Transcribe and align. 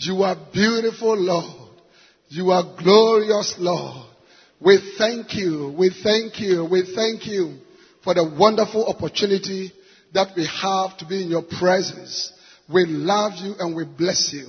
You 0.00 0.22
are 0.22 0.36
beautiful, 0.50 1.14
Lord. 1.14 1.76
You 2.28 2.52
are 2.52 2.74
glorious, 2.82 3.54
Lord. 3.58 4.06
We 4.58 4.94
thank 4.96 5.34
you. 5.34 5.74
We 5.78 5.90
thank 6.02 6.40
you. 6.40 6.66
We 6.70 6.90
thank 6.94 7.26
you 7.26 7.58
for 8.02 8.14
the 8.14 8.24
wonderful 8.38 8.86
opportunity 8.86 9.70
that 10.14 10.28
we 10.34 10.46
have 10.46 10.96
to 10.98 11.06
be 11.06 11.22
in 11.22 11.28
your 11.28 11.42
presence. 11.42 12.32
We 12.72 12.86
love 12.86 13.32
you 13.42 13.54
and 13.58 13.76
we 13.76 13.84
bless 13.84 14.32
you. 14.32 14.48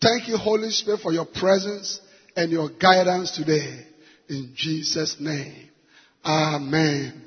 Thank 0.00 0.28
you, 0.28 0.36
Holy 0.36 0.70
Spirit, 0.70 1.00
for 1.00 1.12
your 1.12 1.26
presence 1.26 2.00
and 2.36 2.52
your 2.52 2.68
guidance 2.68 3.32
today. 3.32 3.86
In 4.28 4.52
Jesus' 4.54 5.16
name. 5.18 5.68
Amen. 6.24 7.22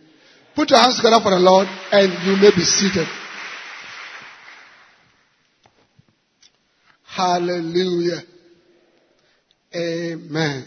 Put 0.55 0.69
your 0.69 0.79
hands 0.79 0.95
together 0.95 1.19
for 1.21 1.31
the 1.31 1.39
Lord 1.39 1.67
and 1.91 2.11
you 2.25 2.37
may 2.41 2.55
be 2.55 2.63
seated. 2.63 3.07
Hallelujah. 7.19 8.21
Amen. 9.75 10.65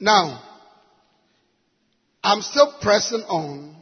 Now, 0.00 0.42
I'm 2.24 2.42
still 2.42 2.74
pressing 2.80 3.20
on 3.20 3.76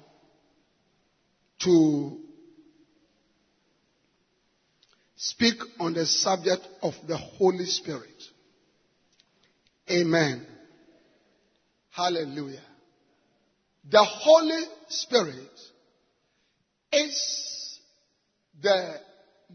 to 1.60 2.18
speak 5.16 5.54
on 5.78 5.94
the 5.94 6.04
subject 6.04 6.68
of 6.82 6.92
the 7.08 7.16
Holy 7.16 7.64
Spirit. 7.64 8.22
Amen. 9.90 10.46
Hallelujah. 11.88 12.60
The 13.90 14.04
Holy 14.04 14.62
Spirit 14.90 15.58
is 16.92 17.80
the 18.60 19.00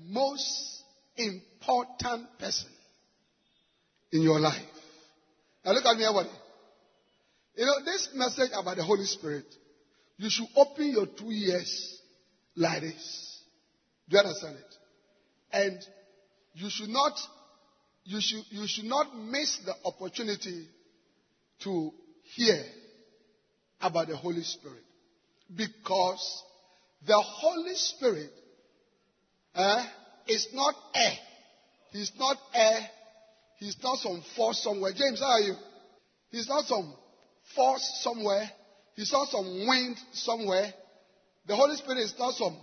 most 0.04 0.75
important 1.18 2.28
person 2.40 2.70
in 4.12 4.22
your 4.22 4.40
life. 4.40 4.62
Now 5.64 5.72
look 5.74 5.86
at 5.86 5.98
me, 5.98 6.06
everybody. 6.06 6.30
You 7.56 7.66
know, 7.66 7.86
this 7.86 8.10
message 8.14 8.52
about 8.54 8.78
the 8.78 8.84
Holy 8.84 9.06
Spirit, 9.06 9.46
you 10.18 10.30
should 10.30 10.48
open 10.56 10.92
your 10.92 11.08
two 11.08 11.32
ears 11.32 12.02
like 12.56 12.82
this. 12.82 13.42
Do 14.10 14.18
you 14.18 14.24
understand 14.24 14.58
it? 14.58 14.76
And 15.52 15.80
you 16.54 16.70
should 16.70 16.90
not, 16.90 17.14
you 18.04 18.20
should, 18.22 18.44
you 18.50 18.68
should 18.68 18.86
not 18.86 19.18
miss 19.18 19.58
the 19.66 19.74
opportunity 19.86 20.68
to 21.64 21.92
hear 22.36 22.64
about 23.82 24.08
the 24.08 24.18
Holy 24.18 24.44
Spirit. 24.44 24.84
Because 25.56 26.44
the 27.06 27.18
Holy 27.18 27.76
Spirit 27.76 28.32
eh, 29.56 29.86
is 30.28 30.48
not 30.54 30.76
air. 30.94 31.14
He's 31.92 32.12
not 32.18 32.38
air. 32.54 32.80
He's 33.58 33.78
not 33.82 33.98
some 34.00 34.24
force 34.36 34.62
somewhere. 34.64 34.92
James, 34.92 35.20
how 35.20 35.32
are 35.32 35.40
you? 35.40 35.56
He's 36.30 36.48
not 36.48 36.66
some 36.66 36.94
force 37.56 38.00
somewhere. 38.02 38.50
He's 38.96 39.12
not 39.12 39.28
some 39.30 39.68
wind 39.68 39.98
somewhere. 40.14 40.74
The 41.48 41.56
Holy 41.56 41.76
Spirit 41.76 42.00
is 42.00 42.14
not 42.18 42.34
some 42.34 42.58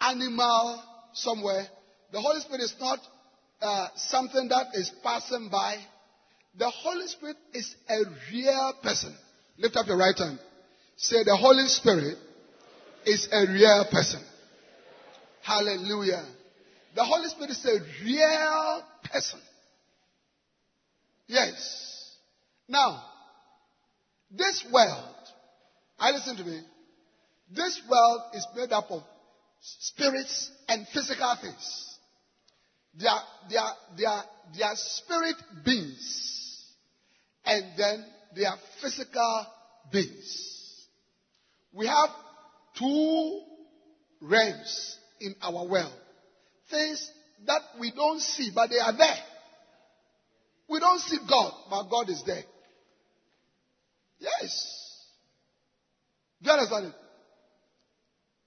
animal 0.00 0.82
somewhere. 1.12 1.66
The 2.12 2.20
Holy 2.20 2.40
Spirit 2.40 2.62
is 2.62 2.74
not 2.80 2.98
uh, 3.62 3.88
something 3.96 4.48
that 4.48 4.66
is 4.74 4.90
passing 5.02 5.48
by. 5.50 5.76
The 6.58 6.70
Holy 6.70 7.06
Spirit 7.06 7.36
is 7.52 7.74
a 7.88 7.98
real 8.32 8.74
person. 8.82 9.14
Lift 9.58 9.76
up 9.76 9.86
your 9.86 9.96
right 9.96 10.16
hand. 10.16 10.38
Say, 10.96 11.24
the 11.24 11.36
Holy 11.36 11.66
Spirit 11.66 12.18
is 13.06 13.28
a 13.32 13.46
real 13.52 13.86
person. 13.90 14.20
Hallelujah. 15.42 16.24
The 16.94 17.04
Holy 17.04 17.28
Spirit 17.28 17.50
is 17.50 17.64
a 17.64 18.04
real 18.04 18.82
person. 19.10 19.40
Yes. 21.26 22.16
Now, 22.68 23.02
this 24.30 24.64
world, 24.72 25.14
I 25.98 26.12
listen 26.12 26.36
to 26.36 26.44
me, 26.44 26.60
this 27.50 27.80
world 27.90 28.20
is 28.34 28.46
made 28.56 28.72
up 28.72 28.90
of 28.90 29.02
spirits 29.60 30.50
and 30.68 30.86
physical 30.88 31.36
things. 31.40 31.98
They 32.98 33.06
are, 33.06 33.22
they 33.50 33.56
are, 33.56 33.74
they 33.98 34.04
are, 34.04 34.24
they 34.56 34.62
are 34.62 34.76
spirit 34.76 35.36
beings. 35.64 36.64
And 37.44 37.64
then 37.76 38.06
they 38.36 38.44
are 38.44 38.58
physical 38.80 39.46
beings. 39.92 40.86
We 41.72 41.86
have 41.86 42.10
two 42.78 43.40
realms 44.20 44.98
in 45.20 45.34
our 45.42 45.66
world. 45.66 45.92
Things 46.70 47.10
that 47.46 47.60
we 47.78 47.90
don't 47.90 48.20
see, 48.20 48.50
but 48.54 48.70
they 48.70 48.78
are 48.78 48.96
there. 48.96 49.16
We 50.68 50.80
don't 50.80 51.00
see 51.00 51.18
God, 51.28 51.52
but 51.70 51.90
God 51.90 52.08
is 52.08 52.22
there. 52.26 52.42
Yes. 54.18 55.04
Do 56.42 56.50
you 56.50 56.56
understand 56.56 56.86
it? 56.86 56.94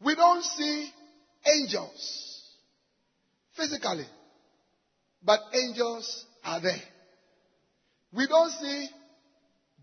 We 0.03 0.16
don't 0.16 0.44
see 0.44 0.89
angels 1.45 2.44
physically, 3.56 4.06
but 5.23 5.39
angels 5.53 6.25
are 6.44 6.61
there. 6.61 6.81
We 8.13 8.27
don't 8.27 8.51
see 8.51 8.88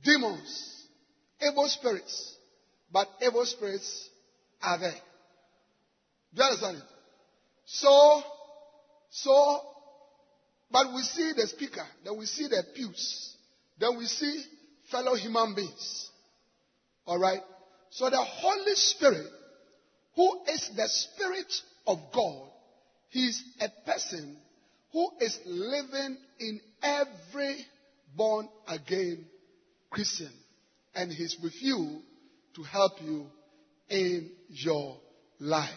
demons, 0.04 0.86
evil 1.42 1.68
spirits, 1.68 2.36
but 2.92 3.08
evil 3.20 3.44
spirits 3.44 4.08
are 4.62 4.78
there. 4.78 5.00
Do 6.34 6.42
you 6.42 6.44
understand 6.44 6.76
it? 6.78 6.93
So, 7.66 8.22
so, 9.10 9.60
but 10.70 10.92
we 10.94 11.02
see 11.02 11.32
the 11.36 11.46
speaker, 11.46 11.86
then 12.04 12.18
we 12.18 12.26
see 12.26 12.48
the 12.48 12.62
pews, 12.74 13.36
then 13.78 13.96
we 13.96 14.06
see 14.06 14.44
fellow 14.90 15.14
human 15.14 15.54
beings. 15.54 16.10
Alright? 17.06 17.40
So 17.90 18.10
the 18.10 18.22
Holy 18.22 18.74
Spirit, 18.74 19.26
who 20.16 20.42
is 20.48 20.70
the 20.76 20.88
Spirit 20.88 21.52
of 21.86 21.98
God, 22.12 22.48
He's 23.10 23.42
a 23.60 23.68
person 23.86 24.36
who 24.92 25.08
is 25.20 25.38
living 25.46 26.16
in 26.40 26.60
every 26.82 27.64
born 28.16 28.48
again 28.66 29.24
Christian. 29.90 30.32
And 30.94 31.12
He's 31.12 31.36
with 31.42 31.54
you 31.60 32.00
to 32.56 32.62
help 32.62 33.00
you 33.00 33.26
in 33.88 34.30
your 34.48 34.98
life. 35.38 35.70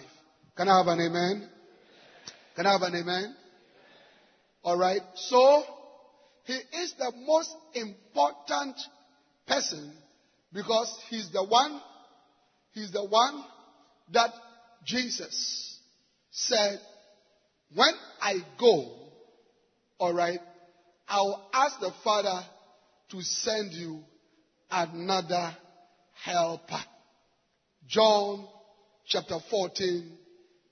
Can 0.56 0.69
I 0.69 0.78
have 0.78 0.88
an 0.88 1.00
amen? 1.00 1.50
Can 2.57 2.65
I 2.65 2.71
have 2.71 2.81
an 2.81 2.95
amen? 2.95 3.36
Alright. 4.65 5.01
So, 5.13 5.63
He 6.45 6.54
is 6.54 6.92
the 6.98 7.13
most 7.24 7.51
important 7.75 8.75
person 9.48 9.94
because 10.51 10.92
He's 11.07 11.31
the 11.31 11.44
one, 11.44 11.80
He's 12.74 12.92
the 12.92 13.06
one 13.06 13.44
that 14.12 14.31
Jesus 14.83 15.77
said, 16.31 16.80
when 17.75 17.94
I 18.19 18.38
go, 18.59 18.92
alright, 20.00 20.39
I'll 21.07 21.51
ask 21.54 21.80
the 21.80 21.92
Father 22.04 22.42
to 23.12 23.21
send 23.21 23.74
you 23.74 24.00
another 24.71 25.56
helper. 26.25 26.83
John 27.86 28.48
chapter 29.06 29.38
14 29.48 30.12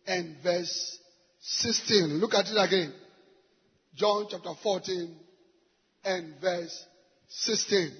and 0.07 0.37
verse 0.41 0.99
16. 1.47 2.19
Look 2.19 2.33
at 2.33 2.47
it 2.47 2.57
again. 2.57 2.91
John 3.93 4.25
chapter 4.29 4.53
14 4.63 5.15
and 6.03 6.33
verse 6.41 6.85
16. 7.29 7.91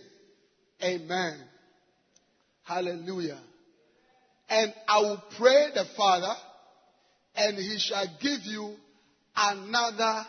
Amen. 0.84 1.38
Hallelujah. 2.64 3.40
And 4.50 4.74
I 4.88 5.00
will 5.00 5.24
pray 5.38 5.68
the 5.76 5.86
Father, 5.96 6.34
and 7.36 7.58
he 7.58 7.78
shall 7.78 8.06
give 8.20 8.42
you 8.46 8.76
another 9.36 10.26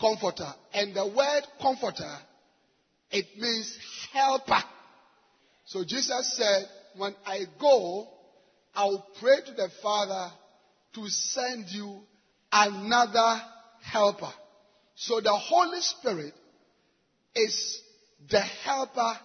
comforter. 0.00 0.52
And 0.74 0.94
the 0.94 1.06
word 1.06 1.42
comforter, 1.60 2.16
it 3.12 3.26
means 3.38 3.78
helper. 4.12 4.62
So 5.66 5.84
Jesus 5.84 6.36
said, 6.36 6.64
when 6.96 7.14
I 7.24 7.44
go, 7.60 8.08
I'll 8.74 9.06
pray 9.20 9.36
to 9.46 9.52
the 9.52 9.68
Father 9.82 10.32
to 10.94 11.08
send 11.08 11.66
you 11.68 12.00
another 12.52 13.40
helper. 13.82 14.32
So 14.94 15.20
the 15.20 15.32
Holy 15.32 15.80
Spirit 15.80 16.34
is 17.34 17.80
the 18.30 18.40
helper 18.40 19.18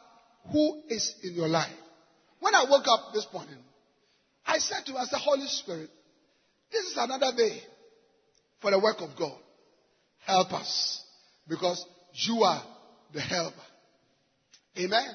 who 0.51 0.81
is 0.89 1.15
in 1.23 1.33
your 1.33 1.47
life. 1.47 1.71
When 2.39 2.55
I 2.55 2.65
woke 2.69 2.85
up 2.87 3.13
this 3.13 3.27
morning, 3.31 3.57
I 4.45 4.57
said 4.57 4.85
to 4.87 4.93
the 4.93 5.17
Holy 5.17 5.47
Spirit, 5.47 5.89
this 6.71 6.85
is 6.85 6.97
another 6.97 7.31
day 7.37 7.61
for 8.61 8.71
the 8.71 8.79
work 8.79 8.97
of 9.01 9.09
God. 9.17 9.37
Help 10.25 10.53
us 10.53 11.03
because 11.47 11.85
you 12.13 12.43
are 12.43 12.63
the 13.13 13.21
helper. 13.21 13.55
Amen. 14.77 15.09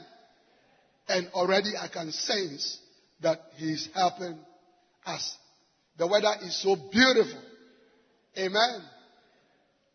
And 1.08 1.28
already 1.28 1.70
I 1.80 1.88
can 1.88 2.12
sense 2.12 2.78
that 3.20 3.40
He 3.56 3.72
is 3.72 3.88
helping 3.94 4.38
us. 5.04 5.36
The 5.98 6.06
weather 6.06 6.34
is 6.42 6.60
so 6.62 6.76
beautiful. 6.76 7.40
Amen. 8.38 8.82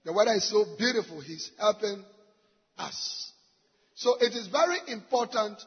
The 0.04 0.14
weather 0.14 0.34
is 0.34 0.50
so 0.50 0.66
beautiful. 0.78 1.22
He's 1.22 1.52
helping 1.60 2.04
us. 2.78 3.32
So 3.96 4.16
it 4.20 4.34
is 4.34 4.48
very 4.48 4.78
important 4.88 5.60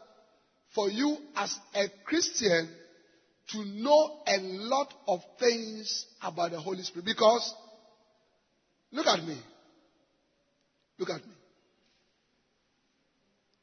for 0.74 0.90
you 0.90 1.16
as 1.36 1.56
a 1.74 1.84
Christian 2.04 2.68
to 3.52 3.64
know 3.64 4.18
a 4.26 4.38
lot 4.40 4.92
of 5.06 5.20
things 5.38 6.06
about 6.22 6.50
the 6.50 6.60
Holy 6.60 6.82
Spirit. 6.82 7.04
Because, 7.04 7.54
look 8.90 9.06
at 9.06 9.22
me. 9.22 9.38
Look 10.98 11.10
at 11.10 11.24
me. 11.24 11.32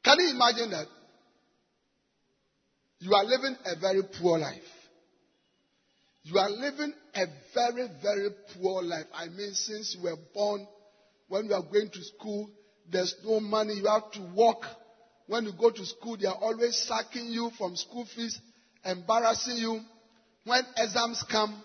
Can 0.04 0.16
you 0.20 0.30
imagine 0.30 0.70
that? 0.70 0.86
You 3.00 3.12
are 3.14 3.24
living 3.24 3.56
a 3.66 3.78
very 3.80 4.02
poor 4.20 4.38
life. 4.38 4.62
You 6.24 6.38
are 6.38 6.50
living 6.50 6.92
a 7.14 7.26
very, 7.54 7.88
very 8.02 8.28
poor 8.54 8.82
life. 8.82 9.06
I 9.12 9.26
mean, 9.26 9.52
since 9.54 9.96
you 9.96 10.04
were 10.04 10.16
born, 10.32 10.66
when 11.28 11.46
you 11.46 11.54
are 11.54 11.62
going 11.62 11.90
to 11.92 12.04
school, 12.04 12.48
there's 12.90 13.14
no 13.24 13.40
money. 13.40 13.74
You 13.74 13.86
have 13.86 14.10
to 14.12 14.20
work. 14.34 14.62
When 15.26 15.44
you 15.44 15.52
go 15.58 15.70
to 15.70 15.86
school, 15.86 16.16
they 16.16 16.26
are 16.26 16.36
always 16.40 16.76
sacking 16.76 17.26
you 17.26 17.50
from 17.58 17.74
school 17.76 18.06
fees, 18.14 18.38
embarrassing 18.84 19.56
you. 19.56 19.80
When 20.44 20.62
exams 20.76 21.24
come, 21.30 21.62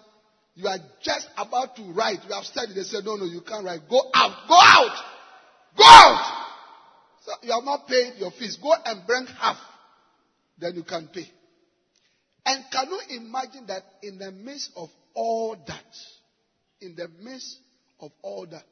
you 0.56 0.68
are 0.68 0.80
just 1.04 1.28
about 1.38 1.76
to 1.76 1.84
write. 1.94 2.20
You 2.28 2.34
have 2.34 2.46
studied. 2.46 2.76
They 2.76 2.84
say, 2.84 2.98
no, 3.04 3.16
no, 3.16 3.26
you 3.26 3.42
can't 3.42 3.64
write. 3.64 3.82
Go 3.90 4.02
out. 4.14 4.48
Go 4.48 4.58
out. 4.60 5.04
Go 5.78 5.84
out. 5.84 6.46
So 7.26 7.32
you 7.44 7.52
have 7.52 7.64
not 7.64 7.88
paid 7.88 8.14
your 8.18 8.32
fees. 8.32 8.58
Go 8.62 8.74
and 8.86 9.06
bring 9.06 9.28
half. 9.40 9.58
Then 10.58 10.76
you 10.76 10.84
can 10.84 11.10
pay. 11.14 11.30
And 12.48 12.64
can 12.72 12.88
you 12.90 13.18
imagine 13.18 13.66
that 13.68 13.84
in 14.02 14.18
the 14.20 14.32
midst 14.32 14.72
of 14.78 14.88
all 15.14 15.58
that, 15.68 15.84
in 16.80 16.96
the 16.96 17.10
midst 17.22 17.58
of 18.00 18.10
all 18.22 18.48
that, 18.50 18.64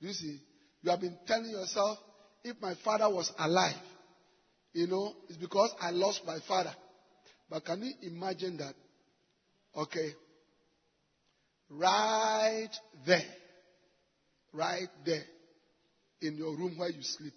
you 0.00 0.12
see, 0.12 0.38
you 0.82 0.90
have 0.90 1.00
been 1.00 1.16
telling 1.26 1.48
yourself, 1.50 1.96
if 2.44 2.60
my 2.60 2.74
father 2.84 3.08
was 3.08 3.32
alive, 3.38 3.74
you 4.74 4.86
know, 4.86 5.14
it's 5.30 5.38
because 5.38 5.72
I 5.80 5.92
lost 5.92 6.20
my 6.26 6.40
father. 6.46 6.74
But 7.48 7.64
can 7.64 7.82
you 7.82 7.92
imagine 8.02 8.58
that? 8.58 8.74
Okay. 9.74 10.10
Right 11.70 12.70
there, 13.06 13.24
right 14.52 14.88
there, 15.06 15.24
in 16.20 16.36
your 16.36 16.54
room 16.54 16.76
where 16.76 16.90
you 16.90 17.02
sleep, 17.02 17.32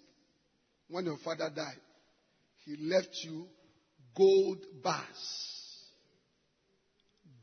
when 0.88 1.06
your 1.06 1.16
father 1.24 1.50
died, 1.54 1.80
he 2.66 2.76
left 2.76 3.16
you 3.22 3.46
gold 4.14 4.64
bars 4.82 5.54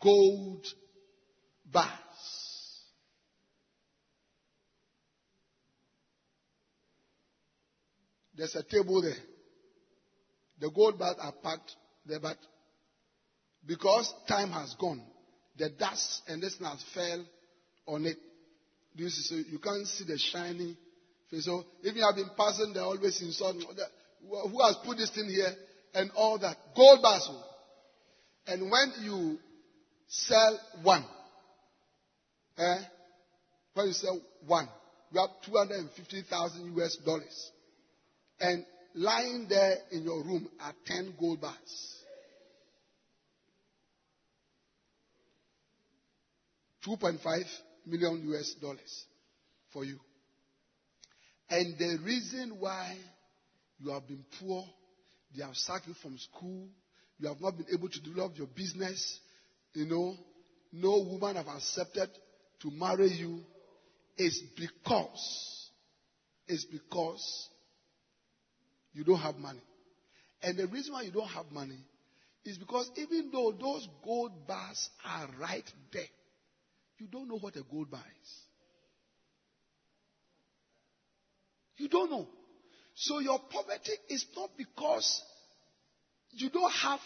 gold 0.02 0.66
bars. 1.72 1.88
There's 8.36 8.56
a 8.56 8.64
table 8.64 9.02
there. 9.02 9.14
The 10.60 10.72
gold 10.72 10.98
bars 10.98 11.16
are 11.22 11.34
packed 11.44 11.76
there, 12.06 12.20
but 12.20 12.38
because 13.66 14.12
time 14.28 14.52
has 14.52 14.74
gone, 14.80 15.04
the 15.58 15.70
dust 15.70 16.24
and 16.28 16.42
this 16.42 16.58
has 16.60 16.84
fell 16.94 17.26
on 17.88 18.06
it. 18.06 18.18
You 18.96 19.10
see? 19.10 19.22
So 19.22 19.36
you 19.50 19.60
can't 19.60 19.88
see 19.88 20.06
the 20.06 20.18
shiny 20.18 20.78
face. 21.30 21.46
So 21.46 21.64
if 21.84 21.96
you 21.96 22.04
have 22.04 22.16
been 22.16 22.32
passing, 22.36 22.74
they're 22.74 22.84
always 22.84 23.22
insulting. 23.22 23.62
Who 24.28 24.64
has 24.64 24.78
put 24.84 24.98
this 24.98 25.12
thing 25.12 25.30
here 25.30 25.54
and 25.94 26.12
all 26.16 26.40
that? 26.40 26.58
Gold 26.76 27.02
bars. 27.02 27.30
And 28.48 28.72
when 28.72 28.94
you 29.04 29.38
sell 30.08 30.60
one. 30.84 31.06
Eh? 32.58 32.78
When 33.74 33.88
you 33.88 33.94
sell 33.94 34.20
one, 34.46 34.68
you 35.12 35.22
have 35.22 35.30
250,000 35.46 36.78
US 36.78 36.98
dollars. 37.06 37.52
And 38.40 38.66
lying 38.96 39.48
there 39.48 39.78
in 39.92 40.04
your 40.04 40.24
room 40.24 40.50
are 40.62 40.74
10 40.86 41.16
gold 41.20 41.42
bars. 41.42 41.98
2.5 46.86 47.44
million 47.86 48.34
US 48.34 48.56
dollars 48.62 49.06
for 49.72 49.86
you. 49.86 49.98
And 51.50 51.78
the 51.78 52.00
reason 52.04 52.58
why 52.60 52.98
you 53.80 53.92
have 53.92 54.08
been 54.08 54.24
poor, 54.40 54.66
they 55.36 55.44
have 55.44 55.56
sacked 55.56 55.88
you 55.88 55.94
from 56.01 56.18
school, 56.18 56.68
you 57.19 57.28
have 57.28 57.39
not 57.42 57.57
been 57.57 57.68
able 57.74 57.89
to 57.89 58.01
develop 58.01 58.38
your 58.38 58.48
business, 58.48 59.19
you 59.74 59.86
know, 59.86 60.16
no 60.74 61.00
woman 61.00 61.36
have 61.36 61.48
accepted 61.48 62.10
to 62.62 62.72
marry 62.72 63.10
you 63.10 63.42
It's 64.18 64.42
because, 64.56 65.69
is 66.48 66.66
because 66.66 67.50
you 68.94 69.03
don't 69.03 69.20
have 69.20 69.38
money. 69.38 69.62
And 70.44 70.58
the 70.58 70.67
reason 70.67 70.94
why 70.94 71.03
you 71.03 71.12
don't 71.12 71.27
have 71.29 71.51
money 71.51 71.79
is 72.44 72.58
because 72.58 72.89
even 72.98 73.29
though 73.32 73.51
those 73.60 73.88
gold 74.03 74.48
bars 74.48 74.89
are 75.06 75.27
right 75.39 75.63
there, 75.94 76.03
you 76.98 77.08
don't 77.08 77.27
know 77.27 77.38
what 77.38 77.56
a 77.56 77.63
gold 77.72 77.89
bar 77.89 78.03
is. 78.22 78.29
You 81.77 81.89
don't 81.89 82.12
know. 82.12 82.27
So 82.95 83.19
your 83.19 83.39
poverty 83.39 83.93
is 84.10 84.25
not 84.36 84.51
because 84.57 85.21
you 86.31 86.50
don't 86.50 86.71
have 86.71 87.00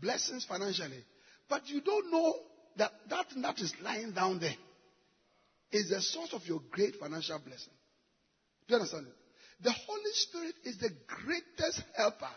blessings 0.00 0.44
financially. 0.44 1.04
But 1.48 1.68
you 1.68 1.80
don't 1.80 2.10
know 2.10 2.34
that 2.76 2.92
that 3.08 3.26
that 3.42 3.58
is 3.58 3.74
lying 3.82 4.12
down 4.12 4.38
there 4.38 4.54
is 5.72 5.90
the 5.90 6.00
source 6.00 6.32
of 6.32 6.46
your 6.46 6.60
great 6.70 6.96
financial 6.96 7.38
blessing. 7.38 7.72
Do 8.66 8.74
you 8.74 8.76
understand 8.76 9.06
it? 9.06 9.14
The 9.62 9.72
Holy 9.72 10.12
Spirit 10.12 10.54
is 10.64 10.78
the 10.78 10.90
greatest 11.06 11.82
helper 11.96 12.30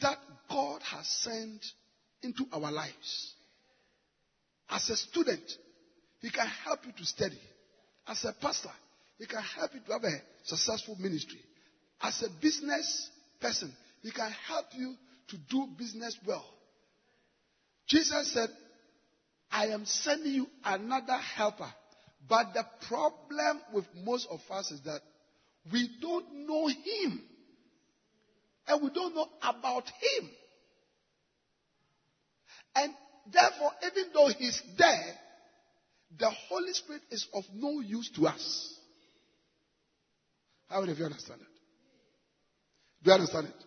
that 0.00 0.18
God 0.48 0.80
has 0.82 1.06
sent 1.06 1.64
into 2.22 2.46
our 2.52 2.72
lives. 2.72 3.34
As 4.70 4.88
a 4.88 4.96
student, 4.96 5.42
He 6.20 6.30
can 6.30 6.46
help 6.64 6.80
you 6.86 6.92
to 6.92 7.04
study. 7.04 7.38
As 8.06 8.24
a 8.24 8.32
pastor, 8.32 8.70
He 9.18 9.26
can 9.26 9.42
help 9.42 9.74
you 9.74 9.80
to 9.86 9.92
have 9.92 10.04
a 10.04 10.22
successful 10.44 10.96
ministry. 10.98 11.40
As 12.02 12.22
a 12.22 12.28
business 12.40 13.10
person, 13.40 13.72
He 14.02 14.10
can 14.10 14.30
help 14.48 14.66
you 14.74 14.94
to 15.28 15.36
do 15.48 15.66
business 15.78 16.18
well. 16.26 16.44
Jesus 17.86 18.32
said, 18.32 18.48
I 19.50 19.66
am 19.66 19.84
sending 19.84 20.32
you 20.32 20.46
another 20.64 21.16
helper. 21.16 21.72
But 22.28 22.54
the 22.54 22.64
problem 22.88 23.60
with 23.72 23.84
most 24.04 24.28
of 24.30 24.40
us 24.50 24.70
is 24.70 24.80
that 24.82 25.00
we 25.70 25.88
don't 26.00 26.46
know 26.46 26.68
him. 26.68 27.22
And 28.66 28.82
we 28.82 28.90
don't 28.90 29.14
know 29.14 29.26
about 29.42 29.84
him. 29.84 30.30
And 32.76 32.94
therefore, 33.30 33.72
even 33.84 34.12
though 34.14 34.28
he's 34.28 34.62
there, 34.78 35.14
the 36.18 36.30
Holy 36.48 36.72
Spirit 36.72 37.02
is 37.10 37.26
of 37.34 37.44
no 37.54 37.80
use 37.80 38.10
to 38.16 38.26
us. 38.26 38.78
How 40.68 40.80
many 40.80 40.92
of 40.92 40.98
you 40.98 41.04
understand 41.04 41.40
it? 41.42 41.51
Do 43.02 43.10
you 43.10 43.14
understand 43.14 43.48
it? 43.48 43.64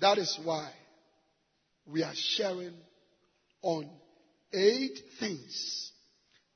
That 0.00 0.18
is 0.18 0.38
why 0.42 0.70
we 1.86 2.02
are 2.02 2.14
sharing 2.14 2.74
on 3.62 3.88
eight 4.52 4.98
things 5.20 5.92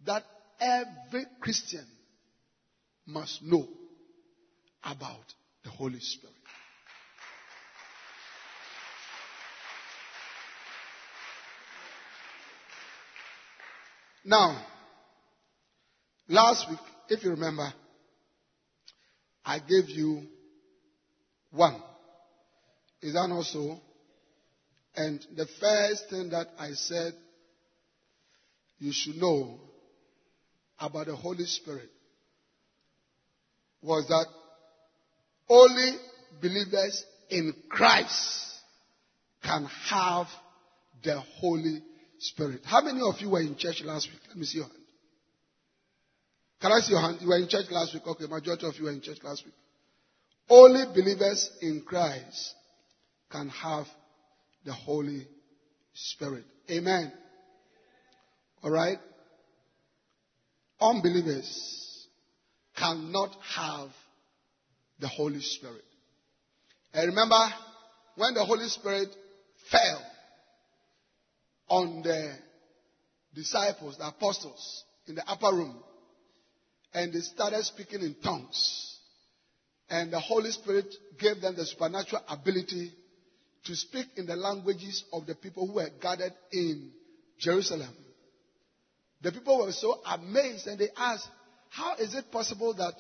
that 0.04 0.24
every 0.60 1.26
Christian 1.40 1.86
must 3.06 3.42
know 3.42 3.66
about 4.82 5.34
the 5.62 5.70
Holy 5.70 6.00
Spirit. 6.00 6.34
Now, 14.24 14.64
last 16.28 16.68
week, 16.68 16.78
if 17.08 17.24
you 17.24 17.30
remember, 17.30 17.72
I 19.44 19.58
gave 19.60 19.88
you 19.88 20.24
one 21.50 21.80
is 23.02 23.14
that 23.14 23.28
not 23.28 23.44
so? 23.44 23.80
And 24.94 25.24
the 25.36 25.46
first 25.60 26.10
thing 26.10 26.30
that 26.30 26.48
I 26.58 26.72
said 26.72 27.14
you 28.78 28.92
should 28.92 29.16
know 29.16 29.60
about 30.78 31.06
the 31.06 31.16
Holy 31.16 31.44
Spirit 31.44 31.90
was 33.82 34.06
that 34.08 34.26
only 35.48 35.92
believers 36.40 37.04
in 37.28 37.54
Christ 37.68 38.56
can 39.42 39.66
have 39.88 40.26
the 41.02 41.20
Holy 41.38 41.82
Spirit. 42.18 42.60
How 42.64 42.82
many 42.82 43.00
of 43.00 43.20
you 43.20 43.30
were 43.30 43.40
in 43.40 43.56
church 43.56 43.82
last 43.84 44.08
week? 44.10 44.20
Let 44.28 44.36
me 44.36 44.44
see 44.44 44.58
your 44.58 44.66
hand. 44.66 44.76
Can 46.60 46.72
I 46.72 46.80
see 46.80 46.92
your 46.92 47.00
hand? 47.00 47.18
You 47.20 47.28
were 47.28 47.38
in 47.38 47.48
church 47.48 47.66
last 47.70 47.94
week. 47.94 48.06
Okay, 48.06 48.26
majority 48.26 48.66
of 48.66 48.74
you 48.76 48.84
were 48.84 48.92
in 48.92 49.00
church 49.00 49.18
last 49.22 49.44
week. 49.44 49.54
Only 50.48 50.84
believers 50.92 51.50
in 51.62 51.82
Christ 51.86 52.54
can 53.30 53.48
have 53.48 53.86
the 54.64 54.72
Holy 54.72 55.26
Spirit. 55.94 56.44
Amen. 56.70 57.12
All 58.62 58.70
right? 58.70 58.98
Unbelievers 60.80 62.06
cannot 62.76 63.30
have 63.56 63.88
the 64.98 65.08
Holy 65.08 65.40
Spirit. 65.40 65.84
And 66.92 67.08
remember, 67.08 67.40
when 68.16 68.34
the 68.34 68.44
Holy 68.44 68.68
Spirit 68.68 69.08
fell 69.70 70.02
on 71.68 72.02
the 72.02 72.34
disciples, 73.34 73.96
the 73.98 74.08
apostles, 74.08 74.84
in 75.06 75.14
the 75.14 75.26
upper 75.28 75.54
room, 75.54 75.76
and 76.92 77.12
they 77.12 77.20
started 77.20 77.62
speaking 77.64 78.00
in 78.00 78.16
tongues, 78.22 78.98
and 79.88 80.12
the 80.12 80.20
Holy 80.20 80.50
Spirit 80.50 80.92
gave 81.18 81.40
them 81.40 81.54
the 81.56 81.64
supernatural 81.64 82.22
ability 82.28 82.92
to 83.64 83.76
speak 83.76 84.06
in 84.16 84.26
the 84.26 84.36
languages 84.36 85.04
of 85.12 85.26
the 85.26 85.34
people 85.34 85.66
who 85.66 85.74
were 85.74 85.90
gathered 86.00 86.32
in 86.52 86.90
Jerusalem. 87.38 87.94
The 89.22 89.32
people 89.32 89.58
were 89.58 89.72
so 89.72 90.00
amazed 90.06 90.66
and 90.66 90.78
they 90.78 90.88
asked, 90.96 91.28
How 91.68 91.96
is 91.96 92.14
it 92.14 92.30
possible 92.30 92.74
that 92.74 92.94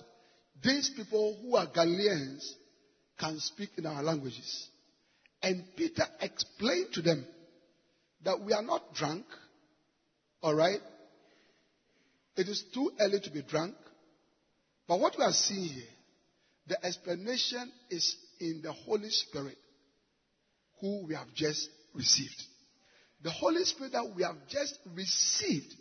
these 0.62 0.90
people 0.94 1.38
who 1.40 1.56
are 1.56 1.66
Galileans 1.66 2.56
can 3.18 3.38
speak 3.40 3.70
in 3.78 3.86
our 3.86 4.02
languages? 4.02 4.68
And 5.42 5.64
Peter 5.76 6.04
explained 6.20 6.92
to 6.92 7.02
them 7.02 7.24
that 8.24 8.40
we 8.40 8.52
are 8.52 8.62
not 8.62 8.94
drunk, 8.94 9.24
all 10.42 10.54
right? 10.54 10.80
It 12.36 12.48
is 12.48 12.62
too 12.74 12.92
early 13.00 13.20
to 13.20 13.30
be 13.30 13.42
drunk. 13.42 13.74
But 14.86 15.00
what 15.00 15.16
we 15.16 15.24
are 15.24 15.32
seeing 15.32 15.68
here, 15.68 15.84
the 16.66 16.84
explanation 16.84 17.72
is 17.88 18.14
in 18.38 18.60
the 18.62 18.72
Holy 18.72 19.08
Spirit 19.08 19.56
who 20.80 21.06
we 21.06 21.14
have 21.14 21.32
just 21.34 21.68
received. 21.94 22.42
The 23.22 23.30
Holy 23.30 23.64
Spirit 23.64 23.92
that 23.92 24.12
we 24.14 24.22
have 24.22 24.36
just 24.48 24.78
received 24.94 25.74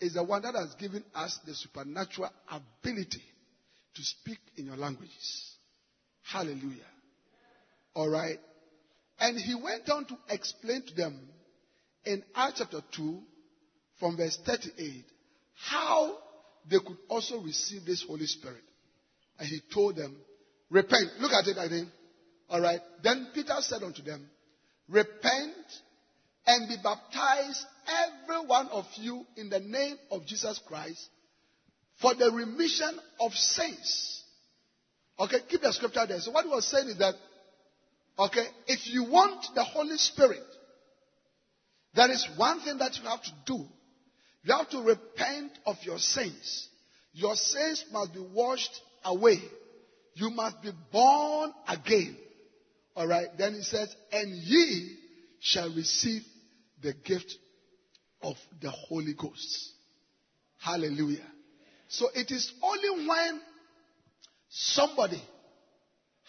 is 0.00 0.14
the 0.14 0.24
one 0.24 0.42
that 0.42 0.54
has 0.54 0.74
given 0.74 1.04
us 1.14 1.38
the 1.46 1.54
supernatural 1.54 2.30
ability 2.50 3.22
to 3.94 4.02
speak 4.02 4.38
in 4.56 4.66
your 4.66 4.76
languages. 4.76 5.56
Hallelujah. 6.22 6.86
All 7.94 8.08
right. 8.08 8.38
And 9.20 9.38
he 9.38 9.54
went 9.54 9.88
on 9.90 10.06
to 10.06 10.16
explain 10.28 10.82
to 10.86 10.94
them 10.94 11.28
in 12.04 12.22
Acts 12.34 12.58
chapter 12.58 12.80
2 12.96 13.20
from 14.00 14.16
verse 14.16 14.38
38 14.44 15.04
how 15.54 16.16
they 16.68 16.78
could 16.78 16.96
also 17.08 17.40
receive 17.40 17.84
this 17.84 18.04
Holy 18.06 18.26
Spirit. 18.26 18.62
And 19.38 19.48
he 19.48 19.60
told 19.72 19.96
them, 19.96 20.16
repent. 20.70 21.10
Look 21.20 21.32
at 21.32 21.46
it 21.46 21.56
again. 21.58 21.90
All 22.48 22.60
right. 22.60 22.80
Then 23.02 23.28
Peter 23.34 23.56
said 23.60 23.82
unto 23.82 24.02
them, 24.02 24.26
repent 24.88 25.54
and 26.46 26.68
be 26.68 26.76
baptized, 26.82 27.64
every 27.86 28.46
one 28.46 28.68
of 28.68 28.84
you, 28.96 29.24
in 29.36 29.48
the 29.48 29.60
name 29.60 29.96
of 30.10 30.26
Jesus 30.26 30.60
Christ 30.66 31.08
for 32.00 32.14
the 32.14 32.30
remission 32.30 32.98
of 33.20 33.32
sins. 33.32 34.22
Okay, 35.18 35.38
keep 35.48 35.60
the 35.62 35.72
scripture 35.72 36.06
there. 36.06 36.20
So 36.20 36.32
what 36.32 36.44
he 36.44 36.50
was 36.50 36.66
saying 36.66 36.88
is 36.88 36.98
that, 36.98 37.14
okay, 38.18 38.46
if 38.66 38.86
you 38.92 39.04
want 39.04 39.46
the 39.54 39.62
Holy 39.62 39.96
Spirit, 39.96 40.42
there 41.94 42.10
is 42.10 42.26
one 42.36 42.60
thing 42.60 42.78
that 42.78 42.96
you 42.98 43.08
have 43.08 43.22
to 43.22 43.32
do. 43.46 43.64
You 44.42 44.56
have 44.56 44.68
to 44.70 44.82
repent 44.82 45.52
of 45.66 45.76
your 45.82 45.98
sins. 45.98 46.68
Your 47.12 47.36
sins 47.36 47.84
must 47.92 48.12
be 48.12 48.20
washed 48.20 48.80
away. 49.04 49.38
You 50.14 50.30
must 50.30 50.60
be 50.60 50.70
born 50.92 51.52
again. 51.68 52.16
Alright, 52.96 53.36
then 53.36 53.54
he 53.54 53.62
says, 53.62 53.94
and 54.12 54.32
ye 54.32 54.96
shall 55.40 55.68
receive 55.74 56.22
the 56.82 56.92
gift 56.92 57.34
of 58.22 58.36
the 58.60 58.70
Holy 58.70 59.14
Ghost. 59.14 59.72
Hallelujah. 60.58 61.26
So 61.88 62.08
it 62.14 62.30
is 62.30 62.52
only 62.62 63.06
when 63.06 63.40
somebody 64.48 65.22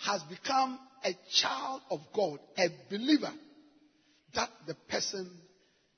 has 0.05 0.21
become 0.23 0.79
a 1.03 1.11
child 1.31 1.81
of 1.91 1.99
God, 2.13 2.39
a 2.57 2.67
believer, 2.89 3.31
that 4.33 4.49
the 4.67 4.73
person 4.89 5.29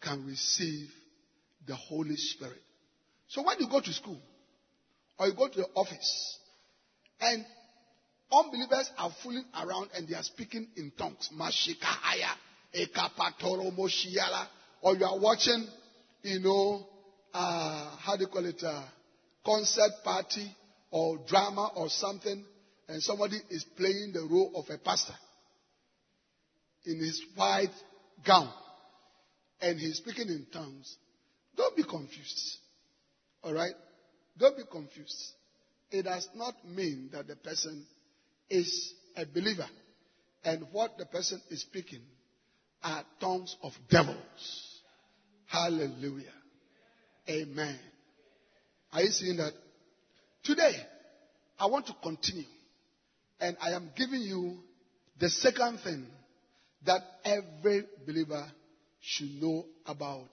can 0.01 0.25
receive 0.25 0.89
the 1.65 1.75
Holy 1.75 2.15
Spirit. 2.15 2.61
So 3.29 3.41
when 3.43 3.59
you 3.59 3.67
go 3.67 3.81
to 3.81 3.93
school 3.93 4.19
or 5.17 5.27
you 5.27 5.33
go 5.33 5.47
to 5.47 5.57
the 5.57 5.67
office 5.75 6.39
and 7.19 7.45
unbelievers 8.31 8.89
are 8.97 9.11
fooling 9.23 9.45
around 9.63 9.89
and 9.95 10.07
they 10.07 10.15
are 10.15 10.23
speaking 10.23 10.67
in 10.75 10.91
tongues, 10.97 11.29
Mashikahaya, 11.35 12.33
Ekapatoro 12.75 13.75
Moshiala, 13.77 14.47
or 14.81 14.95
you 14.95 15.05
are 15.05 15.19
watching, 15.19 15.67
you 16.23 16.39
know, 16.39 16.85
uh, 17.33 17.95
how 17.97 18.15
do 18.15 18.23
you 18.23 18.27
call 18.27 18.45
it, 18.45 18.61
uh, 18.63 18.83
concert 19.45 19.91
party 20.03 20.55
or 20.91 21.19
drama 21.27 21.71
or 21.75 21.89
something, 21.89 22.43
and 22.87 23.01
somebody 23.01 23.37
is 23.49 23.63
playing 23.75 24.11
the 24.13 24.21
role 24.29 24.51
of 24.55 24.65
a 24.73 24.77
pastor 24.77 25.15
in 26.85 26.99
his 26.99 27.21
white 27.35 27.73
gown 28.25 28.51
and 29.61 29.79
he's 29.79 29.97
speaking 29.97 30.27
in 30.27 30.45
tongues, 30.51 30.97
don't 31.55 31.75
be 31.75 31.83
confused. 31.83 32.57
All 33.43 33.53
right? 33.53 33.73
Don't 34.37 34.55
be 34.55 34.63
confused. 34.69 35.33
It 35.89 36.03
does 36.03 36.27
not 36.35 36.53
mean 36.67 37.09
that 37.13 37.27
the 37.27 37.35
person 37.35 37.85
is 38.49 38.93
a 39.15 39.25
believer 39.25 39.67
and 40.43 40.65
what 40.71 40.97
the 40.97 41.05
person 41.05 41.41
is 41.49 41.61
speaking 41.61 42.01
are 42.83 43.03
tongues 43.19 43.55
of 43.63 43.73
devils. 43.89 44.81
Hallelujah. 45.47 46.33
Amen. 47.29 47.79
Are 48.93 49.01
you 49.01 49.09
seeing 49.09 49.37
that? 49.37 49.53
Today, 50.43 50.73
I 51.59 51.65
want 51.65 51.87
to 51.87 51.93
continue. 52.01 52.45
And 53.39 53.57
I 53.61 53.71
am 53.71 53.91
giving 53.95 54.21
you 54.21 54.57
the 55.19 55.29
second 55.29 55.79
thing 55.79 56.05
that 56.85 57.01
every 57.25 57.83
believer 58.05 58.45
should 59.01 59.41
know 59.41 59.65
about 59.85 60.29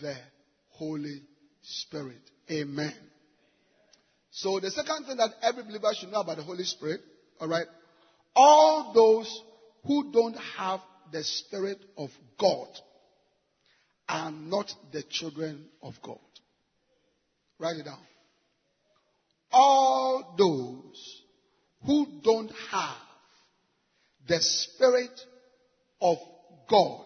the 0.00 0.14
Holy 0.70 1.22
Spirit. 1.62 2.20
Amen. 2.50 2.94
So 4.30 4.58
the 4.60 4.70
second 4.70 5.04
thing 5.04 5.18
that 5.18 5.30
every 5.42 5.64
believer 5.64 5.92
should 5.94 6.10
know 6.10 6.20
about 6.20 6.38
the 6.38 6.42
Holy 6.42 6.64
Spirit, 6.64 7.00
alright, 7.42 7.66
all 8.36 8.92
those 8.94 9.42
who 9.84 10.12
don't 10.12 10.36
have 10.56 10.80
the 11.10 11.24
Spirit 11.24 11.78
of 11.98 12.10
God 12.40 12.68
are 14.08 14.30
not 14.30 14.72
the 14.92 15.02
children 15.10 15.66
of 15.82 15.94
God. 16.02 16.18
Write 17.58 17.76
it 17.76 17.84
down. 17.84 17.98
All 19.50 20.34
those 20.38 21.22
who 21.84 22.06
don't 22.22 22.52
have 22.70 22.96
the 24.28 24.40
Spirit 24.40 25.20
of 26.00 26.18
God 26.70 27.04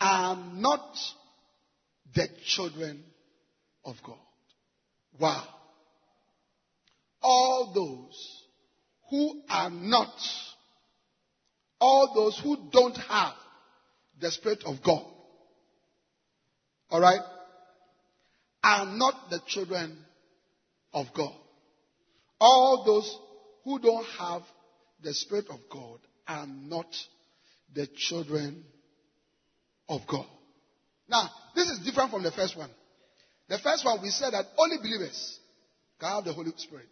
are 0.00 0.36
not 0.36 0.94
the 2.14 2.28
children 2.44 3.02
of 3.84 3.96
God. 4.04 4.18
Wow. 5.18 5.44
All 7.22 7.72
those 7.74 8.41
who 9.12 9.42
are 9.50 9.68
not, 9.68 10.14
all 11.78 12.12
those 12.14 12.40
who 12.42 12.56
don't 12.72 12.96
have 12.96 13.34
the 14.18 14.30
Spirit 14.30 14.62
of 14.64 14.82
God, 14.82 15.04
alright, 16.90 17.20
are 18.64 18.86
not 18.86 19.28
the 19.28 19.38
children 19.46 19.98
of 20.94 21.08
God. 21.14 21.34
All 22.40 22.84
those 22.86 23.18
who 23.64 23.78
don't 23.80 24.06
have 24.18 24.42
the 25.02 25.12
Spirit 25.12 25.44
of 25.50 25.60
God 25.70 25.98
are 26.26 26.46
not 26.46 26.86
the 27.74 27.86
children 27.94 28.64
of 29.90 30.00
God. 30.10 30.26
Now, 31.06 31.28
this 31.54 31.68
is 31.68 31.84
different 31.84 32.12
from 32.12 32.22
the 32.22 32.32
first 32.32 32.56
one. 32.56 32.70
The 33.50 33.58
first 33.58 33.84
one 33.84 34.00
we 34.00 34.08
said 34.08 34.30
that 34.30 34.46
only 34.56 34.78
believers 34.78 35.38
can 36.00 36.08
have 36.08 36.24
the 36.24 36.32
Holy 36.32 36.52
Spirit. 36.56 36.86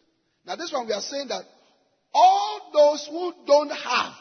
Now 0.44 0.56
this 0.56 0.70
one 0.70 0.86
we 0.86 0.92
are 0.92 1.00
saying 1.00 1.28
that 1.28 1.44
all 2.12 2.70
those 2.72 3.06
who 3.10 3.32
don't 3.46 3.70
have, 3.70 4.12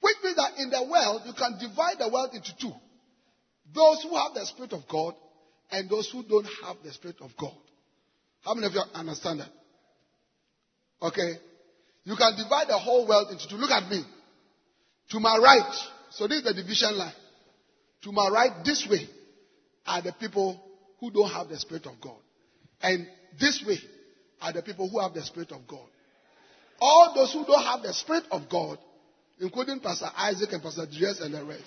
which 0.00 0.16
means 0.22 0.36
that 0.36 0.52
in 0.58 0.70
the 0.70 0.82
world 0.82 1.22
you 1.26 1.32
can 1.32 1.58
divide 1.58 1.98
the 1.98 2.08
world 2.08 2.30
into 2.34 2.56
two. 2.58 2.72
Those 3.74 4.02
who 4.02 4.14
have 4.16 4.34
the 4.34 4.46
Spirit 4.46 4.72
of 4.72 4.86
God 4.88 5.14
and 5.70 5.90
those 5.90 6.10
who 6.10 6.22
don't 6.22 6.46
have 6.64 6.76
the 6.84 6.92
Spirit 6.92 7.16
of 7.20 7.30
God. 7.38 7.56
How 8.42 8.54
many 8.54 8.66
of 8.68 8.72
you 8.74 8.82
understand 8.94 9.40
that? 9.40 9.50
Okay. 11.02 11.40
You 12.04 12.14
can 12.16 12.36
divide 12.36 12.68
the 12.68 12.78
whole 12.78 13.08
world 13.08 13.30
into 13.32 13.48
two. 13.48 13.56
Look 13.56 13.70
at 13.70 13.90
me. 13.90 14.02
To 15.10 15.20
my 15.20 15.36
right, 15.36 15.74
so 16.10 16.28
this 16.28 16.38
is 16.38 16.44
the 16.44 16.54
division 16.54 16.96
line. 16.96 17.12
To 18.02 18.12
my 18.12 18.28
right, 18.28 18.64
this 18.64 18.86
way, 18.88 19.08
are 19.86 20.02
the 20.02 20.12
people 20.12 20.60
who 21.00 21.10
don't 21.10 21.30
have 21.30 21.48
the 21.48 21.58
Spirit 21.58 21.86
of 21.86 22.00
God. 22.00 22.18
And 22.80 23.06
this 23.40 23.64
way 23.66 23.78
are 24.40 24.52
the 24.52 24.62
people 24.62 24.88
who 24.88 25.00
have 25.00 25.14
the 25.14 25.22
Spirit 25.22 25.52
of 25.52 25.66
God. 25.66 25.88
All 26.80 27.12
those 27.14 27.32
who 27.32 27.44
don't 27.44 27.62
have 27.62 27.82
the 27.82 27.92
Spirit 27.92 28.24
of 28.30 28.48
God, 28.48 28.78
including 29.40 29.80
Pastor 29.80 30.08
Isaac 30.16 30.52
and 30.52 30.62
Pastor 30.62 30.86
Dries 30.86 31.20
and 31.20 31.34
the 31.34 31.44
rest. 31.44 31.64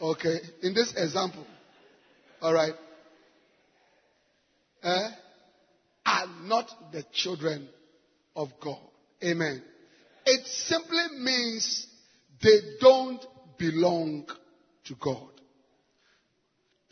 Okay, 0.00 0.36
in 0.62 0.74
this 0.74 0.92
example, 0.96 1.46
all 2.40 2.52
right, 2.52 2.74
eh, 4.82 5.08
are 6.04 6.26
not 6.42 6.68
the 6.92 7.04
children 7.12 7.68
of 8.34 8.48
God. 8.62 8.78
Amen. 9.24 9.62
It 10.26 10.46
simply 10.46 11.18
means 11.18 11.86
they 12.42 12.58
don't 12.80 13.24
belong 13.58 14.26
to 14.86 14.94
God. 15.00 15.28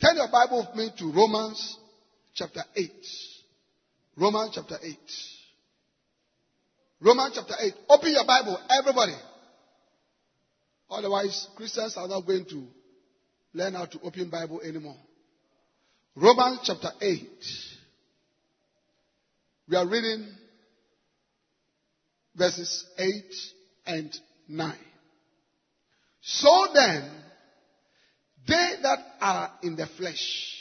Turn 0.01 0.17
your 0.17 0.29
Bible 0.31 0.67
with 0.67 0.75
me 0.75 0.91
to 0.97 1.11
Romans 1.11 1.77
chapter 2.33 2.63
8. 2.75 2.91
Romans 4.17 4.51
chapter 4.55 4.77
8. 4.81 4.97
Romans 7.05 7.33
chapter 7.35 7.53
8. 7.59 7.73
Open 7.89 8.11
your 8.13 8.25
Bible, 8.25 8.57
everybody. 8.79 9.13
Otherwise, 10.89 11.47
Christians 11.55 11.95
are 11.97 12.07
not 12.07 12.25
going 12.25 12.45
to 12.45 12.65
learn 13.53 13.75
how 13.75 13.85
to 13.85 13.99
open 14.01 14.31
Bible 14.31 14.59
anymore. 14.61 14.97
Romans 16.15 16.61
chapter 16.63 16.89
8. 16.99 17.29
We 19.69 19.75
are 19.77 19.87
reading 19.87 20.27
verses 22.35 22.85
8 22.97 23.07
and 23.85 24.17
9. 24.47 24.75
So 26.21 26.67
then, 26.73 27.11
they 28.47 28.71
that 28.81 28.99
are 29.21 29.51
in 29.61 29.75
the 29.75 29.85
flesh 29.95 30.55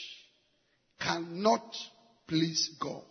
cannot 1.01 1.75
please 2.29 2.69
God. 2.79 3.03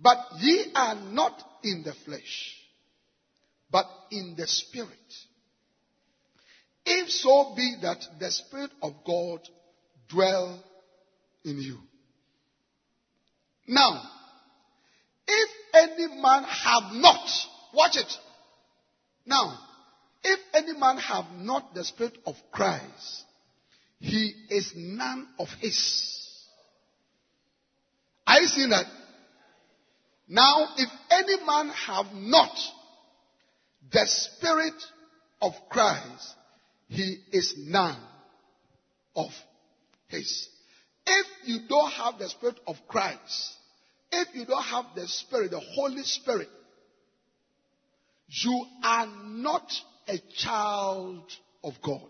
But 0.00 0.18
ye 0.38 0.72
are 0.74 0.94
not 0.94 1.42
in 1.64 1.82
the 1.84 1.92
flesh, 2.04 2.54
but 3.70 3.86
in 4.10 4.34
the 4.36 4.46
spirit. 4.46 4.88
If 6.86 7.10
so 7.10 7.52
be 7.56 7.76
that 7.82 8.02
the 8.18 8.30
spirit 8.30 8.70
of 8.82 8.92
God 9.04 9.40
dwell 10.08 10.62
in 11.44 11.60
you. 11.60 11.78
Now, 13.66 14.02
if 15.26 15.50
any 15.74 16.06
man 16.20 16.44
have 16.44 16.92
not, 16.92 17.28
watch 17.74 17.96
it. 17.96 18.12
Now, 19.26 19.58
if 20.24 20.40
any 20.54 20.78
man 20.78 20.96
have 20.96 21.26
not 21.36 21.74
the 21.74 21.84
spirit 21.84 22.16
of 22.24 22.34
Christ, 22.50 23.24
he 24.00 24.32
is 24.48 24.72
none 24.74 25.28
of 25.38 25.48
his. 25.60 26.38
Are 28.26 28.40
you 28.40 28.46
seeing 28.46 28.70
that? 28.70 28.86
Now, 30.28 30.68
if 30.76 30.88
any 31.10 31.44
man 31.44 31.70
have 31.70 32.06
not 32.12 32.54
the 33.90 34.06
spirit 34.06 34.74
of 35.40 35.52
Christ, 35.70 36.34
he 36.88 37.18
is 37.32 37.54
none 37.56 38.00
of 39.16 39.30
his. 40.08 40.48
If 41.06 41.26
you 41.46 41.60
don't 41.68 41.90
have 41.92 42.18
the 42.18 42.28
spirit 42.28 42.60
of 42.66 42.76
Christ, 42.86 43.56
if 44.12 44.28
you 44.34 44.44
don't 44.44 44.62
have 44.62 44.86
the 44.94 45.06
spirit, 45.08 45.50
the 45.50 45.60
Holy 45.60 46.02
Spirit, 46.02 46.48
you 48.28 48.66
are 48.84 49.06
not 49.06 49.70
a 50.06 50.18
child 50.36 51.22
of 51.64 51.72
God. 51.82 52.06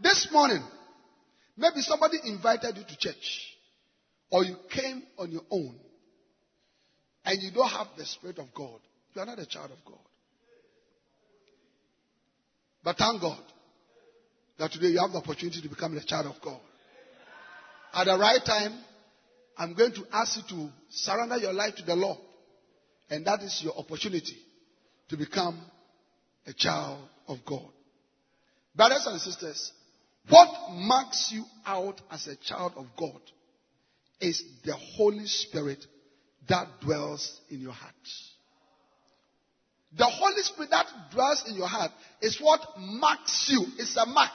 This 0.00 0.28
morning, 0.30 0.62
maybe 1.56 1.80
somebody 1.80 2.18
invited 2.24 2.76
you 2.76 2.84
to 2.84 2.96
church, 2.98 3.56
or 4.30 4.44
you 4.44 4.56
came 4.70 5.02
on 5.18 5.30
your 5.30 5.42
own, 5.50 5.78
and 7.24 7.42
you 7.42 7.50
don't 7.52 7.68
have 7.68 7.88
the 7.96 8.04
Spirit 8.04 8.38
of 8.38 8.52
God. 8.54 8.80
You 9.14 9.22
are 9.22 9.26
not 9.26 9.38
a 9.38 9.46
child 9.46 9.70
of 9.70 9.84
God. 9.84 9.98
But 12.84 12.96
thank 12.98 13.20
God 13.20 13.42
that 14.58 14.72
today 14.72 14.88
you 14.88 15.00
have 15.00 15.12
the 15.12 15.18
opportunity 15.18 15.60
to 15.60 15.68
become 15.68 15.96
a 15.96 16.04
child 16.04 16.26
of 16.26 16.40
God. 16.42 16.60
At 17.94 18.04
the 18.04 18.18
right 18.18 18.40
time, 18.44 18.78
I'm 19.56 19.74
going 19.74 19.92
to 19.92 20.04
ask 20.12 20.36
you 20.36 20.42
to 20.48 20.70
surrender 20.90 21.36
your 21.36 21.52
life 21.52 21.76
to 21.76 21.84
the 21.84 21.94
Lord. 21.94 22.18
And 23.10 23.26
that 23.26 23.42
is 23.42 23.60
your 23.62 23.76
opportunity 23.76 24.36
to 25.10 25.16
become 25.16 25.60
a 26.46 26.52
child 26.52 27.06
of 27.28 27.38
God. 27.46 27.68
Brothers 28.74 29.06
and 29.06 29.20
sisters, 29.20 29.72
what 30.28 30.48
marks 30.70 31.30
you 31.32 31.44
out 31.66 32.00
as 32.10 32.26
a 32.26 32.36
child 32.36 32.72
of 32.76 32.86
God 32.98 33.20
is 34.20 34.42
the 34.64 34.74
Holy 34.96 35.26
Spirit 35.26 35.84
that 36.48 36.66
dwells 36.80 37.40
in 37.50 37.60
your 37.60 37.72
heart. 37.72 37.92
The 39.96 40.06
Holy 40.06 40.42
Spirit 40.42 40.70
that 40.70 40.86
dwells 41.12 41.44
in 41.46 41.54
your 41.54 41.68
heart 41.68 41.92
is 42.20 42.40
what 42.40 42.60
marks 42.78 43.48
you. 43.50 43.64
It's 43.78 43.96
a 43.96 44.06
mark. 44.06 44.32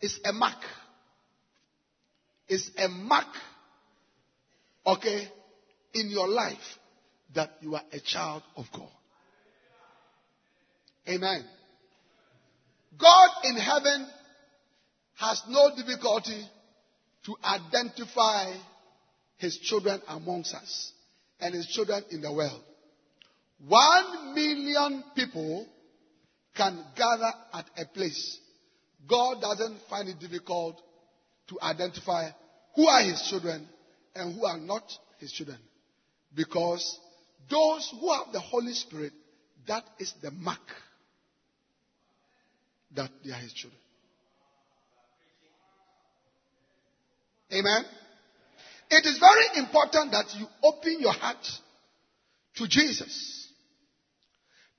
It's 0.00 0.18
a 0.24 0.32
mark. 0.32 0.58
It's 2.48 2.70
a 2.76 2.88
mark, 2.88 3.28
okay, 4.84 5.28
in 5.94 6.10
your 6.10 6.26
life 6.26 6.56
that 7.34 7.50
you 7.60 7.76
are 7.76 7.82
a 7.92 8.00
child 8.00 8.42
of 8.56 8.64
God. 8.74 8.90
Amen. 11.08 11.44
God 12.98 13.30
in 13.44 13.56
heaven 13.56 14.06
has 15.16 15.42
no 15.48 15.70
difficulty 15.76 16.44
to 17.26 17.36
identify 17.44 18.52
his 19.36 19.56
children 19.58 20.02
amongst 20.08 20.54
us 20.54 20.92
and 21.40 21.54
his 21.54 21.66
children 21.66 22.04
in 22.10 22.20
the 22.20 22.32
world. 22.32 22.62
One 23.66 24.34
million 24.34 25.04
people 25.14 25.66
can 26.56 26.84
gather 26.96 27.32
at 27.52 27.66
a 27.76 27.86
place. 27.86 28.38
God 29.08 29.40
doesn't 29.40 29.80
find 29.88 30.08
it 30.08 30.18
difficult 30.18 30.80
to 31.48 31.58
identify 31.62 32.30
who 32.74 32.86
are 32.86 33.02
his 33.02 33.22
children 33.28 33.68
and 34.14 34.34
who 34.34 34.44
are 34.46 34.58
not 34.58 34.84
his 35.18 35.32
children. 35.32 35.58
Because 36.34 36.98
those 37.50 37.92
who 37.98 38.12
have 38.12 38.32
the 38.32 38.40
Holy 38.40 38.72
Spirit, 38.72 39.12
that 39.66 39.84
is 39.98 40.12
the 40.22 40.30
mark 40.30 40.60
that 42.94 43.10
they 43.24 43.32
are 43.32 43.40
his 43.40 43.52
children. 43.52 43.80
Amen. 47.52 47.84
It 48.90 49.06
is 49.06 49.18
very 49.18 49.64
important 49.64 50.10
that 50.12 50.34
you 50.36 50.46
open 50.64 50.96
your 51.00 51.12
heart 51.12 51.46
to 52.56 52.66
Jesus. 52.66 53.48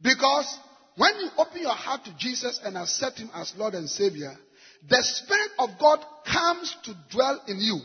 Because 0.02 0.58
when 0.98 1.16
you 1.20 1.30
open 1.38 1.62
your 1.62 1.76
heart 1.76 2.04
to 2.06 2.16
Jesus 2.18 2.60
and 2.64 2.78
accept 2.78 3.20
Him 3.20 3.30
as 3.34 3.54
Lord 3.58 3.74
and 3.74 3.90
Savior, 3.90 4.34
the 4.90 5.02
Spirit 5.02 5.52
of 5.60 5.70
God 5.80 6.04
comes 6.26 6.76
to 6.84 6.96
dwell 7.12 7.42
in 7.48 7.60
you 7.60 7.80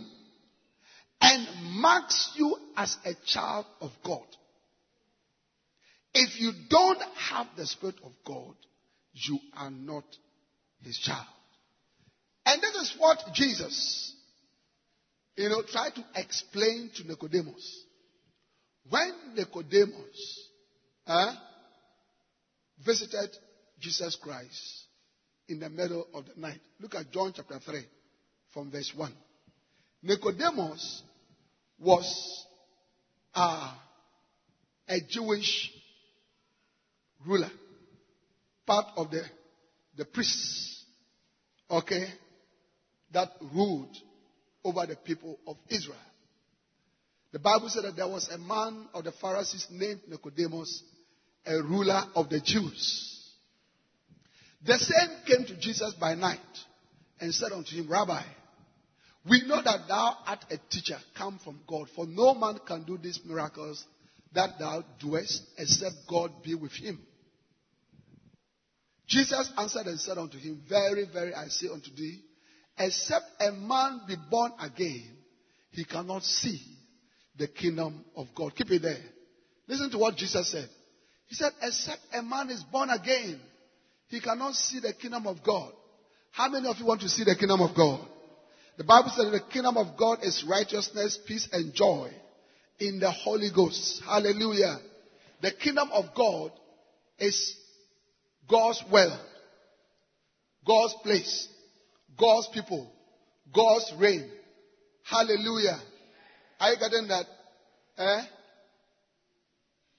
and 1.21 1.47
marks 1.81 2.33
you 2.37 2.57
as 2.77 2.97
a 3.05 3.13
child 3.25 3.67
of 3.81 3.91
God. 4.05 4.25
If 6.15 6.41
you 6.41 6.53
don't 6.69 7.03
have 7.31 7.47
the 7.57 7.67
Spirit 7.67 7.97
of 8.03 8.13
God, 8.25 8.55
you 9.13 9.39
are 9.57 9.71
not 9.71 10.05
His 10.83 10.99
child. 10.99 11.27
And 12.47 12.61
this 12.63 12.75
is 12.75 12.95
what 12.99 13.23
Jesus 13.35 14.16
you 15.37 15.49
know, 15.49 15.63
try 15.63 15.91
to 15.91 16.05
explain 16.15 16.91
to 16.97 17.07
Nicodemus. 17.07 17.85
When 18.89 19.13
Nicodemus 19.35 20.49
visited 22.85 23.31
Jesus 23.79 24.17
Christ 24.17 24.85
in 25.49 25.61
the 25.61 25.69
middle 25.69 26.07
of 26.15 26.25
the 26.27 26.41
night, 26.41 26.61
look 26.81 26.95
at 26.95 27.11
John 27.11 27.33
chapter 27.35 27.59
3 27.59 27.81
from 28.55 28.71
verse 28.71 28.93
1. 28.97 29.13
Nicodemus 30.03 31.03
was 31.79 32.47
uh, 33.35 33.75
a 34.89 35.01
Jewish 35.09 35.71
ruler, 37.27 37.51
part 38.67 38.87
of 38.97 39.11
the, 39.11 39.23
the 39.97 40.05
priests, 40.05 40.85
okay, 41.71 42.07
that 43.13 43.31
ruled 43.55 43.95
over 44.67 44.85
the 44.87 44.97
people 44.97 45.39
of 45.47 45.57
Israel. 45.69 45.97
The 47.33 47.39
Bible 47.39 47.69
said 47.69 47.85
that 47.85 47.97
there 47.97 48.09
was 48.09 48.29
a 48.29 48.39
man 48.39 48.89
of 48.95 49.05
the 49.05 49.13
Pharisees 49.13 49.67
named 49.71 50.01
Nicodemus, 50.09 50.83
a 51.47 51.63
ruler 51.63 52.03
of 52.15 52.29
the 52.29 52.41
Jews. 52.41 53.13
The 54.65 54.79
same 54.79 55.11
came 55.27 55.47
to 55.47 55.57
Jesus 55.61 55.95
by 55.95 56.15
night 56.15 56.41
and 57.21 57.35
said 57.35 57.53
unto 57.53 57.77
him, 57.77 57.91
Rabbi, 57.91 58.23
we 59.29 59.43
know 59.47 59.63
that 59.63 59.89
thou 59.89 60.17
art 60.27 60.45
a 60.51 60.59
teacher 60.71 60.99
come 61.17 61.39
from 61.43 61.61
God, 61.67 61.89
for 61.95 62.07
no 62.07 62.35
man 62.35 62.59
can 62.67 62.85
do 62.85 62.99
these 62.99 63.21
miracles 63.25 63.85
that 64.35 64.59
thou 64.59 64.83
doest 65.01 65.43
except 65.59 65.95
God 66.09 66.31
be 66.43 66.55
with 66.55 66.73
him. 66.73 67.01
Jesus 69.07 69.51
answered 69.57 69.87
and 69.87 70.01
said 70.01 70.19
unto 70.19 70.39
him, 70.39 70.63
Very, 70.69 71.07
very, 71.13 71.33
I 71.35 71.47
say 71.49 71.69
unto 71.73 71.95
thee, 71.95 72.21
except 72.79 73.25
a 73.41 73.53
man 73.53 74.03
be 74.07 74.17
born 74.31 74.53
again, 74.61 75.17
he 75.71 75.85
cannot 75.85 76.23
see 76.23 76.61
the 77.39 77.49
kingdom 77.49 78.05
of 78.17 78.29
God. 78.35 78.55
Keep 78.55 78.71
it 78.71 78.83
there. 78.83 79.05
Listen 79.69 79.91
to 79.91 79.99
what 79.99 80.17
Jesus 80.17 80.51
said. 80.51 80.69
He 81.27 81.35
said, 81.35 81.53
except 81.61 82.01
a 82.13 82.23
man 82.23 82.51
is 82.51 82.63
born 82.63 82.89
again, 82.91 83.41
he 84.09 84.21
cannot 84.21 84.55
see 84.55 84.81
the 84.81 84.93
kingdom 84.93 85.27
of 85.27 85.43
God. 85.45 85.73
How 86.31 86.49
many 86.49 86.69
of 86.69 86.77
you 86.79 86.87
want 86.87 87.01
to 87.01 87.09
see 87.09 87.25
the 87.25 87.35
kingdom 87.35 87.61
of 87.61 87.75
God? 87.75 88.07
The 88.79 88.85
Bible 88.85 89.11
says 89.11 89.33
the 89.33 89.41
kingdom 89.53 89.77
of 89.77 89.97
God 89.99 90.19
is 90.23 90.45
righteousness, 90.49 91.19
peace, 91.27 91.49
and 91.51 91.73
joy 91.73 92.11
in 92.79 93.01
the 93.01 93.11
Holy 93.11 93.49
Ghost. 93.55 94.03
Hallelujah. 94.05 94.77
The 95.41 95.51
kingdom 95.53 95.89
of 95.93 96.15
God 96.15 96.53
is 97.19 97.57
God's 98.49 98.83
will, 98.93 99.19
God's 100.67 100.95
place, 101.03 101.49
God's 102.19 102.49
people, 102.53 102.91
God's 103.55 103.93
reign. 103.99 104.31
Hallelujah. 105.05 105.79
Are 106.61 106.73
you 106.73 106.79
getting 106.79 107.09
that? 107.09 107.27
Eh? 107.99 108.23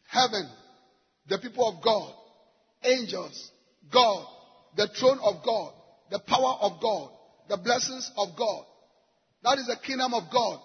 Heaven, 0.10 0.50
the 1.28 1.38
people 1.40 1.68
of 1.68 1.84
God, 1.84 2.14
angels, 2.84 3.52
God, 3.92 4.26
the 4.76 4.88
throne 5.00 5.20
of 5.22 5.44
God, 5.44 5.74
the 6.12 6.20
power 6.20 6.58
of 6.62 6.82
God, 6.82 7.12
the 7.50 7.58
blessings 7.58 8.12
of 8.18 8.30
God. 8.38 8.66
That 9.44 9.58
is 9.60 9.68
the 9.68 9.78
kingdom 9.86 10.14
of 10.14 10.24
God. 10.32 10.60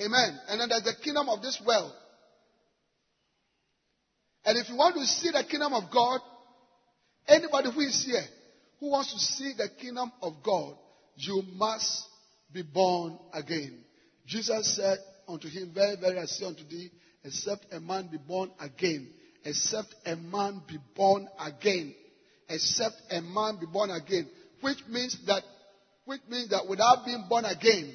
Amen. 0.00 0.38
And 0.48 0.60
then 0.60 0.68
there's 0.68 0.84
the 0.84 0.94
kingdom 1.02 1.28
of 1.28 1.42
this 1.42 1.60
world. 1.66 1.92
And 4.44 4.58
if 4.58 4.68
you 4.68 4.76
want 4.76 4.96
to 4.96 5.04
see 5.04 5.30
the 5.30 5.44
kingdom 5.48 5.72
of 5.72 5.84
God, 5.92 6.20
anybody 7.28 7.70
who 7.72 7.80
is 7.80 8.04
here 8.04 8.24
who 8.82 8.90
wants 8.90 9.12
to 9.12 9.18
see 9.20 9.52
the 9.56 9.68
kingdom 9.80 10.10
of 10.22 10.32
God, 10.42 10.74
you 11.14 11.40
must 11.54 12.04
be 12.52 12.62
born 12.62 13.16
again. 13.32 13.78
Jesus 14.26 14.74
said 14.74 14.98
unto 15.28 15.46
him, 15.46 15.70
Very, 15.72 15.94
very, 16.00 16.18
I 16.18 16.24
say 16.24 16.46
unto 16.46 16.64
thee, 16.64 16.90
except 17.22 17.64
a 17.70 17.78
man 17.78 18.08
be 18.10 18.18
born 18.18 18.50
again, 18.58 19.08
except 19.44 19.94
a 20.04 20.16
man 20.16 20.62
be 20.66 20.78
born 20.96 21.28
again, 21.38 21.94
except 22.48 22.96
a 23.12 23.20
man 23.20 23.58
be 23.60 23.66
born 23.66 23.90
again, 23.90 24.28
which 24.62 24.78
means 24.88 25.16
that, 25.28 25.44
which 26.04 26.22
means 26.28 26.50
that 26.50 26.66
without 26.68 27.04
being 27.06 27.24
born 27.28 27.44
again, 27.44 27.94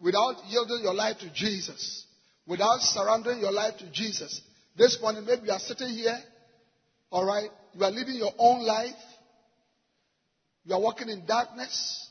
without 0.00 0.36
yielding 0.46 0.78
your 0.84 0.94
life 0.94 1.18
to 1.18 1.30
Jesus, 1.34 2.06
without 2.46 2.78
surrendering 2.82 3.40
your 3.40 3.52
life 3.52 3.78
to 3.78 3.90
Jesus, 3.90 4.42
this 4.76 4.96
morning 5.02 5.26
maybe 5.26 5.46
you 5.46 5.52
are 5.52 5.58
sitting 5.58 5.88
here, 5.88 6.20
all 7.10 7.26
right, 7.26 7.50
you 7.74 7.84
are 7.84 7.90
living 7.90 8.14
your 8.14 8.32
own 8.38 8.64
life, 8.64 8.94
you 10.64 10.74
are 10.74 10.80
walking 10.80 11.08
in 11.08 11.26
darkness. 11.26 12.08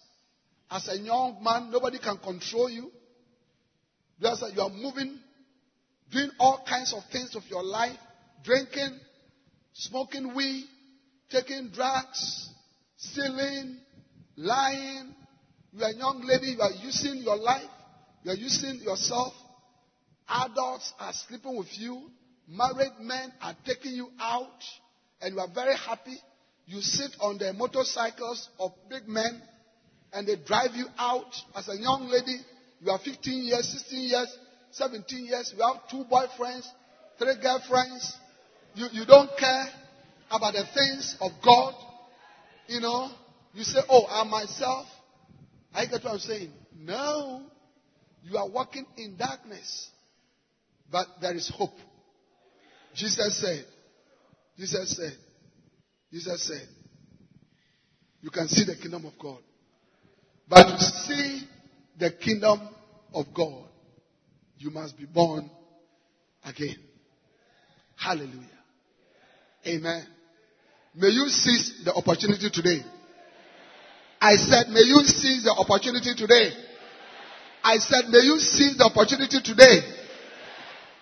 As 0.69 0.87
a 0.87 0.97
young 0.97 1.43
man, 1.43 1.71
nobody 1.71 1.99
can 1.99 2.17
control 2.17 2.69
you. 2.69 2.91
Just 4.21 4.43
you 4.53 4.61
are 4.61 4.69
moving, 4.69 5.19
doing 6.11 6.29
all 6.39 6.63
kinds 6.67 6.93
of 6.93 7.03
things 7.11 7.35
of 7.35 7.43
your 7.49 7.63
life, 7.63 7.97
drinking, 8.43 8.99
smoking 9.73 10.35
weed, 10.35 10.65
taking 11.29 11.71
drugs, 11.73 12.49
stealing, 12.97 13.77
lying. 14.37 15.15
You 15.73 15.83
are 15.83 15.89
a 15.89 15.95
young 15.95 16.21
lady, 16.25 16.51
you 16.51 16.61
are 16.61 16.71
using 16.83 17.21
your 17.23 17.37
life, 17.37 17.69
you 18.23 18.31
are 18.31 18.35
using 18.35 18.81
yourself. 18.81 19.33
Adults 20.29 20.93
are 20.99 21.13
sleeping 21.13 21.57
with 21.57 21.77
you. 21.77 22.09
Married 22.47 22.93
men 22.99 23.31
are 23.41 23.55
taking 23.65 23.93
you 23.93 24.09
out, 24.19 24.63
and 25.21 25.33
you 25.33 25.39
are 25.39 25.47
very 25.53 25.75
happy. 25.75 26.17
You 26.65 26.81
sit 26.81 27.11
on 27.19 27.37
the 27.37 27.53
motorcycles 27.53 28.49
of 28.59 28.71
big 28.89 29.07
men, 29.07 29.41
and 30.13 30.27
they 30.27 30.35
drive 30.45 30.75
you 30.75 30.85
out 30.97 31.33
as 31.55 31.67
a 31.67 31.77
young 31.77 32.07
lady. 32.09 32.37
You 32.81 32.91
are 32.91 32.99
15 32.99 33.43
years, 33.43 33.67
16 33.67 33.99
years, 34.09 34.37
17 34.71 35.25
years. 35.25 35.53
You 35.55 35.63
have 35.63 35.87
two 35.89 36.03
boyfriends, 36.11 36.67
three 37.17 37.35
girlfriends. 37.41 38.15
You, 38.75 38.87
you 38.91 39.05
don't 39.05 39.29
care 39.37 39.65
about 40.29 40.53
the 40.53 40.63
things 40.73 41.17
of 41.19 41.31
God. 41.43 41.73
You 42.67 42.79
know, 42.79 43.11
you 43.53 43.63
say, 43.63 43.79
Oh, 43.89 44.05
I'm 44.09 44.29
myself. 44.29 44.87
I 45.73 45.85
get 45.85 46.03
what 46.03 46.13
I'm 46.13 46.19
saying. 46.19 46.51
No. 46.77 47.43
You 48.23 48.37
are 48.37 48.49
walking 48.49 48.85
in 48.97 49.17
darkness. 49.17 49.89
But 50.91 51.07
there 51.21 51.33
is 51.33 51.49
hope. 51.55 51.73
Jesus 52.93 53.39
said, 53.39 53.65
Jesus 54.57 54.97
said, 54.97 55.13
Jesus 56.11 56.47
said, 56.47 56.67
you 58.21 58.29
can 58.29 58.47
see 58.47 58.65
the 58.65 58.75
kingdom 58.75 59.05
of 59.05 59.13
God. 59.19 59.39
But 60.47 60.63
to 60.63 60.83
see 60.83 61.47
the 61.97 62.11
kingdom 62.11 62.67
of 63.13 63.25
God, 63.33 63.65
you 64.57 64.69
must 64.69 64.97
be 64.97 65.05
born 65.05 65.49
again. 66.43 66.75
Hallelujah. 67.95 68.47
Amen. 69.65 70.05
May 70.95 71.07
you 71.07 71.27
seize 71.29 71.83
the 71.85 71.93
opportunity 71.93 72.49
today. 72.51 72.83
I 74.19 74.35
said, 74.35 74.67
may 74.69 74.81
you 74.81 75.01
seize 75.03 75.43
the 75.45 75.53
opportunity 75.53 76.13
today. 76.15 76.51
I 77.63 77.77
said, 77.77 78.09
may 78.09 78.19
you 78.19 78.37
seize 78.39 78.77
the 78.77 78.85
opportunity 78.85 79.39
today. 79.43 79.79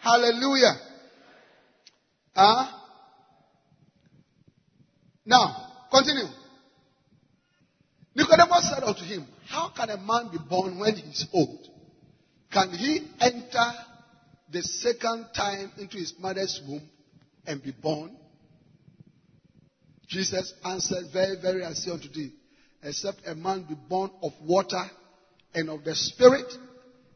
Hallelujah. 0.02 0.74
Huh? 2.36 2.79
Now, 5.30 5.86
continue. 5.92 6.28
Nicodemus 8.16 8.72
said 8.74 8.84
unto 8.84 9.04
him, 9.04 9.28
How 9.48 9.70
can 9.70 9.92
a 9.92 9.98
man 9.98 10.32
be 10.32 10.40
born 10.50 10.80
when 10.80 10.96
he 10.96 11.04
is 11.04 11.28
old? 11.32 11.68
Can 12.52 12.72
he 12.72 13.08
enter 13.22 13.72
the 14.52 14.64
second 14.64 15.28
time 15.36 15.72
into 15.78 15.98
his 15.98 16.16
mother's 16.18 16.60
womb 16.68 16.82
and 17.46 17.62
be 17.62 17.72
born? 17.72 18.18
Jesus 20.08 20.52
answered, 20.66 21.06
Very, 21.14 21.40
very, 21.40 21.64
I 21.64 21.74
say 21.74 21.92
unto 21.92 22.10
thee, 22.10 22.32
except 22.82 23.20
a 23.28 23.36
man 23.36 23.68
be 23.70 23.76
born 23.88 24.10
of 24.24 24.32
water 24.42 24.84
and 25.54 25.70
of 25.70 25.84
the 25.84 25.94
Spirit, 25.94 26.52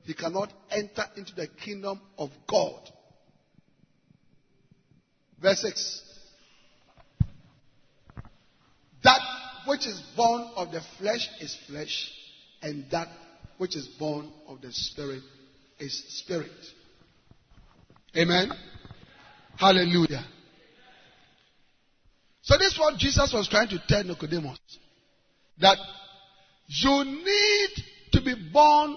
he 0.03 0.13
cannot 0.13 0.53
enter 0.69 1.05
into 1.17 1.33
the 1.33 1.47
kingdom 1.47 1.99
of 2.19 2.29
God. 2.47 2.79
Verse 5.41 5.61
6. 5.61 6.12
That 9.03 9.19
which 9.65 9.85
is 9.85 10.01
born 10.15 10.49
of 10.55 10.71
the 10.71 10.81
flesh 10.99 11.29
is 11.39 11.57
flesh, 11.67 12.11
and 12.61 12.85
that 12.91 13.07
which 13.57 13.75
is 13.75 13.87
born 13.99 14.31
of 14.47 14.61
the 14.61 14.71
Spirit 14.71 15.23
is 15.79 16.03
spirit. 16.09 16.51
Amen. 18.15 18.51
Hallelujah. 19.57 20.25
So 22.41 22.57
this 22.57 22.73
is 22.73 22.79
what 22.79 22.97
Jesus 22.97 23.31
was 23.33 23.47
trying 23.49 23.69
to 23.69 23.81
tell 23.87 24.03
Nicodemus. 24.03 24.59
That 25.59 25.77
you 26.67 27.03
need 27.03 27.69
to 28.11 28.21
be 28.21 28.35
born 28.51 28.95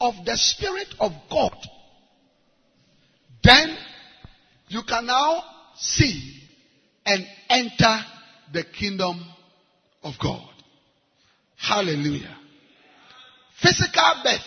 of 0.00 0.14
the 0.24 0.36
Spirit 0.36 0.88
of 0.98 1.12
God. 1.30 1.56
Then 3.42 3.76
you 4.68 4.82
can 4.88 5.06
now 5.06 5.42
see 5.76 6.40
and 7.06 7.26
enter 7.48 7.98
the 8.52 8.64
kingdom 8.64 9.20
of 10.02 10.14
God. 10.20 10.48
Hallelujah. 11.56 12.36
Physical 13.60 14.22
birth 14.22 14.40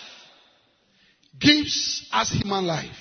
gives 1.39 2.07
us 2.11 2.31
human 2.31 2.65
life. 2.65 2.95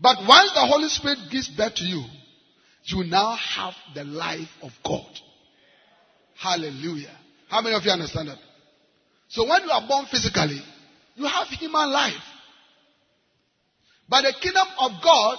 But 0.00 0.18
once 0.28 0.52
the 0.52 0.66
Holy 0.66 0.88
Spirit 0.88 1.18
gives 1.30 1.48
birth 1.48 1.74
to 1.76 1.84
you, 1.84 2.04
you 2.84 3.04
now 3.04 3.36
have 3.36 3.74
the 3.94 4.04
life 4.04 4.48
of 4.62 4.70
God. 4.84 5.10
Hallelujah. 6.36 7.16
How 7.48 7.62
many 7.62 7.74
of 7.74 7.82
you 7.84 7.90
understand 7.90 8.28
that? 8.28 8.38
So 9.28 9.46
when 9.46 9.62
you 9.62 9.70
are 9.70 9.86
born 9.86 10.06
physically, 10.10 10.60
you 11.16 11.26
have 11.26 11.48
human 11.48 11.90
life. 11.90 12.14
But 14.08 14.22
the 14.22 14.34
kingdom 14.40 14.66
of 14.78 14.92
God 15.02 15.38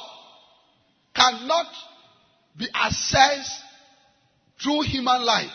cannot 1.15 1.65
be 2.58 2.67
accessed 2.67 3.60
through 4.62 4.82
human 4.82 5.24
life. 5.24 5.52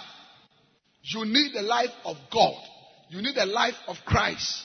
You 1.03 1.25
need 1.25 1.53
the 1.55 1.63
life 1.63 1.91
of 2.05 2.17
God. 2.33 2.55
you 3.11 3.21
need 3.23 3.35
the 3.37 3.47
life 3.47 3.75
of 3.87 3.97
Christ. 4.07 4.63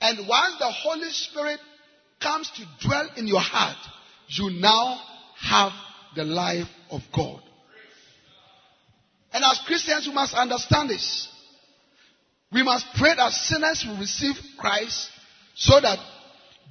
And 0.00 0.26
once 0.26 0.58
the 0.58 0.70
Holy 0.70 1.10
Spirit 1.10 1.60
comes 2.22 2.50
to 2.56 2.86
dwell 2.86 3.10
in 3.16 3.26
your 3.26 3.40
heart, 3.40 3.76
you 4.28 4.50
now 4.50 4.98
have 5.40 5.72
the 6.16 6.24
life 6.24 6.68
of 6.90 7.00
God. 7.14 7.42
And 9.32 9.44
as 9.44 9.60
Christians, 9.66 10.06
we 10.06 10.14
must 10.14 10.34
understand 10.34 10.90
this. 10.90 11.28
We 12.52 12.62
must 12.62 12.86
pray 12.96 13.14
that 13.16 13.32
sinners 13.32 13.84
will 13.86 13.98
receive 13.98 14.34
Christ 14.58 15.08
so 15.54 15.80
that 15.80 15.98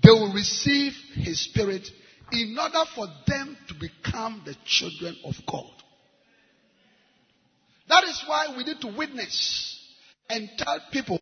they 0.04 0.10
will 0.10 0.34
receive 0.34 0.94
His 1.14 1.44
Spirit 1.44 1.88
in 2.32 2.58
order 2.60 2.84
for 2.96 3.08
them 3.28 3.58
to 3.68 3.74
become 3.74 4.42
the 4.46 4.56
children 4.66 5.18
of 5.26 5.36
God. 5.48 5.72
That 7.90 8.04
is 8.04 8.24
why 8.28 8.54
we 8.56 8.64
need 8.64 8.80
to 8.82 8.96
witness 8.96 9.80
and 10.30 10.48
tell 10.58 10.80
people 10.92 11.20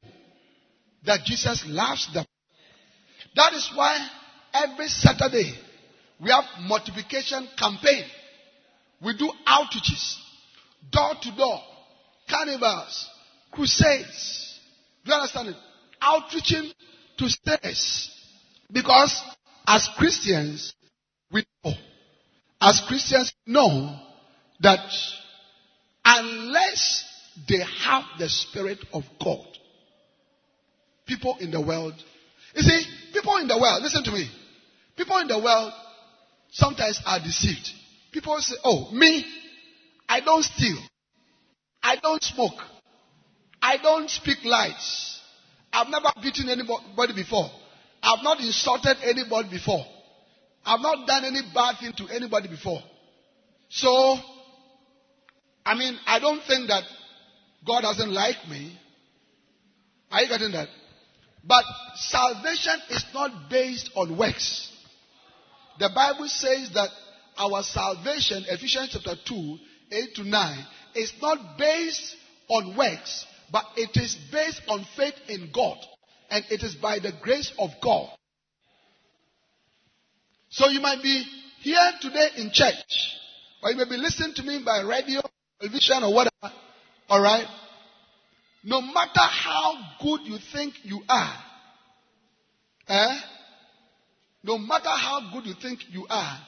that 1.05 1.23
Jesus 1.25 1.63
loves 1.65 2.13
them. 2.13 2.25
That 3.35 3.53
is 3.53 3.71
why 3.73 4.05
every 4.53 4.87
Saturday 4.89 5.53
we 6.21 6.29
have 6.29 6.43
multiplication 6.61 7.47
campaign. 7.57 8.03
We 9.01 9.17
do 9.17 9.31
outreaches, 9.47 10.15
door 10.91 11.13
to 11.21 11.35
door, 11.37 11.59
carnivals, 12.29 13.09
crusades. 13.51 14.59
Do 15.05 15.11
you 15.11 15.17
understand 15.17 15.49
it? 15.49 15.55
Outreaching 16.01 16.71
to 17.17 17.29
sinners. 17.29 18.11
Because 18.71 19.21
as 19.65 19.87
Christians, 19.97 20.73
we 21.31 21.45
know, 21.63 21.73
as 22.59 22.81
Christians 22.87 23.31
know 23.45 23.99
that 24.59 24.79
unless 26.07 27.03
they 27.49 27.59
have 27.83 28.03
the 28.17 28.29
Spirit 28.29 28.79
of 28.93 29.03
God, 29.23 29.45
people 31.05 31.37
in 31.39 31.51
the 31.51 31.61
world, 31.61 31.93
you 32.55 32.61
see, 32.61 32.83
people 33.13 33.35
in 33.37 33.47
the 33.47 33.57
world, 33.59 33.83
listen 33.83 34.03
to 34.05 34.11
me, 34.11 34.29
people 34.95 35.17
in 35.17 35.27
the 35.27 35.37
world 35.37 35.73
sometimes 36.51 37.01
are 37.05 37.19
deceived. 37.19 37.69
People 38.11 38.37
say, 38.39 38.55
oh, 38.63 38.89
me, 38.93 39.25
I 40.07 40.21
don't 40.21 40.43
steal. 40.43 40.77
I 41.83 41.97
don't 41.97 42.23
smoke. 42.23 42.59
I 43.61 43.77
don't 43.77 44.09
speak 44.09 44.37
lies. 44.45 45.19
I've 45.73 45.89
never 45.89 46.07
beaten 46.23 46.49
anybody 46.49 47.13
before. 47.13 47.49
I've 48.01 48.23
not 48.23 48.39
insulted 48.39 48.97
anybody 49.03 49.49
before. 49.49 49.83
I've 50.65 50.79
not 50.79 51.05
done 51.05 51.25
any 51.25 51.41
bad 51.53 51.75
thing 51.79 51.93
to 51.97 52.13
anybody 52.13 52.47
before. 52.47 52.79
So, 53.69 54.17
I 55.67 55.75
mean, 55.75 55.99
I 56.07 56.19
don't 56.19 56.41
think 56.47 56.69
that 56.69 56.83
God 57.65 57.81
doesn't 57.81 58.13
like 58.13 58.47
me. 58.49 58.79
Are 60.09 60.21
you 60.21 60.29
getting 60.29 60.53
that? 60.53 60.69
But 61.43 61.65
salvation 61.95 62.79
is 62.89 63.03
not 63.13 63.49
based 63.49 63.89
on 63.93 64.17
works. 64.17 64.71
The 65.77 65.89
Bible 65.93 66.29
says 66.29 66.71
that 66.73 66.89
our 67.37 67.63
salvation, 67.63 68.45
Ephesians 68.47 68.91
chapter 68.93 69.19
2, 69.25 69.57
8 69.91 70.15
to 70.15 70.23
9, 70.23 70.65
is 70.95 71.11
not 71.21 71.57
based 71.57 72.15
on 72.47 72.77
works, 72.77 73.25
but 73.51 73.65
it 73.75 73.89
is 74.01 74.17
based 74.31 74.61
on 74.69 74.85
faith 74.95 75.15
in 75.27 75.49
God. 75.53 75.77
And 76.29 76.45
it 76.49 76.63
is 76.63 76.75
by 76.75 76.99
the 76.99 77.11
grace 77.21 77.51
of 77.59 77.71
God. 77.83 78.09
So 80.49 80.69
you 80.69 80.79
might 80.79 81.03
be 81.03 81.25
here 81.59 81.91
today 81.99 82.29
in 82.37 82.51
church, 82.53 83.15
or 83.61 83.71
you 83.71 83.77
may 83.77 83.83
be 83.83 83.97
listening 83.97 84.33
to 84.35 84.43
me 84.43 84.61
by 84.65 84.79
radio, 84.79 85.21
television, 85.59 86.03
or 86.03 86.13
whatever. 86.13 86.53
Alright? 87.09 87.47
No 88.63 88.81
matter 88.81 89.21
how 89.21 89.73
good 90.01 90.21
you 90.25 90.37
think 90.53 90.73
you 90.83 91.01
are, 91.07 91.35
eh? 92.87 93.19
No 94.43 94.57
matter 94.57 94.89
how 94.89 95.31
good 95.33 95.45
you 95.45 95.53
think 95.61 95.79
you 95.89 96.05
are, 96.09 96.39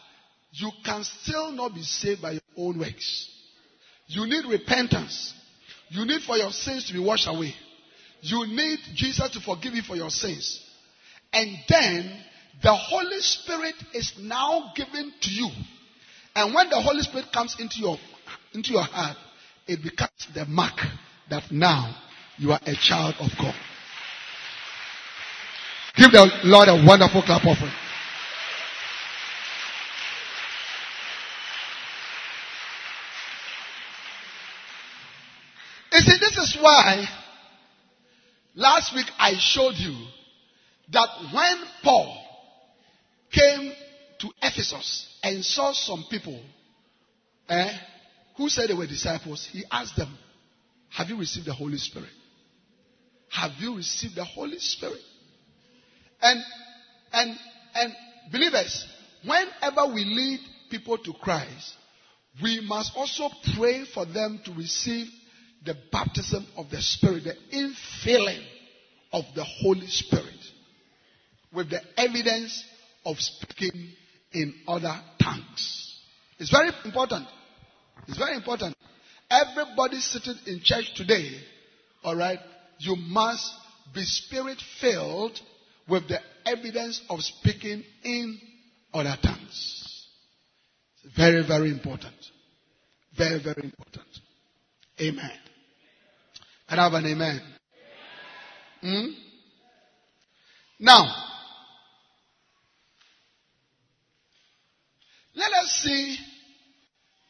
you 0.52 0.72
can 0.84 1.04
still 1.04 1.52
not 1.52 1.74
be 1.74 1.84
saved 1.84 2.22
by 2.22 2.32
your 2.32 2.42
own 2.58 2.80
works. 2.80 3.30
You 4.08 4.26
need 4.26 4.46
repentance. 4.50 5.34
You 5.90 6.06
need 6.06 6.22
for 6.24 6.38
your 6.38 6.52
sins 6.52 6.88
to 6.88 6.94
be 6.94 7.00
washed 7.00 7.28
away. 7.28 7.54
You 8.22 8.48
need 8.48 8.80
Jesus 8.96 9.30
to 9.32 9.40
forgive 9.40 9.74
you 9.74 9.82
for 9.82 9.96
your 9.96 10.10
sins. 10.10 10.64
And 11.32 11.58
then 11.68 12.24
the 12.62 12.76
Holy 12.76 13.20
Spirit 13.20 13.76
is 13.94 14.14
now 14.20 14.72
given 14.76 15.14
to 15.22 15.32
you. 15.32 15.50
And 16.36 16.54
when 16.54 16.70
the 16.70 16.82
Holy 16.82 17.02
Spirit 17.02 17.28
comes 17.34 17.56
into 17.60 17.80
your, 17.80 17.98
into 18.54 18.72
your 18.72 18.84
heart, 18.84 19.18
it 19.68 19.84
becomes 19.84 20.28
the 20.34 20.46
mark 20.46 20.80
that 21.30 21.52
now 21.52 21.96
you 22.38 22.52
are 22.52 22.60
a 22.66 22.76
child 22.76 23.16
of 23.20 23.30
God. 23.38 23.56
Give 25.96 26.12
the 26.12 26.32
Lord 26.46 26.70
a 26.70 26.86
wonderful 26.86 27.22
clap 27.22 27.46
offering. 27.46 27.72
You 35.92 36.00
see, 36.00 36.20
this 36.20 36.38
is 36.38 36.58
why 36.62 37.06
last 38.56 38.96
week 38.96 39.08
I 39.18 39.34
showed 39.38 39.76
you 39.76 39.96
that 40.92 41.10
when 41.34 41.58
Paul 41.84 42.18
came 43.32 43.74
to 44.20 44.30
Ephesus 44.42 45.08
and 45.24 45.44
saw 45.44 45.74
some 45.74 46.06
people 46.10 46.40
eh, 47.50 47.72
who 48.40 48.48
said 48.48 48.70
they 48.70 48.74
were 48.74 48.88
disciples, 48.88 49.46
he 49.52 49.66
asked 49.70 49.98
them, 49.98 50.18
Have 50.92 51.10
you 51.10 51.20
received 51.20 51.46
the 51.46 51.54
Holy 51.54 51.78
Spirit? 51.78 52.10
Have 53.32 53.52
you 53.60 53.76
received 53.76 54.16
the 54.16 54.24
Holy 54.24 54.58
Spirit? 54.60 55.02
And 56.22 56.42
and 57.12 57.38
and 57.76 57.94
believers, 58.32 58.88
whenever 59.26 59.94
we 59.94 60.06
lead 60.06 60.40
people 60.72 60.98
to 61.00 61.14
Christ, 61.22 61.76
we 62.42 62.66
must 62.66 62.94
also 62.96 63.28
pray 63.58 63.84
for 63.94 64.06
them 64.06 64.40
to 64.46 64.54
receive 64.54 65.08
the 65.66 65.76
baptism 65.92 66.48
of 66.56 66.70
the 66.70 66.82
Spirit, 66.82 67.26
the 67.26 67.36
infilling 67.54 68.42
of 69.12 69.26
the 69.36 69.44
Holy 69.44 69.88
Spirit 69.88 70.26
with 71.54 71.70
the 71.70 71.82
evidence 71.98 72.64
of 73.06 73.18
speaking 73.20 73.90
in 74.32 74.54
other 74.66 74.98
tongues. 75.22 76.00
It's 76.38 76.52
very 76.52 76.70
important. 76.86 77.28
It's 78.08 78.18
very 78.18 78.36
important. 78.36 78.76
Everybody 79.30 80.00
sitting 80.00 80.36
in 80.48 80.62
church 80.64 80.94
today, 80.96 81.40
all 82.04 82.16
right, 82.16 82.40
you 82.80 82.96
must 82.96 83.52
be 83.94 84.04
spirit 84.04 84.62
filled 84.82 85.40
with 85.88 86.08
the 86.08 86.20
evidence 86.46 87.02
of 87.10 87.20
speaking 87.22 87.84
in 88.04 88.40
other 88.94 89.16
tongues. 89.22 90.08
It's 91.04 91.16
very, 91.16 91.46
very 91.46 91.72
important. 91.72 92.16
Very, 93.18 93.42
very 93.42 93.64
important. 93.64 94.08
Amen. 95.02 95.32
Can 96.68 96.80
I 96.80 96.84
have 96.84 96.94
an 96.94 97.06
amen? 97.06 97.42
Hmm? 98.82 99.08
Now, 100.80 101.06
let 105.36 105.52
us 105.54 105.70
see 105.84 106.18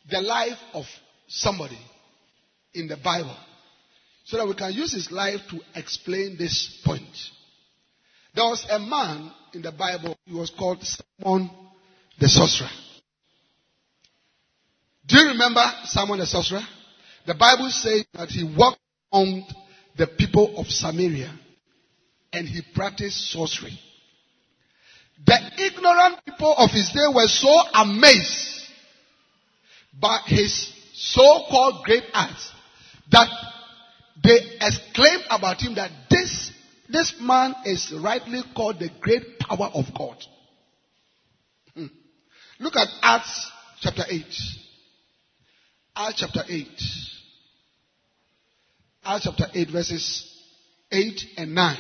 the 0.10 0.22
life 0.22 0.58
of 0.74 0.86
somebody 1.28 1.80
in 2.74 2.88
the 2.88 2.98
Bible 2.98 3.36
so 4.26 4.38
that 4.38 4.48
we 4.48 4.54
can 4.54 4.74
use 4.74 4.93
his 4.93 5.12
life 5.12 5.39
to 5.50 5.60
explain 5.76 6.38
this 6.38 6.82
point. 6.86 7.04
There 8.36 8.45
was 8.45 8.65
a 8.69 8.80
man 8.80 9.32
in 9.54 9.62
the 9.62 9.72
Bible, 9.72 10.15
he 10.26 10.34
was 10.34 10.52
called 10.52 10.84
Simon 10.84 11.50
the 12.19 12.28
sorcerer. 12.28 12.69
Do 15.08 15.17
you 15.17 15.30
remember 15.30 15.63
Simon 15.86 16.19
the 16.19 16.28
sorcerer? 16.28 16.62
The 17.26 17.34
Bible 17.34 17.69
says 17.69 18.06
that 18.13 18.30
he 18.30 18.43
walked 18.43 18.80
among 19.12 19.45
the 19.98 20.08
people 20.08 20.58
of 20.58 20.67
Samaria 20.67 21.34
and 22.32 22.48
he 22.48 22.62
practiced 22.76 23.32
sorcery. 23.32 23.80
The 25.26 25.38
ignorant 25.58 26.24
people 26.26 26.54
of 26.56 26.69
his 26.69 26.89
day 26.89 27.06
were 27.13 27.28
so 27.28 27.52
amazed 27.74 28.59
by 30.00 30.20
his 30.26 30.72
so-called 30.94 31.84
great 31.84 32.04
acts 32.14 32.52
that 33.12 33.30
they 34.24 34.38
exclaimed 34.62 35.24
about 35.30 35.62
him 35.62 35.76
that 35.76 35.92
this, 36.10 36.52
this 36.90 37.16
man 37.22 37.54
is 37.66 37.94
rightly 38.04 38.42
called 38.56 38.80
the 38.80 38.90
great 39.00 39.40
power 39.40 39.70
of 39.74 39.86
God. 39.98 40.18
Hmm. 41.74 41.88
Look 42.60 42.76
at 42.76 42.88
Acts 43.02 43.52
chapter 43.82 44.04
8. 44.10 44.24
Acts 45.96 46.20
chapter 46.20 46.42
8. 46.48 46.68
Acts 49.06 49.24
chapter 49.24 49.46
8 49.54 49.70
verses 49.72 50.44
8 50.92 51.22
and 51.38 51.56
9. 51.56 51.78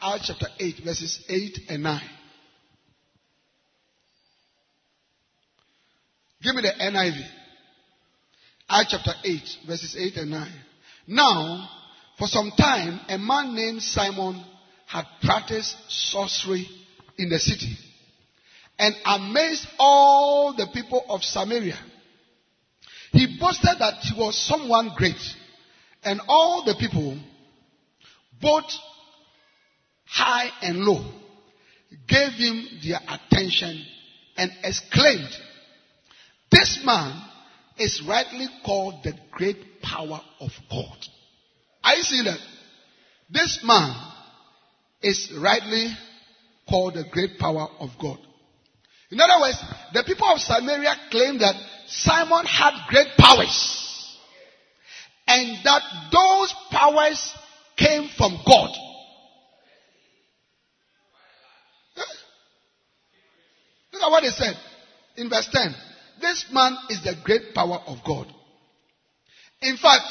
Acts 0.00 0.26
chapter 0.26 0.46
8 0.58 0.74
verses 0.84 1.24
8 1.28 1.58
and 1.68 1.82
9. 1.82 2.00
Give 6.42 6.54
me 6.54 6.62
the 6.62 6.72
NIV. 6.80 7.20
Acts 8.68 8.90
chapter 8.90 9.12
8 9.24 9.40
verses 9.66 9.96
8 9.98 10.16
and 10.16 10.30
9. 10.30 10.52
Now, 11.08 11.68
For 12.18 12.26
some 12.26 12.50
time, 12.58 13.00
a 13.08 13.16
man 13.16 13.54
named 13.54 13.80
Simon 13.80 14.44
had 14.86 15.04
practiced 15.22 15.76
sorcery 15.88 16.66
in 17.16 17.28
the 17.28 17.38
city 17.38 17.76
and 18.76 18.94
amazed 19.04 19.66
all 19.78 20.52
the 20.56 20.66
people 20.74 21.04
of 21.08 21.22
Samaria. 21.22 21.78
He 23.12 23.38
boasted 23.40 23.78
that 23.78 24.02
he 24.02 24.18
was 24.18 24.36
someone 24.36 24.90
great, 24.96 25.20
and 26.04 26.20
all 26.28 26.64
the 26.64 26.74
people, 26.78 27.18
both 28.40 28.70
high 30.04 30.50
and 30.62 30.78
low, 30.78 31.04
gave 32.06 32.32
him 32.32 32.68
their 32.84 33.00
attention 33.08 33.84
and 34.36 34.50
exclaimed, 34.62 35.30
This 36.50 36.80
man 36.84 37.22
is 37.78 38.02
rightly 38.08 38.46
called 38.64 39.02
the 39.04 39.12
great 39.30 39.82
power 39.82 40.20
of 40.40 40.50
God. 40.70 40.96
Are 41.84 41.94
you 41.94 42.02
seeing 42.02 42.24
that? 42.24 42.40
This 43.30 43.60
man 43.64 43.94
is 45.02 45.32
rightly 45.40 45.88
called 46.68 46.94
the 46.94 47.04
great 47.10 47.38
power 47.38 47.68
of 47.78 47.90
God. 48.00 48.18
In 49.10 49.20
other 49.20 49.40
words, 49.40 49.62
the 49.94 50.04
people 50.04 50.26
of 50.26 50.38
Samaria 50.38 50.94
claim 51.10 51.38
that 51.38 51.54
Simon 51.86 52.44
had 52.44 52.72
great 52.88 53.08
powers 53.18 54.16
and 55.26 55.58
that 55.64 55.82
those 56.12 56.54
powers 56.70 57.34
came 57.76 58.08
from 58.16 58.38
God. 58.46 58.70
Look 63.92 64.02
at 64.02 64.10
what 64.10 64.22
they 64.22 64.30
said 64.30 64.54
in 65.16 65.28
verse 65.28 65.48
10. 65.50 65.74
This 66.20 66.46
man 66.52 66.76
is 66.90 67.02
the 67.02 67.14
great 67.24 67.54
power 67.54 67.80
of 67.86 67.98
God. 68.04 68.26
In 69.62 69.76
fact, 69.76 70.04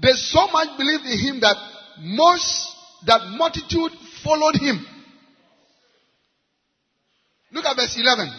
they 0.00 0.12
so 0.12 0.46
much 0.48 0.76
believed 0.76 1.04
in 1.04 1.18
him 1.18 1.40
that 1.40 1.56
most, 2.00 2.76
that 3.06 3.20
multitude 3.36 3.92
followed 4.22 4.56
him. 4.56 4.84
Look 7.52 7.64
at 7.64 7.76
verse 7.76 7.96
11. 7.96 8.32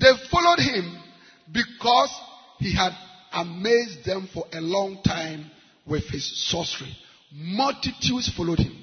They 0.00 0.10
followed 0.30 0.58
him 0.58 0.98
because 1.52 2.10
he 2.58 2.74
had 2.74 2.92
amazed 3.32 4.04
them 4.04 4.28
for 4.32 4.44
a 4.52 4.60
long 4.60 5.00
time 5.04 5.50
with 5.86 6.04
his 6.08 6.48
sorcery. 6.50 6.96
Multitudes 7.32 8.32
followed 8.36 8.58
him. 8.58 8.76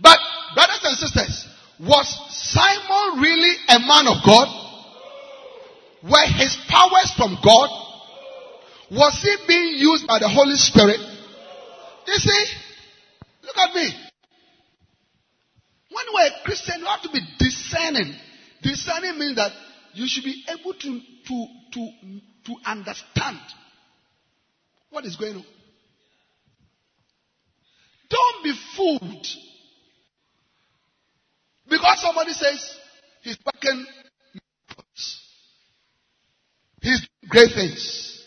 But, 0.00 0.18
brothers 0.54 0.80
and 0.84 0.96
sisters, 0.96 1.48
was 1.80 2.06
Simon 2.30 3.20
really 3.20 3.56
a 3.68 3.78
man 3.80 4.06
of 4.06 4.24
God? 4.24 4.65
Were 6.10 6.26
his 6.38 6.56
powers 6.68 7.12
from 7.16 7.36
God? 7.42 7.70
Was 8.92 9.20
he 9.22 9.36
being 9.48 9.74
used 9.78 10.06
by 10.06 10.20
the 10.20 10.28
Holy 10.28 10.54
Spirit? 10.54 11.00
You 12.06 12.14
see, 12.14 12.44
look 13.42 13.56
at 13.56 13.74
me. 13.74 13.90
When 15.90 16.04
we're 16.14 16.26
a 16.26 16.44
Christian, 16.44 16.78
you 16.78 16.86
have 16.86 17.02
to 17.02 17.10
be 17.10 17.20
discerning. 17.38 18.14
Discerning 18.62 19.18
means 19.18 19.36
that 19.36 19.50
you 19.94 20.06
should 20.06 20.24
be 20.24 20.44
able 20.48 20.74
to, 20.74 21.00
to, 21.26 21.46
to, 21.72 21.90
to 22.44 22.56
understand 22.64 23.40
what 24.90 25.04
is 25.04 25.16
going 25.16 25.36
on. 25.36 25.44
Don't 28.08 28.44
be 28.44 28.52
fooled. 28.76 29.26
Because 31.68 32.00
somebody 32.00 32.32
says 32.32 32.78
he's 33.22 33.38
working 33.44 33.84
He's 36.86 37.08
great 37.28 37.50
things. 37.52 38.22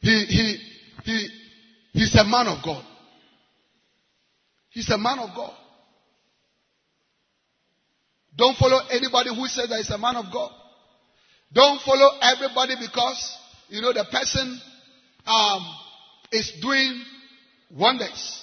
He, 0.00 0.26
he, 0.26 0.58
he, 1.04 1.28
he's 1.94 2.14
a 2.14 2.24
man 2.24 2.46
of 2.46 2.62
God. 2.62 2.84
He's 4.68 4.90
a 4.90 4.98
man 4.98 5.18
of 5.18 5.34
God. 5.34 5.54
Don't 8.36 8.54
follow 8.58 8.80
anybody 8.90 9.30
who 9.34 9.46
says 9.46 9.70
that 9.70 9.78
he's 9.78 9.88
a 9.88 9.96
man 9.96 10.16
of 10.16 10.26
God. 10.30 10.50
Don't 11.50 11.80
follow 11.80 12.18
everybody 12.20 12.74
because, 12.78 13.38
you 13.70 13.80
know, 13.80 13.94
the 13.94 14.04
person 14.12 14.60
um, 15.24 15.74
is 16.30 16.52
doing 16.60 17.02
wonders. 17.74 18.42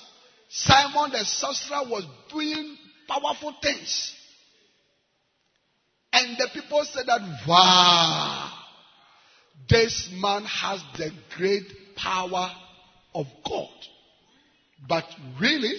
Simon 0.49 1.11
the 1.11 1.23
sorcerer 1.25 1.83
was 1.87 2.07
doing 2.31 2.75
powerful 3.07 3.53
things. 3.61 4.15
And 6.11 6.37
the 6.39 6.49
people 6.55 6.83
said 6.85 7.05
that, 7.05 7.21
wow. 7.47 8.54
This 9.69 10.09
man 10.13 10.43
has 10.43 10.81
the 10.97 11.11
great 11.37 11.95
power 11.95 12.51
of 13.13 13.25
God. 13.47 13.69
But 14.87 15.05
really, 15.39 15.73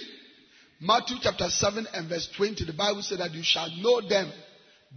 Matthew 0.81 1.17
chapter 1.21 1.49
7 1.49 1.87
and 1.93 2.09
verse 2.09 2.29
20, 2.35 2.65
the 2.65 2.73
Bible 2.73 3.01
said 3.01 3.19
that 3.19 3.33
you 3.33 3.43
shall 3.43 3.69
know 3.81 4.07
them 4.07 4.31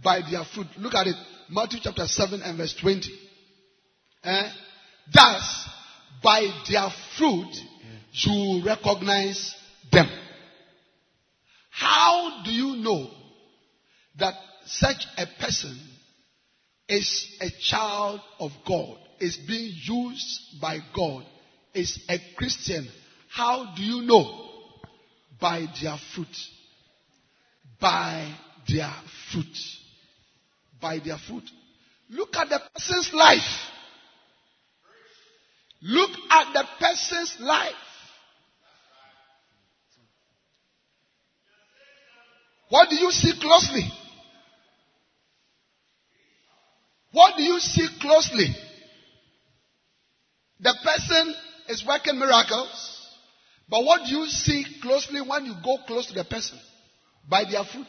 by 0.03 0.21
their 0.29 0.43
fruit. 0.43 0.67
Look 0.77 0.93
at 0.93 1.07
it. 1.07 1.15
Matthew 1.49 1.79
chapter 1.81 2.05
7 2.05 2.41
and 2.41 2.57
verse 2.57 2.75
20. 2.79 3.09
Eh? 4.23 4.49
Thus, 5.13 5.69
by 6.23 6.47
their 6.69 6.89
fruit, 7.17 7.55
you 8.11 8.63
recognize 8.65 9.55
them. 9.91 10.07
How 11.69 12.43
do 12.43 12.51
you 12.51 12.75
know 12.77 13.09
that 14.19 14.35
such 14.65 15.05
a 15.17 15.25
person 15.39 15.79
is 16.91 17.37
a 17.39 17.49
child 17.61 18.19
of 18.39 18.51
God, 18.67 18.97
is 19.19 19.37
being 19.37 19.71
used 19.83 20.59
by 20.59 20.79
God, 20.93 21.23
is 21.73 21.97
a 22.09 22.17
Christian, 22.35 22.85
how 23.29 23.73
do 23.75 23.81
you 23.81 24.01
know? 24.01 24.49
By 25.39 25.67
their 25.81 25.95
fruit. 26.13 26.27
By 27.79 28.35
their 28.67 28.93
fruit. 29.31 29.57
By 30.81 30.99
their 30.99 31.17
fruit. 31.17 31.49
Look 32.09 32.35
at 32.35 32.49
the 32.49 32.59
person's 32.75 33.13
life. 33.13 33.39
Look 35.81 36.11
at 36.29 36.53
the 36.53 36.65
person's 36.77 37.37
life. 37.39 37.71
What 42.67 42.89
do 42.89 42.97
you 42.97 43.11
see 43.11 43.31
closely? 43.39 43.89
What 47.11 47.35
do 47.37 47.43
you 47.43 47.59
see 47.59 47.87
closely? 47.99 48.47
The 50.59 50.75
person 50.83 51.35
is 51.69 51.85
working 51.85 52.19
miracles, 52.19 53.07
but 53.69 53.83
what 53.83 54.05
do 54.07 54.15
you 54.15 54.27
see 54.27 54.65
closely 54.81 55.21
when 55.21 55.45
you 55.45 55.55
go 55.63 55.77
close 55.87 56.07
to 56.07 56.13
the 56.13 56.23
person? 56.23 56.59
By 57.29 57.43
their 57.49 57.63
fruit, 57.63 57.87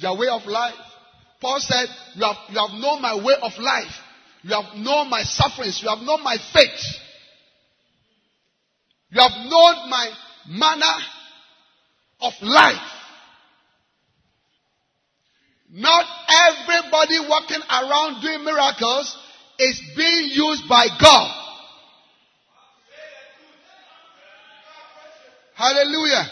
their 0.00 0.12
way 0.12 0.28
of 0.28 0.46
life. 0.46 0.74
Paul 1.40 1.60
said, 1.60 1.86
you 2.14 2.24
have, 2.24 2.36
you 2.48 2.58
have 2.58 2.80
known 2.80 3.00
my 3.00 3.14
way 3.14 3.34
of 3.40 3.52
life. 3.58 3.92
You 4.42 4.54
have 4.54 4.76
known 4.76 5.10
my 5.10 5.22
sufferings. 5.22 5.80
You 5.82 5.88
have 5.88 6.00
known 6.00 6.22
my 6.22 6.36
faith. 6.52 6.80
You 9.10 9.20
have 9.20 9.46
known 9.48 9.90
my 9.90 10.10
manner 10.48 10.96
of 12.20 12.32
life. 12.42 12.97
Not 15.70 16.06
everybody 16.28 17.18
walking 17.28 17.60
around 17.70 18.22
doing 18.22 18.44
miracles 18.44 19.16
is 19.58 19.82
being 19.96 20.30
used 20.32 20.68
by 20.68 20.86
God. 21.00 21.34
Hallelujah. 25.54 26.24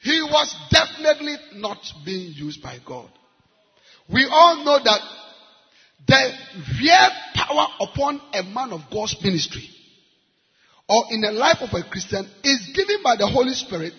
He 0.00 0.22
was 0.22 0.54
definitely 0.70 1.36
not 1.56 1.78
being 2.04 2.32
used 2.32 2.62
by 2.62 2.78
God. 2.86 3.10
We 4.12 4.26
all 4.30 4.64
know 4.64 4.78
that 4.82 5.00
the 6.06 6.32
real 6.80 7.08
power 7.34 7.66
upon 7.80 8.20
a 8.32 8.42
man 8.44 8.72
of 8.72 8.82
God's 8.90 9.16
ministry 9.22 9.68
or 10.88 11.04
in 11.10 11.20
the 11.20 11.32
life 11.32 11.58
of 11.60 11.70
a 11.72 11.82
Christian 11.88 12.28
is 12.44 12.70
given 12.74 13.02
by 13.02 13.16
the 13.16 13.26
Holy 13.26 13.52
Spirit 13.52 13.92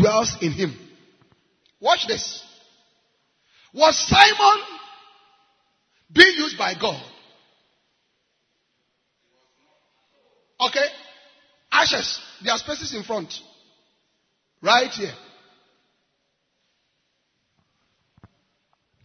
dwells 0.00 0.36
in 0.40 0.52
him. 0.52 0.76
Watch 1.80 2.06
this. 2.06 2.42
Was 3.72 3.96
Simon 4.08 4.64
being 6.12 6.34
used 6.36 6.56
by 6.58 6.74
God? 6.74 7.02
Okay. 10.60 10.86
Ashes. 11.70 12.20
There 12.42 12.52
are 12.52 12.58
spaces 12.58 12.94
in 12.94 13.02
front. 13.02 13.32
Right 14.62 14.90
here. 14.90 15.12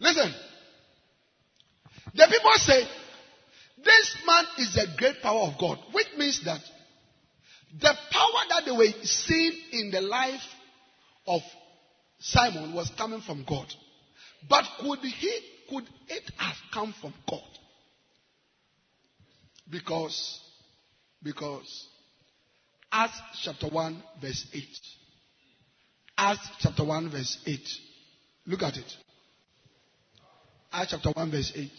Listen. 0.00 0.34
The 2.14 2.26
people 2.30 2.52
say, 2.56 2.82
this 3.84 4.16
man 4.26 4.44
is 4.58 4.76
a 4.76 4.96
great 4.96 5.20
power 5.22 5.42
of 5.42 5.58
God, 5.58 5.78
which 5.92 6.06
means 6.16 6.44
that 6.44 6.60
the 7.80 7.92
power 8.10 8.42
that 8.50 8.62
they 8.64 8.72
were 8.72 8.92
seeing 9.02 9.52
in 9.72 9.90
the 9.90 10.00
life 10.00 10.40
of 11.26 11.40
Simon 12.18 12.74
was 12.74 12.90
coming 12.96 13.20
from 13.20 13.44
God. 13.48 13.66
But 14.48 14.64
could 14.80 15.00
he, 15.00 15.40
could 15.68 15.84
it 16.08 16.30
have 16.36 16.56
come 16.72 16.94
from 17.00 17.14
God? 17.28 17.40
Because, 19.70 20.40
because, 21.22 21.88
Acts 22.92 23.20
chapter 23.42 23.68
1, 23.68 24.02
verse 24.20 24.46
8. 24.52 24.62
Acts 26.16 26.48
chapter 26.60 26.84
1, 26.84 27.10
verse 27.10 27.38
8. 27.46 27.60
Look 28.46 28.62
at 28.62 28.76
it. 28.76 28.92
Acts 30.72 30.90
chapter 30.92 31.10
1, 31.10 31.30
verse 31.30 31.52
8. 31.54 31.70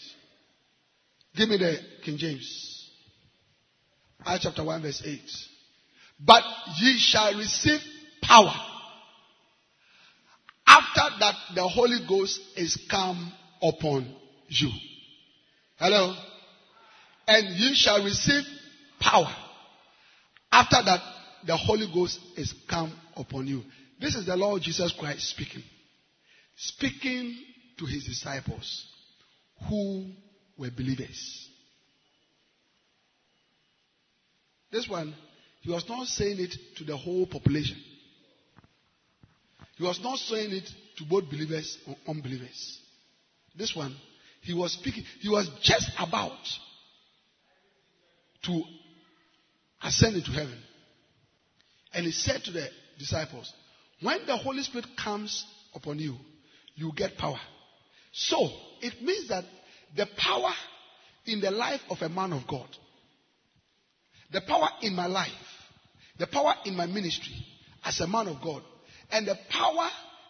Give 1.36 1.50
me 1.50 1.58
the 1.58 1.78
King 2.04 2.18
James. 2.18 2.90
Acts 4.26 4.44
chapter 4.44 4.64
1, 4.64 4.82
verse 4.82 5.04
8. 5.06 5.20
But 6.20 6.44
ye 6.80 6.98
shall 6.98 7.38
receive 7.38 7.80
power 8.22 8.54
that 11.26 11.56
the 11.56 11.68
Holy 11.68 12.00
Ghost 12.08 12.40
is 12.56 12.78
come 12.90 13.32
upon 13.62 14.14
you. 14.48 14.70
Hello? 15.78 16.16
And 17.28 17.56
you 17.58 17.74
shall 17.74 18.04
receive 18.04 18.44
power 19.00 19.34
after 20.52 20.78
that 20.86 21.02
the 21.48 21.58
Holy 21.58 21.88
Ghost 21.92 22.20
is 22.38 22.54
come 22.70 22.94
upon 23.16 23.48
you. 23.48 23.64
This 24.00 24.16
is 24.16 24.26
the 24.26 24.36
Lord 24.36 24.62
Jesus 24.62 24.94
Christ 25.00 25.30
speaking. 25.30 25.64
Speaking 26.56 27.36
to 27.80 27.86
his 27.86 28.06
disciples 28.06 28.86
who 29.68 30.06
were 30.58 30.70
believers. 30.70 31.50
This 34.72 34.88
one, 34.88 35.16
he 35.62 35.72
was 35.72 35.88
not 35.90 36.08
saying 36.08 36.38
it 36.40 36.54
to 36.78 36.84
the 36.84 36.96
whole 36.96 37.26
population. 37.26 37.78
He 39.78 39.84
was 39.84 40.00
not 40.02 40.20
saying 40.20 40.52
it 40.52 40.70
to 40.98 41.06
both 41.06 41.30
believers 41.30 41.78
or 41.88 41.96
unbelievers. 42.08 42.80
This 43.58 43.76
one, 43.76 43.96
he 44.42 44.54
was 44.54 44.74
speaking, 44.74 45.04
he 45.22 45.30
was 45.30 45.50
just 45.62 45.90
about 46.00 46.38
to 48.44 48.62
ascend 49.82 50.16
into 50.18 50.32
heaven. 50.32 50.58
And 51.94 52.06
he 52.06 52.12
said 52.12 52.44
to 52.44 52.52
the 52.52 52.68
disciples, 53.00 53.52
When 54.02 54.26
the 54.26 54.38
Holy 54.38 54.62
Spirit 54.64 54.88
comes 55.02 55.46
upon 55.74 56.00
you, 56.00 56.16
you 56.76 56.92
get 56.96 57.18
power. 57.18 57.40
So, 58.12 58.50
it 58.82 59.02
means 59.02 59.30
that 59.30 59.46
the 59.96 60.08
power 60.18 60.52
in 61.26 61.42
the 61.42 61.52
life 61.52 61.82
of 61.90 61.98
a 62.02 62.10
man 62.10 62.34
of 62.34 62.46
God, 62.48 62.68
the 64.32 64.42
power 64.42 64.68
in 64.82 64.96
my 64.96 65.08
life, 65.08 65.32
the 66.20 66.28
power 66.28 66.54
in 66.66 66.76
my 66.76 66.86
ministry 66.86 67.46
as 67.84 68.00
a 68.00 68.08
man 68.08 68.28
of 68.28 68.42
God, 68.42 68.62
and 69.12 69.28
the 69.28 69.38
power 69.50 69.90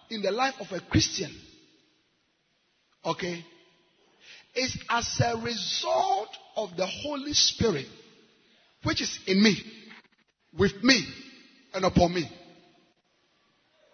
in 0.09 0.21
the 0.21 0.31
life 0.31 0.55
of 0.59 0.71
a 0.71 0.79
Christian, 0.79 1.31
okay, 3.03 3.43
is 4.55 4.77
as 4.89 5.21
a 5.23 5.37
result 5.37 6.29
of 6.55 6.69
the 6.77 6.85
Holy 6.85 7.33
Spirit 7.33 7.87
which 8.83 9.01
is 9.01 9.19
in 9.27 9.41
me, 9.41 9.57
with 10.57 10.83
me, 10.83 11.05
and 11.73 11.83
upon 11.83 12.13
me. 12.13 12.29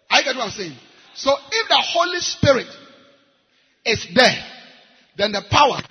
I 0.10 0.22
get 0.22 0.36
what 0.36 0.46
I'm 0.46 0.52
saying. 0.52 0.76
So 1.16 1.32
if 1.52 1.70
the 1.70 1.84
Holy 1.94 2.20
Spirit 2.20 2.68
is 3.86 4.06
there, 4.14 4.46
then 5.18 5.32
the 5.32 5.42
power 5.50 5.82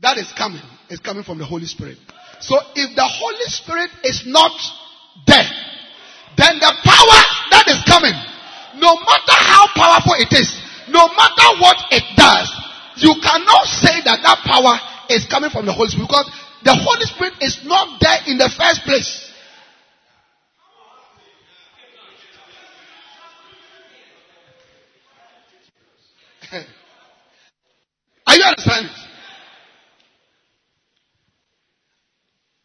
that 0.00 0.18
is 0.18 0.30
coming 0.36 0.62
is 0.90 1.00
coming 1.00 1.24
from 1.24 1.38
the 1.38 1.44
Holy 1.44 1.66
Spirit. 1.66 1.98
So 2.40 2.56
if 2.74 2.94
the 2.94 3.04
Holy 3.04 3.46
Spirit 3.46 3.90
is 4.04 4.24
not 4.26 4.52
there, 5.26 5.50
then 6.36 6.58
the 6.58 6.72
power 6.84 7.20
coming, 7.96 8.12
no 8.76 8.92
matter 9.00 9.32
how 9.32 9.64
powerful 9.72 10.12
it 10.20 10.28
is, 10.36 10.52
no 10.88 11.08
matter 11.16 11.48
what 11.60 11.76
it 11.90 12.04
does, 12.16 12.52
you 12.96 13.14
cannot 13.22 13.64
say 13.64 14.04
that 14.04 14.20
that 14.22 14.38
power 14.44 14.76
is 15.08 15.24
coming 15.26 15.50
from 15.50 15.64
the 15.66 15.72
Holy 15.72 15.88
Spirit 15.88 16.08
because 16.08 16.30
the 16.62 16.74
Holy 16.74 17.06
Spirit 17.06 17.32
is 17.40 17.64
not 17.64 18.00
there 18.00 18.18
in 18.26 18.36
the 18.38 18.50
first 18.52 18.82
place. 18.84 19.32
Are 28.26 28.36
you 28.36 28.44
understanding? 28.44 28.92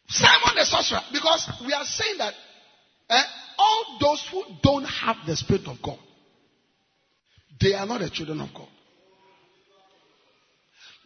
Simon 0.08 0.56
the 0.56 0.64
sorcerer, 0.64 1.00
because 1.10 1.50
we 1.66 1.72
are 1.72 1.86
saying 1.86 2.18
that 2.18 2.34
eh, 3.08 3.22
all 3.62 3.98
those 4.00 4.26
who 4.30 4.44
don't 4.62 4.84
have 4.84 5.16
the 5.26 5.36
Spirit 5.36 5.66
of 5.66 5.76
God, 5.82 5.98
they 7.60 7.74
are 7.74 7.86
not 7.86 8.00
the 8.00 8.10
children 8.10 8.40
of 8.40 8.48
God. 8.54 8.68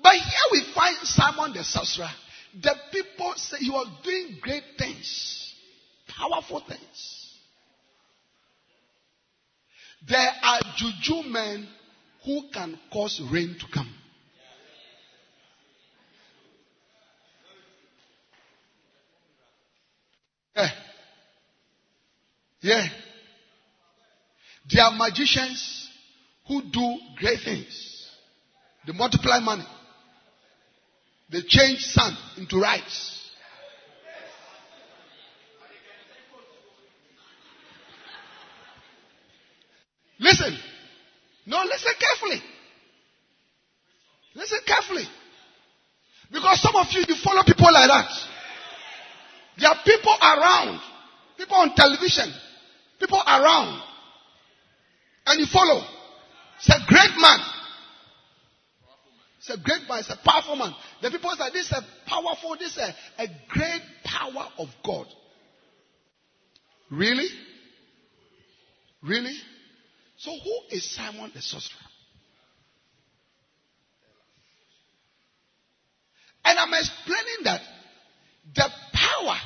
But 0.02 0.14
here 0.14 0.48
we 0.52 0.72
find 0.74 0.96
Simon 1.02 1.52
the 1.52 1.64
sorcerer. 1.64 2.10
The 2.62 2.74
people 2.92 3.34
say 3.36 3.58
he 3.58 3.70
was 3.70 3.88
doing 4.02 4.38
great 4.40 4.62
things, 4.78 5.54
powerful 6.08 6.62
things. 6.66 7.34
There 10.08 10.30
are 10.42 10.60
juju 10.76 11.28
men 11.28 11.68
who 12.24 12.42
can 12.52 12.78
cause 12.92 13.20
rain 13.32 13.56
to 13.58 13.66
come. 13.72 13.92
Yeah. 20.54 20.70
Yeah. 22.66 22.84
There 24.68 24.82
are 24.82 24.90
magicians 24.96 25.88
who 26.48 26.62
do 26.62 26.98
great 27.16 27.38
things. 27.44 28.10
They 28.84 28.92
multiply 28.92 29.38
money. 29.38 29.64
They 31.30 31.42
change 31.46 31.78
sand 31.78 32.16
into 32.36 32.58
rice. 32.60 33.30
Listen. 40.18 40.58
No, 41.46 41.58
listen 41.62 41.92
carefully. 42.00 42.42
Listen 44.34 44.58
carefully. 44.66 45.04
Because 46.32 46.60
some 46.60 46.74
of 46.74 46.86
you, 46.90 47.04
you 47.06 47.14
follow 47.22 47.44
people 47.44 47.72
like 47.72 47.86
that. 47.86 48.10
There 49.56 49.70
are 49.70 49.78
people 49.84 50.16
around, 50.20 50.80
people 51.38 51.56
on 51.58 51.72
television, 51.76 52.34
people 52.98 53.22
around, 53.26 53.82
and 55.26 55.40
you 55.40 55.46
follow. 55.46 55.82
It's 56.58 56.68
a 56.68 56.78
great 56.88 57.18
man. 57.18 57.40
It's 59.38 59.50
a 59.50 59.58
great 59.62 59.88
man. 59.88 59.98
It's 60.00 60.10
a 60.10 60.18
powerful 60.24 60.56
man. 60.56 60.74
The 61.02 61.10
people 61.10 61.30
say 61.36 61.50
this 61.52 61.66
is 61.66 61.72
a 61.72 61.82
powerful, 62.08 62.56
this 62.58 62.72
is 62.72 62.78
a, 62.78 63.22
a 63.22 63.26
great 63.48 63.82
power 64.04 64.48
of 64.58 64.68
God. 64.84 65.06
Really? 66.90 67.28
Really? 69.02 69.36
So 70.18 70.30
who 70.30 70.76
is 70.76 70.94
Simon 70.94 71.30
the 71.34 71.42
sorcerer? 71.42 71.78
And 76.44 76.58
I'm 76.58 76.72
explaining 76.74 77.44
that 77.44 77.60
the 78.54 78.68
power, 78.92 79.36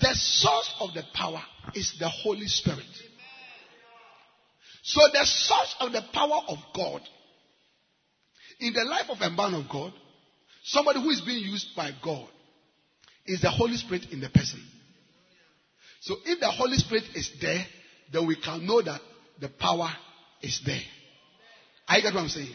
the 0.00 0.14
source 0.14 0.74
of 0.80 0.94
the 0.94 1.02
power 1.14 1.42
is 1.74 1.94
the 1.98 2.08
Holy 2.08 2.46
Spirit. 2.46 2.84
So 4.82 5.00
the 5.12 5.24
source 5.24 5.74
of 5.80 5.92
the 5.92 6.02
power 6.12 6.40
of 6.48 6.58
God 6.74 7.02
in 8.60 8.72
the 8.72 8.84
life 8.84 9.10
of 9.10 9.20
a 9.20 9.30
man 9.30 9.54
of 9.54 9.68
God, 9.68 9.92
somebody 10.64 11.00
who 11.00 11.10
is 11.10 11.20
being 11.20 11.44
used 11.44 11.74
by 11.76 11.90
God, 12.02 12.28
is 13.26 13.40
the 13.42 13.50
Holy 13.50 13.76
Spirit 13.76 14.06
in 14.10 14.20
the 14.20 14.28
person. 14.30 14.60
So 16.00 16.16
if 16.24 16.40
the 16.40 16.50
Holy 16.50 16.76
Spirit 16.78 17.04
is 17.14 17.30
there, 17.40 17.66
then 18.12 18.26
we 18.26 18.36
can 18.36 18.66
know 18.66 18.80
that 18.80 19.00
the 19.40 19.48
power 19.48 19.90
is 20.42 20.60
there. 20.64 20.80
I 21.86 22.00
get 22.00 22.14
what 22.14 22.22
I'm 22.22 22.28
saying? 22.28 22.54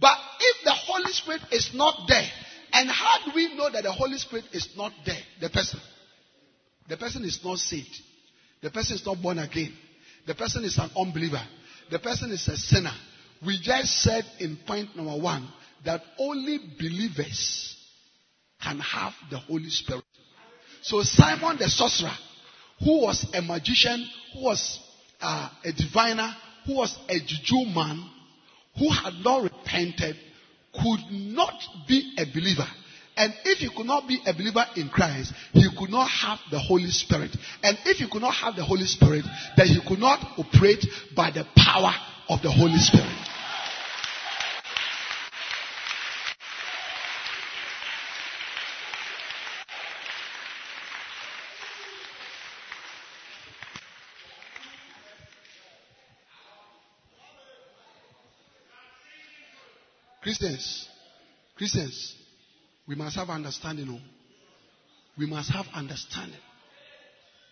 But 0.00 0.16
if 0.40 0.64
the 0.64 0.72
Holy 0.72 1.12
Spirit 1.12 1.42
is 1.52 1.70
not 1.74 2.06
there, 2.08 2.28
and 2.72 2.88
how 2.88 3.24
do 3.24 3.32
we 3.34 3.54
know 3.54 3.70
that 3.70 3.82
the 3.82 3.92
Holy 3.92 4.18
Spirit 4.18 4.44
is 4.52 4.68
not 4.76 4.92
there? 5.04 5.18
The 5.40 5.50
person. 5.50 5.80
The 6.90 6.96
person 6.96 7.24
is 7.24 7.38
not 7.44 7.58
saved. 7.60 7.96
The 8.62 8.70
person 8.70 8.96
is 8.96 9.06
not 9.06 9.22
born 9.22 9.38
again. 9.38 9.72
The 10.26 10.34
person 10.34 10.64
is 10.64 10.76
an 10.76 10.90
unbeliever. 10.96 11.40
The 11.88 12.00
person 12.00 12.32
is 12.32 12.46
a 12.48 12.56
sinner. 12.56 12.92
We 13.46 13.60
just 13.62 14.02
said 14.02 14.24
in 14.40 14.58
point 14.66 14.96
number 14.96 15.16
one 15.16 15.48
that 15.84 16.02
only 16.18 16.58
believers 16.78 17.76
can 18.60 18.80
have 18.80 19.12
the 19.30 19.38
Holy 19.38 19.70
Spirit. 19.70 20.02
So 20.82 21.02
Simon 21.02 21.58
the 21.58 21.68
sorcerer, 21.68 22.12
who 22.80 23.02
was 23.02 23.24
a 23.34 23.40
magician, 23.40 24.04
who 24.34 24.42
was 24.42 24.80
uh, 25.20 25.48
a 25.64 25.72
diviner, 25.72 26.34
who 26.66 26.74
was 26.74 26.98
a 27.08 27.20
juju 27.20 27.66
man, 27.66 28.04
who 28.78 28.90
had 28.90 29.14
not 29.24 29.44
repented, 29.44 30.16
could 30.74 31.00
not 31.12 31.54
be 31.86 32.14
a 32.18 32.24
believer. 32.24 32.66
And 33.20 33.34
if 33.44 33.58
he 33.58 33.68
could 33.68 33.84
not 33.84 34.08
be 34.08 34.18
a 34.24 34.32
believer 34.32 34.64
in 34.76 34.88
Christ, 34.88 35.34
he 35.52 35.68
could 35.78 35.90
not 35.90 36.08
have 36.08 36.38
the 36.50 36.58
Holy 36.58 36.86
Spirit. 36.86 37.36
And 37.62 37.76
if 37.84 37.98
he 37.98 38.08
could 38.10 38.22
not 38.22 38.32
have 38.32 38.56
the 38.56 38.64
Holy 38.64 38.86
Spirit, 38.86 39.26
then 39.58 39.66
he 39.66 39.78
could 39.86 39.98
not 39.98 40.26
operate 40.38 40.86
by 41.14 41.30
the 41.30 41.44
power 41.54 41.92
of 42.30 42.40
the 42.40 42.50
Holy 42.50 42.78
Spirit. 42.78 43.06
Christians, 60.22 60.88
Christians, 61.54 62.19
we 62.90 62.96
must 62.96 63.14
have 63.14 63.30
understanding. 63.30 63.86
Oh. 63.88 64.00
We 65.16 65.26
must 65.26 65.52
have 65.52 65.66
understanding. 65.72 66.40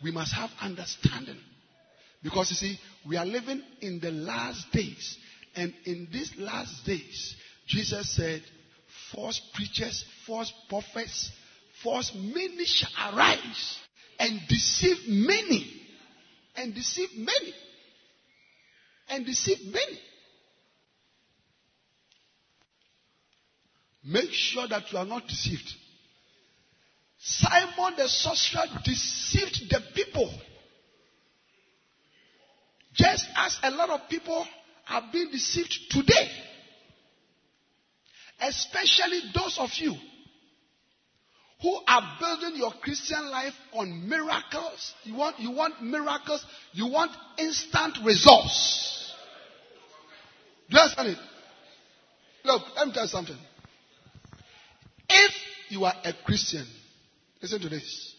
We 0.03 0.11
must 0.11 0.34
have 0.34 0.51
understanding. 0.61 1.39
Because 2.24 2.51
you 2.51 2.57
see, 2.57 2.80
we 3.07 3.16
are 3.16 3.24
living 3.24 3.62
in 3.80 4.01
the 4.01 4.11
last 4.11 4.66
days. 4.72 5.16
And 5.55 5.72
in 5.84 6.09
these 6.12 6.32
last 6.39 6.84
days, 6.84 7.36
Jesus 7.68 8.16
said, 8.16 8.43
false 9.12 9.41
preachers, 9.55 10.05
false 10.26 10.53
prophets, 10.68 11.30
false 11.84 12.12
many 12.16 12.64
shall 12.64 13.14
arise 13.14 13.78
and 14.18 14.41
deceive 14.49 14.97
many. 15.07 15.72
And 16.57 16.74
deceive 16.74 17.11
many. 17.16 17.55
And 19.09 19.24
deceive 19.24 19.59
many. 19.72 20.01
Make 24.09 24.30
sure 24.32 24.66
that 24.68 24.90
you 24.90 24.98
are 24.98 25.04
not 25.04 25.26
deceived. 25.28 25.70
Simon 27.18 27.94
the 27.96 28.09
sorcerer 28.09 28.64
deceived 28.82 29.68
the 29.68 29.80
people. 29.94 30.32
Just 32.94 33.26
as 33.36 33.59
a 33.62 33.70
lot 33.70 33.90
of 33.90 34.09
people 34.09 34.46
are 34.88 35.02
being 35.12 35.30
deceived 35.30 35.74
today. 35.90 36.30
Especially 38.40 39.20
those 39.34 39.59
of 39.59 39.70
you 39.76 39.94
who 41.61 41.80
are 41.86 42.16
building 42.18 42.56
your 42.56 42.72
Christian 42.80 43.30
life 43.30 43.52
on 43.74 44.09
miracles. 44.09 44.94
You 45.04 45.16
want, 45.16 45.38
you 45.38 45.50
want 45.50 45.82
miracles. 45.82 46.46
You 46.72 46.86
want 46.86 47.11
instant 47.36 47.98
results. 48.04 49.12
Do 50.70 50.76
you 50.76 50.82
understand 50.82 51.09
it? 51.09 51.18
Look, 52.44 52.62
let 52.74 52.86
me 52.86 52.94
tell 52.94 53.02
you 53.02 53.09
something. 53.09 53.36
If 55.09 55.34
you 55.70 55.84
are 55.84 55.94
a 56.04 56.12
Christian, 56.24 56.66
listen 57.40 57.61
to 57.61 57.68
this, 57.68 58.14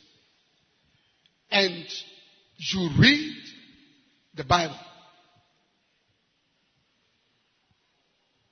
and 1.51 1.85
you 2.57 2.89
read 2.99 3.35
the 4.35 4.43
Bible, 4.43 4.79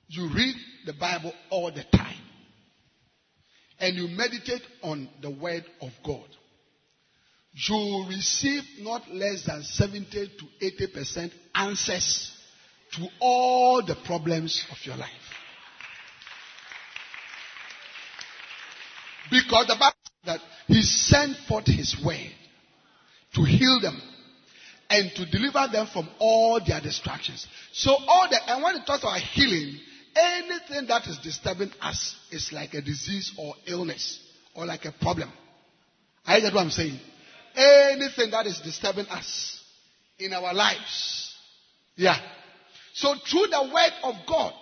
you 0.08 0.28
read 0.34 0.54
the 0.86 0.94
Bible 0.94 1.32
all 1.50 1.70
the 1.70 1.84
time, 1.96 2.22
and 3.80 3.96
you 3.96 4.08
meditate 4.08 4.62
on 4.82 5.08
the 5.22 5.30
Word 5.30 5.64
of 5.80 5.90
God, 6.04 6.26
you 7.52 7.74
will 7.74 8.08
receive 8.08 8.62
not 8.80 9.08
less 9.10 9.46
than 9.46 9.62
70 9.62 10.10
to 10.10 10.66
80 10.66 10.86
percent 10.88 11.32
answers 11.54 12.32
to 12.92 13.06
all 13.20 13.84
the 13.84 13.96
problems 14.06 14.64
of 14.70 14.76
your 14.84 14.96
life. 14.96 15.10
Because 19.30 19.66
the 19.66 19.76
Bible 19.78 19.96
says 20.04 20.24
that 20.26 20.40
He 20.66 20.82
sent 20.82 21.36
forth 21.48 21.66
His 21.66 21.96
word 22.04 22.32
to 23.34 23.44
heal 23.44 23.80
them 23.80 24.00
and 24.90 25.10
to 25.14 25.26
deliver 25.26 25.66
them 25.70 25.86
from 25.86 26.08
all 26.18 26.60
their 26.66 26.80
distractions. 26.80 27.46
So 27.72 27.90
all 27.90 28.28
the 28.30 28.38
and 28.50 28.62
when 28.62 28.76
it 28.76 28.86
talks 28.86 29.02
about 29.02 29.20
healing, 29.20 29.78
anything 30.16 30.86
that 30.88 31.06
is 31.06 31.18
disturbing 31.18 31.70
us 31.80 32.16
is 32.30 32.52
like 32.52 32.74
a 32.74 32.80
disease 32.80 33.32
or 33.38 33.54
illness 33.66 34.18
or 34.54 34.66
like 34.66 34.84
a 34.84 34.92
problem. 34.92 35.30
I 36.26 36.40
get 36.40 36.54
what 36.54 36.62
I'm 36.62 36.70
saying. 36.70 36.98
Anything 37.54 38.30
that 38.30 38.46
is 38.46 38.60
disturbing 38.60 39.06
us 39.06 39.62
in 40.18 40.32
our 40.32 40.54
lives. 40.54 41.34
Yeah. 41.96 42.18
So 42.94 43.14
through 43.28 43.46
the 43.46 43.70
word 43.72 43.92
of 44.02 44.14
God, 44.26 44.52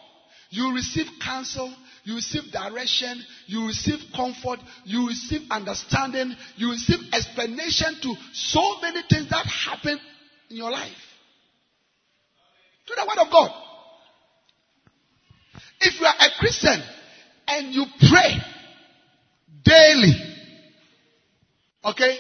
you 0.50 0.74
receive 0.74 1.06
counsel, 1.22 1.74
you 2.06 2.14
receive 2.14 2.52
direction, 2.52 3.20
you 3.46 3.66
receive 3.66 3.98
comfort, 4.14 4.60
you 4.84 5.08
receive 5.08 5.40
understanding, 5.50 6.36
you 6.54 6.70
receive 6.70 7.00
explanation 7.12 7.96
to 8.00 8.14
so 8.32 8.80
many 8.80 9.02
things 9.10 9.28
that 9.28 9.44
happen 9.44 9.98
in 10.48 10.56
your 10.56 10.70
life. 10.70 10.92
To 12.86 12.94
the 12.94 13.06
word 13.08 13.26
of 13.26 13.32
God. 13.32 13.50
If 15.80 16.00
you 16.00 16.06
are 16.06 16.14
a 16.16 16.30
Christian 16.38 16.80
and 17.48 17.74
you 17.74 17.84
pray 18.08 18.38
daily, 19.64 20.14
okay, 21.86 22.18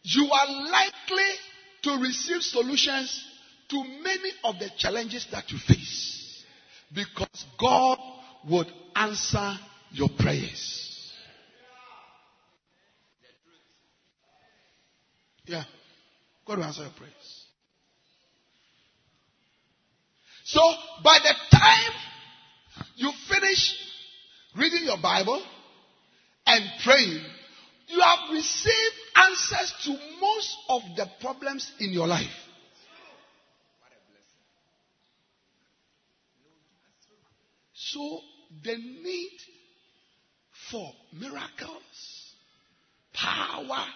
you 0.00 0.30
are 0.32 0.70
likely 0.70 1.30
to 1.82 2.02
receive 2.02 2.40
solutions 2.40 3.22
to 3.68 3.84
many 4.02 4.30
of 4.44 4.58
the 4.58 4.70
challenges 4.78 5.26
that 5.30 5.50
you 5.50 5.58
face. 5.58 6.42
Because 6.94 7.44
God 7.60 7.98
would 8.48 8.66
answer 8.94 9.54
your 9.90 10.08
prayers. 10.18 11.12
Yeah. 15.46 15.64
God 16.46 16.58
will 16.58 16.64
answer 16.64 16.82
your 16.82 16.92
prayers. 16.92 17.44
So, 20.44 20.60
by 21.04 21.18
the 21.22 21.58
time 21.58 21.92
you 22.96 23.12
finish 23.28 23.74
reading 24.56 24.84
your 24.84 24.98
Bible 24.98 25.42
and 26.46 26.64
praying, 26.84 27.22
you 27.88 28.00
have 28.00 28.30
received 28.32 28.94
answers 29.14 29.74
to 29.84 29.90
most 30.20 30.56
of 30.68 30.82
the 30.96 31.06
problems 31.20 31.70
in 31.80 31.92
your 31.92 32.06
life. 32.06 32.47
So 37.92 38.20
the 38.64 38.76
need 38.76 39.38
for 40.70 40.90
miracles, 41.12 42.32
power, 43.14 43.86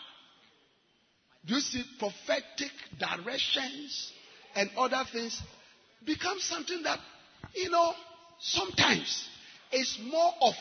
do 1.47 1.55
you 1.55 1.61
see 1.61 1.85
prophetic 1.99 2.71
directions 2.99 4.13
and 4.55 4.71
other 4.77 5.05
things 5.13 5.41
become 6.07 6.39
something 6.39 6.83
that, 6.85 6.99
you 7.55 7.71
know, 7.71 7.93
sometimes 8.41 9.29
is 9.73 9.99
more 10.11 10.33
of 10.41 10.55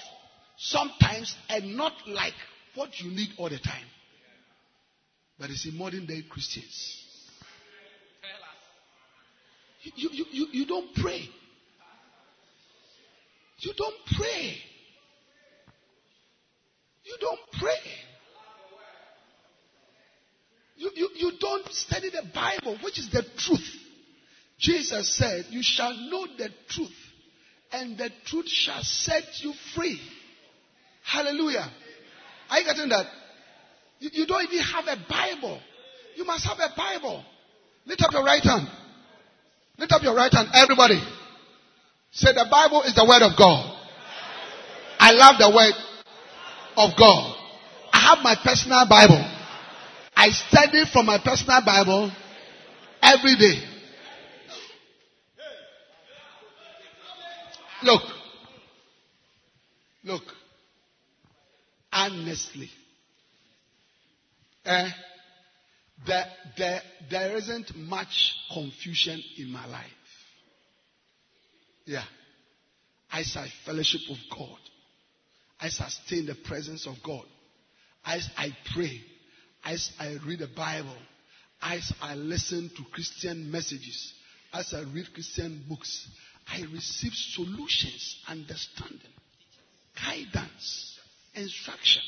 sometimes 0.57 1.35
and 1.49 1.75
not 1.75 1.93
like 2.07 2.33
what 2.75 2.99
you 2.99 3.11
need 3.11 3.29
all 3.37 3.49
the 3.49 3.59
time. 3.59 3.85
But 5.39 5.49
it's 5.49 5.65
in 5.65 5.77
modern 5.77 6.05
day 6.05 6.23
Christians. 6.29 6.97
You, 9.83 10.09
you, 10.11 10.25
you, 10.31 10.47
you 10.51 10.65
don't 10.67 10.93
pray. 10.95 11.27
You 13.61 13.73
don't 13.77 13.95
pray. 14.17 14.57
You 17.03 17.17
don't 17.19 17.39
pray. 17.59 17.71
You, 20.77 20.89
you, 20.95 21.09
you 21.15 21.31
don't 21.39 21.71
study 21.71 22.09
the 22.09 22.23
Bible, 22.33 22.77
which 22.83 22.97
is 22.97 23.09
the 23.11 23.23
truth. 23.37 23.77
Jesus 24.57 25.15
said, 25.15 25.45
You 25.49 25.61
shall 25.61 25.93
know 26.09 26.25
the 26.37 26.49
truth, 26.69 26.89
and 27.71 27.97
the 27.97 28.09
truth 28.25 28.47
shall 28.47 28.81
set 28.81 29.23
you 29.43 29.53
free. 29.75 29.99
Hallelujah. 31.03 31.71
Are 32.49 32.59
you 32.59 32.65
getting 32.65 32.89
that? 32.89 33.05
You, 33.99 34.09
you 34.13 34.25
don't 34.25 34.43
even 34.43 34.59
have 34.59 34.85
a 34.87 34.97
Bible. 35.07 35.59
You 36.15 36.25
must 36.25 36.45
have 36.47 36.57
a 36.57 36.75
Bible. 36.75 37.23
Lift 37.85 38.01
up 38.01 38.11
your 38.11 38.23
right 38.23 38.43
hand. 38.43 38.67
Lift 39.77 39.91
up 39.91 40.01
your 40.01 40.15
right 40.15 40.33
hand, 40.33 40.49
everybody. 40.53 40.99
Say 42.11 42.33
the 42.33 42.47
Bible 42.51 42.83
is 42.83 42.93
the 42.93 43.05
word 43.05 43.21
of 43.21 43.37
God. 43.37 43.77
I 44.99 45.11
love 45.11 45.35
the 45.39 45.49
word 45.49 45.73
of 46.77 46.97
God. 46.97 47.35
I 47.93 47.99
have 47.99 48.19
my 48.21 48.35
personal 48.43 48.85
Bible. 48.87 49.23
I 50.15 50.29
study 50.29 50.83
from 50.91 51.05
my 51.05 51.19
personal 51.23 51.61
Bible 51.65 52.11
every 53.01 53.35
day. 53.37 53.63
Look. 57.83 58.03
Look. 60.03 60.23
Honestly. 61.91 62.69
Eh, 64.65 64.89
there, 66.05 66.25
there, 66.57 66.81
there 67.09 67.37
isn't 67.37 67.75
much 67.75 68.35
confusion 68.53 69.21
in 69.37 69.51
my 69.51 69.65
life. 69.67 70.00
Yeah. 71.91 72.03
I 73.11 73.23
fellowship 73.65 73.99
with 74.09 74.19
God, 74.33 74.57
I 75.59 75.67
stay 75.67 76.19
in 76.19 76.25
the 76.25 76.35
presence 76.45 76.87
of 76.87 76.95
God, 77.03 77.25
as 78.05 78.29
I 78.37 78.55
pray, 78.73 79.01
as 79.65 79.91
I 79.99 80.15
read 80.25 80.39
the 80.39 80.47
Bible, 80.47 80.95
as 81.61 81.91
I 82.01 82.15
listen 82.15 82.71
to 82.77 82.83
Christian 82.93 83.51
messages, 83.51 84.13
as 84.53 84.73
I 84.73 84.83
read 84.93 85.13
Christian 85.13 85.65
books, 85.67 86.07
I 86.47 86.61
receive 86.73 87.11
solutions, 87.11 88.15
understanding, 88.25 89.11
guidance, 89.93 90.97
instruction 91.35 92.03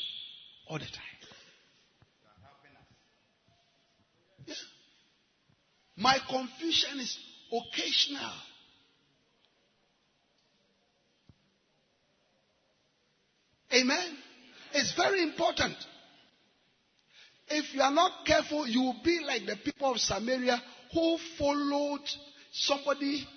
all 0.69 0.79
the 0.79 0.85
time. 0.85 1.19
Yeah. 4.45 4.53
My 5.97 6.17
confusion 6.29 7.01
is 7.01 7.17
occasional. 7.51 8.31
Amen. 13.73 14.17
It's 14.73 14.93
very 14.95 15.23
important. 15.23 15.75
If 17.47 17.73
you 17.73 17.81
are 17.81 17.91
not 17.91 18.25
careful, 18.25 18.67
you 18.67 18.81
will 18.81 19.01
be 19.03 19.19
like 19.25 19.45
the 19.45 19.55
people 19.55 19.91
of 19.91 19.99
Samaria 19.99 20.61
who 20.93 21.17
followed 21.37 22.01
somebody 22.51 23.27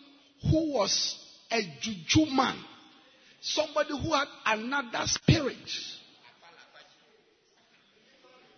who 0.43 0.73
was 0.75 1.19
a 1.51 1.61
juju 1.81 2.27
man, 2.27 2.57
somebody 3.41 3.91
who 3.91 4.13
had 4.13 4.29
another 4.47 5.07
spirit. 5.07 5.57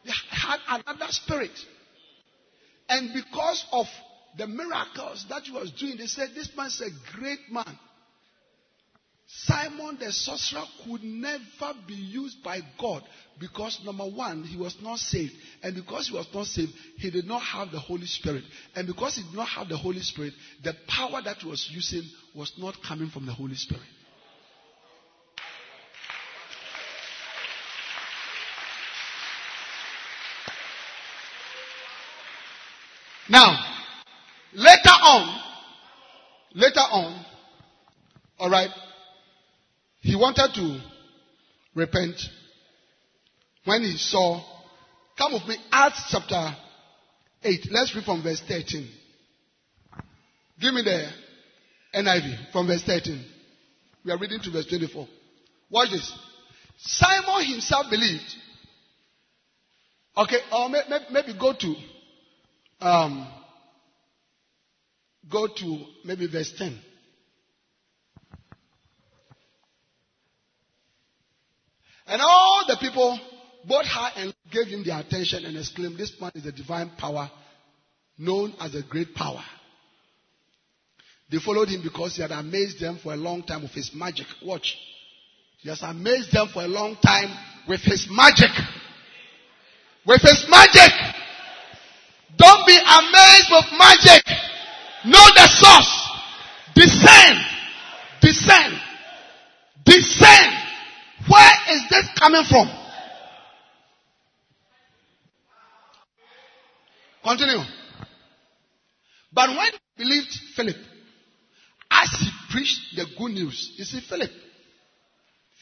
They 0.05 0.13
had 0.31 0.59
another 0.69 1.07
spirit. 1.11 1.51
And 2.89 3.13
because 3.13 3.65
of 3.73 3.87
the 4.37 4.47
miracles 4.47 5.27
that 5.29 5.43
he 5.43 5.53
was 5.53 5.71
doing, 5.73 5.97
they 5.99 6.07
said, 6.07 6.31
This 6.35 6.51
man 6.57 6.67
is 6.67 6.81
a 6.81 7.17
great 7.17 7.51
man. 7.51 7.79
Simon 9.31 9.99
the 10.01 10.11
sorcerer 10.11 10.65
could 10.85 11.03
never 11.05 11.75
be 11.87 11.95
used 11.95 12.43
by 12.43 12.61
God 12.81 13.03
because 13.39 13.79
number 13.85 14.05
one, 14.05 14.43
he 14.43 14.57
was 14.57 14.75
not 14.83 14.99
saved. 14.99 15.35
And 15.63 15.75
because 15.75 16.09
he 16.09 16.17
was 16.17 16.27
not 16.33 16.47
saved, 16.47 16.73
he 16.97 17.11
did 17.11 17.27
not 17.27 17.43
have 17.43 17.71
the 17.71 17.79
Holy 17.79 18.07
Spirit. 18.07 18.43
And 18.75 18.87
because 18.87 19.17
he 19.17 19.23
did 19.23 19.35
not 19.35 19.49
have 19.49 19.69
the 19.69 19.77
Holy 19.77 20.01
Spirit, 20.01 20.33
the 20.65 20.73
power 20.89 21.21
that 21.23 21.37
he 21.37 21.49
was 21.49 21.69
using 21.71 22.09
was 22.35 22.53
not 22.57 22.77
coming 22.87 23.11
from 23.11 23.27
the 23.27 23.33
Holy 23.33 23.55
Spirit. 23.55 23.83
Now, 33.29 33.63
later 34.55 34.89
on, 34.89 35.41
later 36.55 36.81
on, 36.81 37.27
all 38.39 38.49
right, 38.49 38.71
he 40.01 40.17
wanted 40.17 40.51
to 40.55 40.81
repent 41.75 42.21
when 43.65 43.83
he 43.83 43.97
saw, 43.97 44.43
come 45.17 45.35
with 45.35 45.47
me, 45.47 45.57
Acts 45.71 46.05
chapter 46.11 46.57
8. 47.43 47.69
Let's 47.71 47.95
read 47.95 48.05
from 48.05 48.23
verse 48.23 48.41
13. 48.47 48.89
Give 50.61 50.75
me 50.75 50.83
the 50.83 51.09
NIV 51.95 52.53
from 52.53 52.67
verse 52.67 52.83
13. 52.83 53.25
We 54.05 54.13
are 54.13 54.19
reading 54.19 54.41
to 54.41 54.51
verse 54.51 54.67
24. 54.67 55.07
Watch 55.71 55.91
this. 55.91 56.13
Simon 56.79 57.45
himself 57.45 57.87
believed. 57.91 58.25
Okay, 60.17 60.39
or 60.53 60.69
maybe 60.69 61.39
go 61.39 61.53
to 61.53 61.75
um, 62.81 63.29
go 65.31 65.47
to 65.47 65.85
maybe 66.05 66.27
verse 66.27 66.53
10. 66.57 66.79
And 72.09 72.23
all 72.23 72.65
the 72.67 72.77
people 72.81 73.21
both 73.67 73.85
high 73.85 74.13
and 74.17 74.35
gave 74.51 74.67
him 74.67 74.83
their 74.85 74.99
attention 74.99 75.45
and 75.45 75.57
exclaimed, 75.57 75.99
This 75.99 76.19
man 76.21 76.33
is 76.35 76.47
a 76.47 76.53
divine 76.53 76.91
power, 76.99 77.31
known 78.19 78.55
as 78.61 78.75
a 78.75 78.83
great 78.83 79.15
power. 79.15 79.43
They 81.31 81.39
followed 81.39 81.69
him 81.69 81.83
because 81.83 82.17
he 82.17 82.23
had 82.23 82.31
amazed 82.31 82.81
them 82.81 82.99
for 83.03 83.13
a 83.13 83.17
long 83.17 83.43
time 83.43 83.63
with 83.63 83.73
his 83.73 83.91
magic. 83.95 84.27
Watch. 84.43 84.77
He 85.59 85.69
has 85.69 85.83
amazed 85.83 86.33
them 86.33 86.49
for 86.49 86.63
a 86.63 86.69
long 86.69 86.97
time 87.05 87.37
with 87.69 87.81
his 87.81 88.09
magic. 88.11 88.51
With 90.07 90.23
his 90.23 90.47
magic. 90.49 90.93
Don't 92.37 92.67
be 92.67 92.79
amazed 92.79 93.49
with 93.51 93.67
magic. 93.79 94.25
Know 95.05 95.27
the 95.35 95.49
source. 95.49 96.09
Discern. 96.75 97.45
Discern. 98.23 98.81
Discern. 99.85 100.59
Where 101.29 101.55
is 101.71 101.83
this 101.91 102.08
coming 102.19 102.45
from? 102.45 102.69
Continue. 107.23 107.65
But 109.33 109.51
when 109.51 109.73
he 109.73 110.05
believed 110.05 110.33
Philip, 110.57 110.77
as 111.91 112.11
he 112.11 112.31
preached 112.51 112.97
the 112.97 113.07
good 113.19 113.33
news, 113.33 113.75
you 113.77 113.85
see, 113.85 114.01
Philip, 114.01 114.31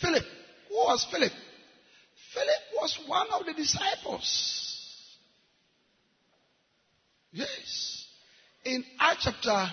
Philip, 0.01 0.25
who 0.69 0.77
was 0.77 1.07
Philip? 1.11 1.33
Philip 2.33 2.63
was 2.81 2.99
one 3.07 3.27
of 3.33 3.47
the 3.47 3.55
disciples. 3.55 4.87
Yes. 7.33 8.07
In 8.65 8.85
Acts 9.01 9.25
chapter 9.25 9.73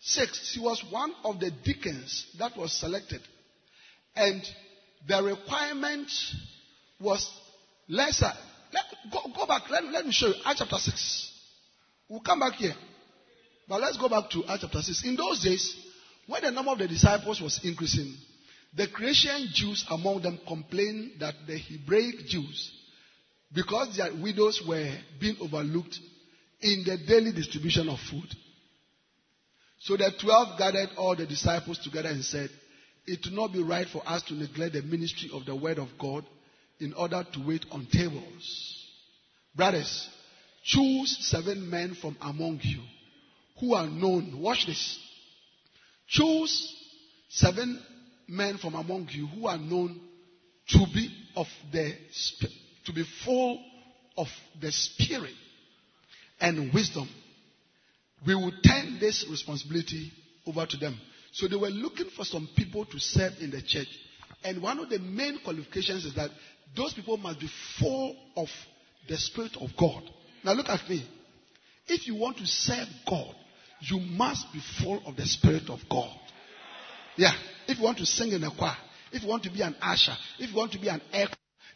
6, 0.00 0.54
he 0.54 0.60
was 0.60 0.84
one 0.90 1.12
of 1.24 1.40
the 1.40 1.50
deacons 1.50 2.26
that 2.38 2.56
was 2.56 2.72
selected. 2.72 3.20
And 4.14 4.42
the 5.06 5.22
requirement 5.22 6.10
was 7.00 7.30
lesser. 7.88 8.32
Let, 8.72 8.84
go, 9.12 9.20
go 9.34 9.46
back. 9.46 9.62
Let, 9.70 9.84
let 9.84 10.06
me 10.06 10.12
show 10.12 10.28
you. 10.28 10.34
Acts 10.44 10.60
chapter 10.60 10.78
6. 10.78 11.30
We'll 12.08 12.20
come 12.20 12.40
back 12.40 12.54
here. 12.54 12.74
But 13.68 13.80
let's 13.80 13.96
go 13.96 14.08
back 14.08 14.30
to 14.30 14.44
Acts 14.46 14.62
chapter 14.62 14.82
6. 14.82 15.04
In 15.04 15.16
those 15.16 15.42
days, 15.42 15.76
when 16.26 16.42
the 16.42 16.50
number 16.50 16.72
of 16.72 16.78
the 16.78 16.88
disciples 16.88 17.40
was 17.40 17.60
increasing, 17.64 18.14
the 18.76 18.88
Christian 18.88 19.48
Jews 19.52 19.84
among 19.90 20.22
them 20.22 20.38
complained 20.46 21.12
that 21.20 21.34
the 21.46 21.58
Hebraic 21.58 22.26
Jews, 22.26 22.72
because 23.54 23.96
their 23.96 24.12
widows 24.20 24.62
were 24.66 24.90
being 25.20 25.36
overlooked 25.40 25.98
in 26.60 26.82
the 26.84 26.98
daily 27.06 27.32
distribution 27.32 27.88
of 27.88 27.98
food. 28.10 28.26
So 29.78 29.96
the 29.96 30.10
twelve 30.20 30.58
gathered 30.58 30.90
all 30.96 31.14
the 31.14 31.26
disciples 31.26 31.78
together 31.78 32.08
and 32.08 32.24
said, 32.24 32.48
It 33.06 33.20
will 33.24 33.36
not 33.36 33.52
be 33.52 33.62
right 33.62 33.86
for 33.86 34.02
us 34.06 34.22
to 34.24 34.34
neglect 34.34 34.72
the 34.74 34.82
ministry 34.82 35.30
of 35.32 35.44
the 35.44 35.54
word 35.54 35.78
of 35.78 35.88
God 36.00 36.24
in 36.80 36.94
order 36.94 37.24
to 37.32 37.46
wait 37.46 37.64
on 37.70 37.86
tables. 37.92 38.86
Brothers, 39.54 40.08
choose 40.64 41.16
seven 41.20 41.68
men 41.68 41.94
from 42.00 42.16
among 42.20 42.60
you 42.62 42.80
who 43.60 43.74
are 43.74 43.86
known. 43.86 44.40
Watch 44.40 44.66
this. 44.66 44.98
Choose 46.08 46.74
seven 47.28 47.80
men 48.26 48.58
from 48.58 48.74
among 48.74 49.08
you 49.10 49.26
who 49.26 49.46
are 49.46 49.58
known 49.58 50.00
to 50.68 50.78
be 50.94 51.10
of 51.36 51.46
the 51.72 51.92
to 52.86 52.92
be 52.92 53.04
full 53.24 53.62
of 54.16 54.26
the 54.60 54.72
spirit 54.72 55.34
and 56.40 56.72
wisdom. 56.72 57.08
We 58.26 58.34
will 58.34 58.52
turn 58.64 58.98
this 59.00 59.26
responsibility 59.30 60.12
over 60.46 60.66
to 60.66 60.76
them. 60.76 60.98
So 61.34 61.48
they 61.48 61.56
were 61.56 61.68
looking 61.68 62.10
for 62.16 62.24
some 62.24 62.48
people 62.56 62.84
to 62.84 62.98
serve 63.00 63.32
in 63.40 63.50
the 63.50 63.60
church. 63.60 63.88
And 64.44 64.62
one 64.62 64.78
of 64.78 64.88
the 64.88 65.00
main 65.00 65.40
qualifications 65.42 66.04
is 66.04 66.14
that 66.14 66.30
those 66.76 66.94
people 66.94 67.16
must 67.16 67.40
be 67.40 67.50
full 67.78 68.16
of 68.36 68.46
the 69.08 69.16
Spirit 69.16 69.56
of 69.60 69.70
God. 69.76 70.02
Now 70.44 70.52
look 70.52 70.68
at 70.68 70.88
me. 70.88 71.04
If 71.88 72.06
you 72.06 72.14
want 72.14 72.38
to 72.38 72.46
serve 72.46 72.86
God, 73.08 73.34
you 73.80 73.98
must 73.98 74.46
be 74.52 74.60
full 74.80 75.02
of 75.06 75.16
the 75.16 75.26
Spirit 75.26 75.68
of 75.70 75.80
God. 75.90 76.16
Yeah. 77.16 77.32
If 77.66 77.78
you 77.78 77.84
want 77.84 77.98
to 77.98 78.06
sing 78.06 78.30
in 78.30 78.44
a 78.44 78.54
choir, 78.54 78.76
if 79.10 79.22
you 79.22 79.28
want 79.28 79.42
to 79.42 79.50
be 79.50 79.62
an 79.62 79.74
usher, 79.82 80.14
if 80.38 80.50
you 80.50 80.56
want 80.56 80.70
to 80.72 80.78
be 80.78 80.88
an 80.88 81.02
air, 81.12 81.26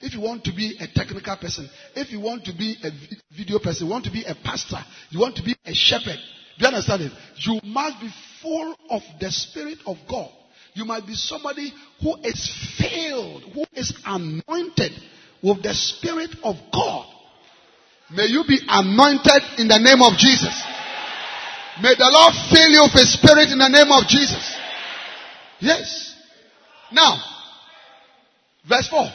if 0.00 0.14
you 0.14 0.20
want 0.20 0.44
to 0.44 0.52
be 0.52 0.78
a 0.78 0.86
technical 0.86 1.36
person, 1.36 1.68
if 1.96 2.12
you 2.12 2.20
want 2.20 2.44
to 2.44 2.52
be 2.52 2.76
a 2.84 2.90
video 3.36 3.58
person, 3.58 3.86
you 3.88 3.92
want 3.92 4.04
to 4.04 4.12
be 4.12 4.22
a 4.22 4.36
pastor, 4.36 4.78
you 5.10 5.18
want 5.18 5.34
to 5.34 5.42
be 5.42 5.56
a 5.66 5.74
shepherd, 5.74 6.18
do 6.58 6.64
you 6.64 6.66
understand 6.68 7.02
it? 7.02 7.12
You 7.36 7.60
must 7.64 8.00
be 8.00 8.08
full 8.42 8.76
of 8.90 9.02
the 9.20 9.30
Spirit 9.30 9.78
of 9.86 9.96
God. 10.08 10.30
You 10.74 10.84
might 10.84 11.06
be 11.06 11.14
somebody 11.14 11.72
who 12.02 12.16
is 12.22 12.76
filled, 12.78 13.42
who 13.54 13.64
is 13.72 13.92
anointed 14.04 14.92
with 15.42 15.62
the 15.62 15.74
Spirit 15.74 16.30
of 16.44 16.56
God. 16.72 17.06
May 18.10 18.26
you 18.26 18.44
be 18.46 18.58
anointed 18.66 19.42
in 19.58 19.68
the 19.68 19.78
name 19.78 20.02
of 20.02 20.16
Jesus. 20.16 20.54
May 21.82 21.94
the 21.94 22.10
Lord 22.10 22.34
fill 22.50 22.70
you 22.70 22.82
with 22.82 22.92
His 22.92 23.12
Spirit 23.12 23.50
in 23.50 23.58
the 23.58 23.68
name 23.68 23.90
of 23.90 24.08
Jesus. 24.08 24.56
Yes. 25.60 26.14
Now, 26.92 27.20
verse 28.68 28.88
4. 28.88 29.06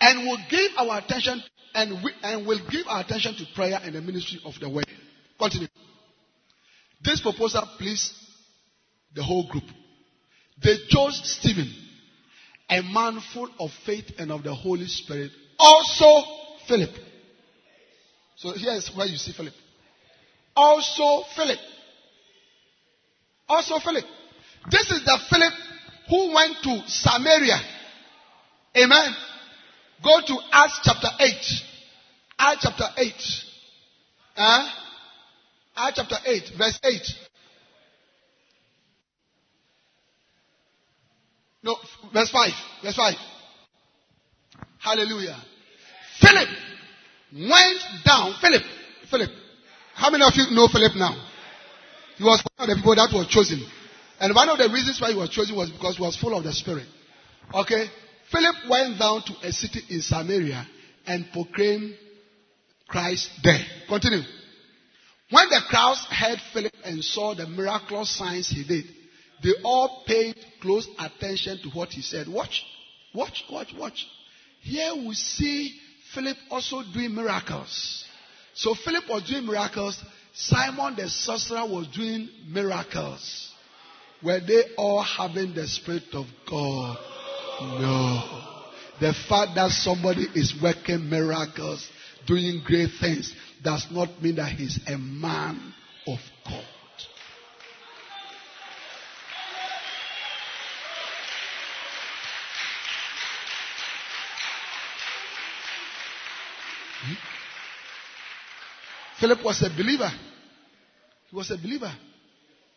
And 0.00 0.26
we'll 0.26 0.44
give 0.50 0.72
our 0.76 0.98
attention 0.98 1.42
and 1.74 2.02
we, 2.02 2.12
and 2.22 2.46
we'll 2.46 2.66
give 2.70 2.86
our 2.88 3.00
attention 3.00 3.34
to 3.36 3.44
prayer 3.54 3.78
and 3.82 3.94
the 3.94 4.00
ministry 4.00 4.40
of 4.44 4.54
the 4.60 4.68
word. 4.68 4.86
Continue. 5.38 5.68
This 7.06 7.20
proposal 7.20 7.62
pleased 7.78 8.12
the 9.14 9.22
whole 9.22 9.46
group. 9.48 9.62
They 10.60 10.76
chose 10.88 11.20
Stephen, 11.22 11.72
a 12.68 12.82
man 12.82 13.20
full 13.32 13.48
of 13.60 13.70
faith 13.84 14.10
and 14.18 14.32
of 14.32 14.42
the 14.42 14.52
Holy 14.52 14.86
Spirit. 14.86 15.30
Also 15.56 16.24
Philip. 16.66 16.90
So 18.34 18.52
here 18.54 18.72
is 18.72 18.90
where 18.96 19.06
you 19.06 19.16
see 19.18 19.32
Philip. 19.32 19.54
Also 20.56 21.24
Philip. 21.36 21.60
Also 23.48 23.78
Philip. 23.78 24.04
This 24.72 24.90
is 24.90 25.04
the 25.04 25.18
Philip 25.30 25.52
who 26.10 26.34
went 26.34 26.56
to 26.64 26.82
Samaria. 26.88 27.60
Amen. 28.76 29.14
Go 30.02 30.20
to 30.26 30.38
Acts 30.50 30.80
chapter 30.82 31.08
8. 31.20 31.34
Acts 32.36 32.62
chapter 32.62 32.86
8. 32.98 33.12
Huh? 34.34 34.85
Acts 35.76 35.96
chapter 35.96 36.16
8, 36.24 36.42
verse 36.56 36.80
8. 36.82 37.02
No, 41.62 41.76
Verse 42.12 42.30
5. 42.30 42.52
Verse 42.82 42.96
5. 42.96 43.14
Hallelujah. 44.78 45.36
Philip 46.20 46.48
went 47.32 47.80
down. 48.04 48.34
Philip. 48.40 48.62
Philip. 49.10 49.30
How 49.94 50.10
many 50.10 50.24
of 50.24 50.32
you 50.36 50.54
know 50.54 50.68
Philip 50.68 50.94
now? 50.94 51.12
He 52.16 52.24
was 52.24 52.42
one 52.56 52.70
of 52.70 52.74
the 52.74 52.80
people 52.80 52.94
that 52.94 53.10
was 53.12 53.26
chosen. 53.26 53.66
And 54.20 54.34
one 54.34 54.48
of 54.48 54.58
the 54.58 54.68
reasons 54.72 55.00
why 55.00 55.10
he 55.10 55.18
was 55.18 55.28
chosen 55.28 55.56
was 55.56 55.70
because 55.70 55.96
he 55.96 56.02
was 56.02 56.16
full 56.16 56.36
of 56.36 56.44
the 56.44 56.52
Spirit. 56.52 56.86
Okay? 57.52 57.86
Philip 58.30 58.54
went 58.70 58.98
down 58.98 59.22
to 59.26 59.32
a 59.42 59.52
city 59.52 59.80
in 59.90 60.00
Samaria 60.00 60.66
and 61.06 61.26
proclaimed 61.32 61.96
Christ 62.88 63.28
there. 63.42 63.60
Continue. 63.88 64.22
When 65.30 65.48
the 65.48 65.60
crowds 65.68 66.04
heard 66.10 66.38
Philip 66.52 66.72
and 66.84 67.04
saw 67.04 67.34
the 67.34 67.46
miraculous 67.46 68.10
signs 68.10 68.48
he 68.48 68.64
did, 68.64 68.84
they 69.42 69.52
all 69.64 70.04
paid 70.06 70.36
close 70.60 70.88
attention 70.98 71.58
to 71.62 71.70
what 71.70 71.90
he 71.90 72.02
said. 72.02 72.28
Watch, 72.28 72.64
watch, 73.14 73.44
watch, 73.50 73.74
watch. 73.76 74.06
Here 74.60 74.94
we 74.94 75.14
see 75.14 75.78
Philip 76.14 76.36
also 76.50 76.82
doing 76.94 77.14
miracles. 77.14 78.04
So 78.54 78.74
Philip 78.74 79.04
was 79.08 79.24
doing 79.28 79.46
miracles. 79.46 80.02
Simon 80.32 80.94
the 80.96 81.08
sorcerer 81.08 81.66
was 81.66 81.88
doing 81.88 82.28
miracles. 82.48 83.52
Were 84.22 84.40
they 84.40 84.62
all 84.76 85.02
having 85.02 85.54
the 85.54 85.66
Spirit 85.66 86.04
of 86.14 86.26
God? 86.48 86.96
No. 87.60 88.42
The 89.00 89.12
fact 89.28 89.54
that 89.56 89.70
somebody 89.72 90.26
is 90.34 90.54
working 90.62 91.10
miracles, 91.10 91.86
doing 92.26 92.62
great 92.64 92.90
things, 92.98 93.34
does 93.66 93.88
not 93.90 94.22
mean 94.22 94.36
that 94.36 94.52
he's 94.52 94.78
a 94.86 94.96
man 94.96 95.74
of 96.06 96.20
God. 96.44 96.64
Hmm? 107.02 107.14
Philip 109.18 109.44
was 109.44 109.60
a 109.62 109.70
believer. 109.70 110.12
He 111.28 111.34
was 111.34 111.50
a 111.50 111.56
believer. 111.56 111.92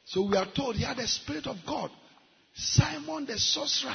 So 0.06 0.28
we 0.28 0.38
are 0.38 0.48
told 0.56 0.76
he 0.76 0.86
had 0.86 0.98
the 0.98 1.08
Spirit 1.08 1.46
of 1.46 1.58
God. 1.68 1.92
Simon 2.56 3.28
the 3.28 3.38
sorcerer 3.38 3.94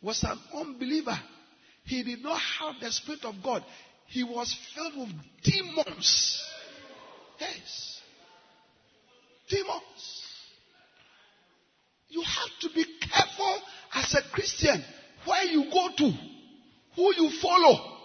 was 0.00 0.24
an 0.24 0.38
unbeliever. 0.54 1.20
He 1.84 2.02
did 2.02 2.22
not 2.22 2.40
have 2.40 2.76
the 2.80 2.90
Spirit 2.90 3.26
of 3.26 3.34
God. 3.44 3.62
He 4.10 4.24
was 4.24 4.56
filled 4.74 4.96
with 4.96 5.16
demons. 5.44 6.42
Yes. 7.38 8.00
Demons. 9.48 10.24
You 12.08 12.20
have 12.22 12.50
to 12.62 12.74
be 12.74 12.84
careful 13.00 13.58
as 13.94 14.14
a 14.14 14.22
Christian 14.32 14.84
where 15.24 15.44
you 15.44 15.70
go 15.70 15.90
to, 15.96 16.12
who 16.96 17.14
you 17.14 17.30
follow. 17.40 17.98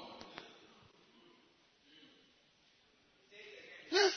Yeah. 3.91 4.09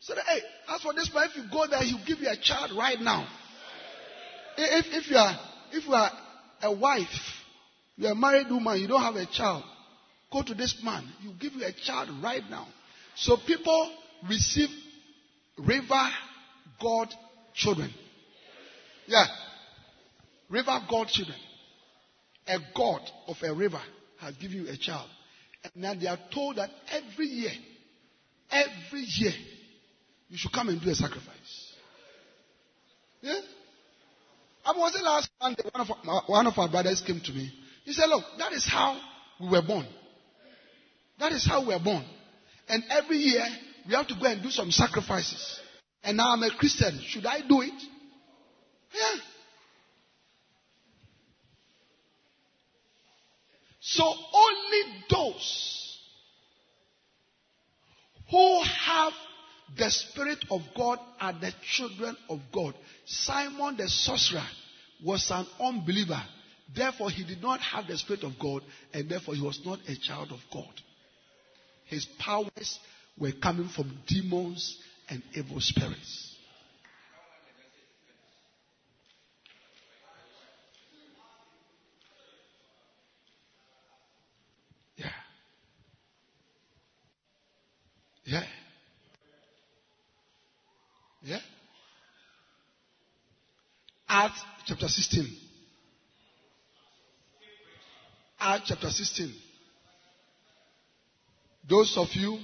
So 0.00 0.14
that, 0.14 0.24
hey, 0.26 0.40
as 0.68 0.82
for 0.82 0.92
this 0.92 1.10
man, 1.14 1.30
if 1.30 1.36
you 1.36 1.44
go 1.50 1.66
there, 1.66 1.82
he'll 1.82 2.04
give 2.06 2.18
you 2.18 2.28
a 2.28 2.36
child 2.36 2.72
right 2.76 3.00
now. 3.00 3.26
If, 4.58 4.86
if 4.90 5.10
you 5.10 5.16
are, 5.16 5.40
if 5.72 5.86
you 5.86 5.94
are 5.94 6.10
a 6.62 6.72
wife, 6.72 7.08
you're 7.96 8.12
a 8.12 8.14
married 8.14 8.50
woman, 8.50 8.78
you 8.78 8.86
don't 8.86 9.02
have 9.02 9.16
a 9.16 9.24
child, 9.24 9.64
go 10.32 10.42
to 10.42 10.54
this 10.54 10.80
man. 10.82 11.06
He'll 11.20 11.34
give 11.34 11.54
you 11.54 11.64
a 11.64 11.72
child 11.72 12.08
right 12.22 12.42
now. 12.50 12.66
So 13.16 13.36
people 13.46 13.92
receive 14.28 14.68
river 15.58 16.08
God 16.80 17.08
children. 17.54 17.90
Yeah. 19.06 19.24
River 20.48 20.78
God 20.88 21.08
children. 21.08 21.38
A 22.48 22.58
God 22.76 23.00
of 23.26 23.36
a 23.42 23.52
river 23.52 23.80
has 24.20 24.34
given 24.36 24.58
you 24.58 24.68
a 24.68 24.76
child. 24.76 25.08
And 25.64 25.72
now 25.76 25.94
they 25.94 26.06
are 26.06 26.18
told 26.32 26.56
that 26.56 26.70
every 26.90 27.26
year, 27.26 27.50
every 28.50 29.00
year, 29.00 29.32
you 30.28 30.36
should 30.36 30.52
come 30.52 30.68
and 30.68 30.80
do 30.80 30.90
a 30.90 30.94
sacrifice. 30.94 31.74
Yeah? 33.20 33.40
I 34.64 34.72
was 34.72 34.92
the 34.92 35.02
last 35.02 35.30
Sunday, 35.40 35.62
one 35.72 35.88
of, 35.88 35.96
our, 36.08 36.22
one 36.26 36.46
of 36.46 36.58
our 36.58 36.68
brothers 36.68 37.00
came 37.00 37.20
to 37.20 37.32
me. 37.32 37.52
He 37.84 37.92
said, 37.92 38.06
Look, 38.06 38.24
that 38.38 38.52
is 38.52 38.66
how 38.66 39.00
we 39.40 39.48
were 39.48 39.62
born. 39.62 39.86
That 41.18 41.32
is 41.32 41.46
how 41.46 41.66
we 41.66 41.72
are 41.72 41.82
born. 41.82 42.04
And 42.68 42.82
every 42.90 43.18
year, 43.18 43.44
we 43.86 43.94
have 43.94 44.06
to 44.08 44.14
go 44.14 44.26
and 44.26 44.42
do 44.42 44.50
some 44.50 44.70
sacrifices. 44.70 45.60
And 46.02 46.16
now 46.16 46.32
I'm 46.32 46.42
a 46.42 46.50
Christian. 46.56 47.00
Should 47.06 47.26
I 47.26 47.40
do 47.40 47.62
it? 47.62 47.82
Yeah. 48.94 49.20
So 53.80 54.04
only 54.04 55.04
those 55.08 55.98
who 58.30 58.62
have 58.62 59.12
the 59.78 59.90
Spirit 59.90 60.44
of 60.50 60.60
God 60.76 60.98
are 61.20 61.32
the 61.32 61.52
children 61.62 62.16
of 62.28 62.40
God. 62.52 62.74
Simon 63.04 63.76
the 63.76 63.88
sorcerer 63.88 64.46
was 65.04 65.30
an 65.30 65.46
unbeliever. 65.60 66.22
Therefore, 66.74 67.10
he 67.10 67.24
did 67.24 67.40
not 67.40 67.60
have 67.60 67.86
the 67.86 67.96
Spirit 67.96 68.24
of 68.24 68.32
God, 68.40 68.62
and 68.92 69.08
therefore, 69.08 69.34
he 69.34 69.42
was 69.42 69.60
not 69.64 69.78
a 69.86 69.96
child 69.96 70.32
of 70.32 70.40
God. 70.52 70.72
His 71.86 72.06
powers 72.18 72.78
were 73.18 73.32
coming 73.32 73.68
from 73.68 73.98
demons 74.06 74.78
and 75.08 75.22
evil 75.34 75.60
spirits. 75.60 76.34
Yeah. 84.96 85.06
Yeah. 88.24 88.44
Yeah. 91.22 91.38
Acts 94.08 94.40
chapter 94.66 94.88
16. 94.88 95.36
Acts 98.40 98.68
chapter 98.68 98.90
16. 98.90 99.34
Those 101.68 101.96
of 101.96 102.08
you, 102.12 102.38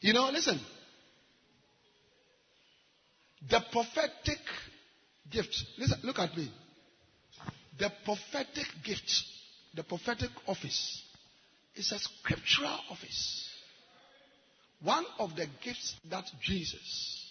you 0.00 0.12
know, 0.12 0.30
listen. 0.30 0.60
The 3.48 3.60
prophetic 3.72 4.38
gift. 5.30 5.64
Listen, 5.78 5.98
look 6.02 6.18
at 6.18 6.36
me. 6.36 6.50
The 7.78 7.90
prophetic 8.04 8.66
gift, 8.84 9.24
the 9.74 9.82
prophetic 9.82 10.30
office, 10.46 11.02
is 11.74 11.92
a 11.92 11.98
scriptural 11.98 12.78
office. 12.90 13.48
One 14.82 15.04
of 15.18 15.36
the 15.36 15.46
gifts 15.62 15.94
that 16.10 16.24
Jesus, 16.40 17.30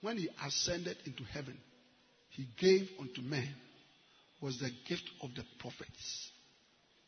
when 0.00 0.18
he 0.18 0.28
ascended 0.44 0.96
into 1.06 1.24
heaven, 1.24 1.56
he 2.30 2.46
gave 2.58 2.88
unto 3.00 3.20
men 3.22 3.48
was 4.40 4.58
the 4.58 4.70
gift 4.88 5.08
of 5.22 5.30
the 5.34 5.44
prophets. 5.58 6.30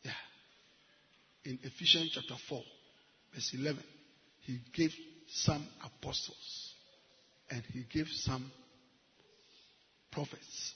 Yeah. 0.03 0.11
In 1.45 1.59
Ephesians 1.61 2.11
chapter 2.13 2.35
4, 2.49 2.63
verse 3.33 3.51
11, 3.53 3.83
he 4.41 4.59
gave 4.73 4.91
some 5.27 5.67
apostles 5.83 6.73
and 7.51 7.61
he 7.71 7.85
gave 7.91 8.07
some 8.07 8.51
prophets, 10.11 10.73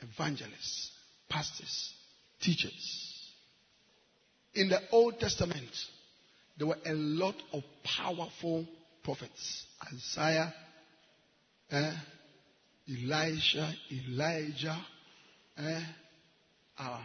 evangelists, 0.00 0.92
pastors, 1.28 1.92
teachers. 2.40 3.32
In 4.54 4.68
the 4.68 4.78
Old 4.92 5.18
Testament, 5.18 5.70
there 6.56 6.68
were 6.68 6.78
a 6.86 6.92
lot 6.92 7.34
of 7.52 7.64
powerful 7.82 8.64
prophets. 9.02 9.66
Isaiah, 9.92 10.54
eh, 11.70 11.92
Elisha, 12.88 13.74
Elijah, 13.90 14.78
eh, 15.58 15.80
uh, 16.78 17.02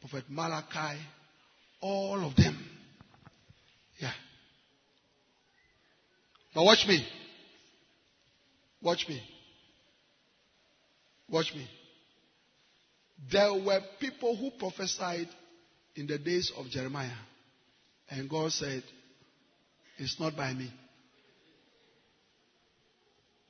Prophet 0.00 0.24
Malachi, 0.30 0.98
all 1.80 2.24
of 2.26 2.36
them. 2.36 2.58
Yeah. 4.00 4.12
Now 6.54 6.64
watch 6.64 6.84
me. 6.86 7.06
Watch 8.82 9.06
me. 9.08 9.22
Watch 11.28 11.52
me. 11.54 11.66
There 13.30 13.52
were 13.52 13.80
people 13.98 14.36
who 14.36 14.50
prophesied 14.58 15.28
in 15.96 16.06
the 16.06 16.18
days 16.18 16.52
of 16.56 16.68
Jeremiah. 16.68 17.10
And 18.08 18.30
God 18.30 18.52
said, 18.52 18.82
It's 19.98 20.20
not 20.20 20.36
by 20.36 20.52
me. 20.52 20.70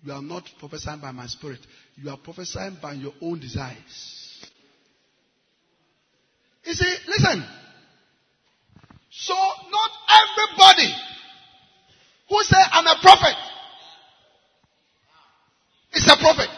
You 0.03 0.13
are 0.13 0.23
not 0.23 0.45
prophesying 0.59 1.01
by 1.01 1.11
my 1.11 1.27
spirit. 1.27 1.59
You 1.97 2.11
are 2.11 2.17
prophesying 2.17 2.79
by 2.81 2.93
your 2.93 3.13
own 3.21 3.41
desires. 3.41 4.47
You 6.65 6.73
see, 6.75 6.97
listen. 7.09 7.45
So 9.19 9.35
not 9.35 9.91
everybody 10.23 10.95
who 12.29 12.43
say 12.43 12.59
I'm 12.71 12.87
a 12.87 12.97
prophet 13.01 13.37
is 15.95 16.07
a 16.07 16.17
prophet. 16.19 16.51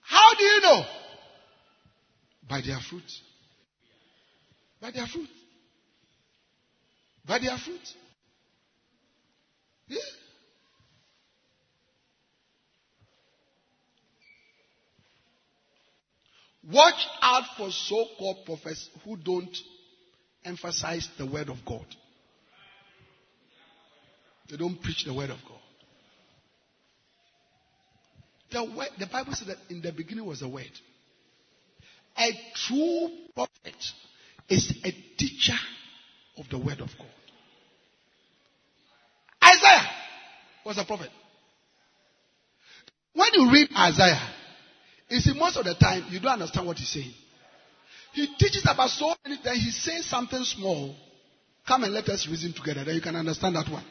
How 0.00 0.34
do 0.34 0.42
you 0.42 0.60
know? 0.62 0.84
By 2.48 2.60
their 2.60 2.80
fruit. 2.80 3.04
By 4.80 4.90
their 4.90 5.06
fruit. 5.06 5.28
By 7.24 7.38
their 7.38 7.56
fruit. 7.56 7.94
Yeah. 9.86 9.98
Watch 16.72 17.06
out 17.22 17.44
for 17.56 17.70
so 17.70 18.06
called 18.18 18.44
prophets 18.44 18.88
who 19.04 19.16
don't 19.16 19.56
emphasize 20.44 21.08
the 21.18 21.26
word 21.26 21.48
of 21.48 21.58
God. 21.66 21.86
They 24.48 24.56
don't 24.56 24.80
preach 24.82 25.04
the 25.04 25.14
word 25.14 25.30
of 25.30 25.38
God. 25.46 25.58
The, 28.52 28.64
word, 28.76 28.88
the 28.98 29.06
Bible 29.06 29.32
says 29.34 29.48
that 29.48 29.58
in 29.68 29.80
the 29.80 29.92
beginning 29.92 30.26
was 30.26 30.42
a 30.42 30.48
word. 30.48 30.70
A 32.18 32.30
true 32.54 33.08
prophet 33.34 33.76
is 34.48 34.74
a 34.84 34.90
teacher 35.16 35.58
of 36.36 36.48
the 36.50 36.58
word 36.58 36.80
of 36.80 36.90
God. 36.98 37.06
Isaiah 39.42 39.88
was 40.66 40.78
a 40.78 40.84
prophet. 40.84 41.10
When 43.14 43.28
you 43.34 43.52
read 43.52 43.68
Isaiah, 43.76 44.34
you 45.10 45.20
see 45.20 45.38
most 45.38 45.56
of 45.56 45.64
the 45.64 45.74
time 45.74 46.04
you 46.10 46.20
don't 46.20 46.32
understand 46.32 46.66
what 46.66 46.78
he's 46.78 46.88
saying. 46.88 47.12
He 48.12 48.26
teaches 48.38 48.66
about 48.68 48.90
so 48.90 49.14
many 49.24 49.40
things. 49.42 49.64
He 49.64 49.70
says 49.70 50.06
something 50.06 50.42
small. 50.44 50.94
Come 51.66 51.84
and 51.84 51.92
let 51.92 52.08
us 52.08 52.26
reason 52.28 52.52
together. 52.52 52.84
Then 52.84 52.94
you 52.94 53.00
can 53.00 53.16
understand 53.16 53.56
that 53.56 53.70
one. 53.70 53.84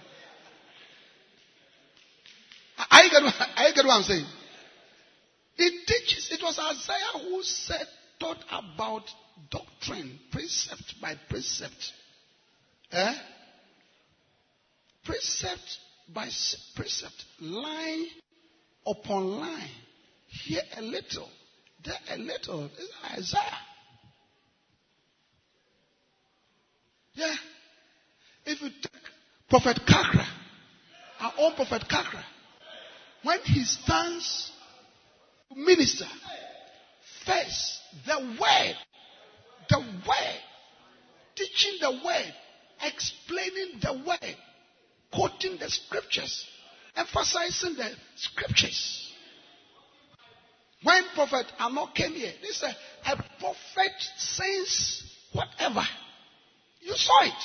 Are 2.92 3.04
you 3.04 3.10
getting, 3.12 3.88
what 3.88 3.94
I'm 3.94 4.04
saying? 4.04 4.26
It 5.58 5.88
teaches. 5.88 6.30
It 6.32 6.42
was 6.42 6.58
Isaiah 6.58 7.30
who 7.30 7.44
said, 7.44 7.86
taught 8.20 8.44
about 8.52 9.04
doctrine, 9.50 10.20
precept 10.32 10.96
by 11.02 11.16
precept. 11.30 11.94
Eh? 12.92 13.14
Precept 15.06 15.78
by 16.14 16.30
precept, 16.76 17.26
line 17.40 18.06
upon 18.86 19.40
line. 19.40 19.70
Here 20.30 20.62
a 20.78 20.82
little, 20.82 21.30
there 21.84 21.96
a 22.12 22.18
little. 22.18 22.70
It's 22.78 22.94
Isaiah. 23.18 23.58
Yeah. 27.14 27.36
If 28.46 28.62
you 28.62 28.70
take 28.70 29.02
Prophet 29.50 29.80
Kakra, 29.88 30.26
our 31.20 31.34
own 31.40 31.56
Prophet 31.56 31.84
Kakra, 31.90 32.24
when 33.24 33.40
he 33.44 33.64
stands 33.64 34.52
to 35.52 35.60
minister, 35.60 36.06
first 37.26 37.80
the 38.06 38.20
word, 38.40 38.76
the 39.70 39.80
word, 39.80 40.40
teaching 41.36 41.78
the 41.82 41.92
word, 42.06 42.34
explaining 42.84 43.80
the 43.82 43.94
word, 44.08 44.36
quoting 45.12 45.58
the 45.60 45.70
scriptures, 45.70 46.46
emphasizing 46.96 47.76
the 47.76 47.92
scriptures. 48.16 49.09
When 50.84 51.04
Prophet 51.14 51.46
Amok 51.60 51.94
came 51.94 52.14
here, 52.14 52.32
they 52.42 52.50
said, 52.50 52.76
a 53.06 53.16
prophet 53.40 53.92
says 54.18 55.04
whatever. 55.34 55.84
You 56.82 56.94
saw 56.94 57.24
it. 57.24 57.44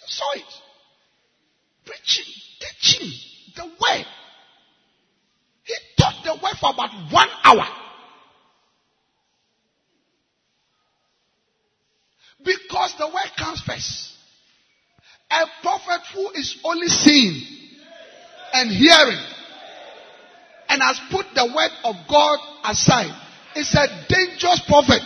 You 0.00 0.06
saw 0.08 0.32
it. 0.34 0.42
Preaching, 1.84 2.32
teaching 2.60 3.12
the 3.56 3.64
word. 3.64 4.06
He 5.64 5.74
taught 5.98 6.24
the 6.24 6.34
word 6.42 6.56
for 6.60 6.70
about 6.70 7.12
one 7.12 7.28
hour. 7.44 7.66
Because 12.44 12.94
the 12.98 13.06
word 13.06 13.30
comes 13.38 13.60
first. 13.60 14.14
A 15.30 15.46
prophet 15.62 16.00
who 16.12 16.30
is 16.30 16.58
only 16.64 16.88
seeing 16.88 17.46
and 18.52 18.70
hearing 18.70 19.24
and 20.72 20.80
has 20.80 20.98
put 21.10 21.26
the 21.34 21.44
word 21.44 21.70
of 21.84 21.96
God 22.08 22.38
aside 22.64 23.14
is 23.54 23.74
a 23.74 23.86
dangerous 24.08 24.62
prophet. 24.66 25.02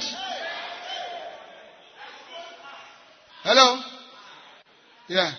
Hello? 3.42 3.82
Yeah. 5.08 5.32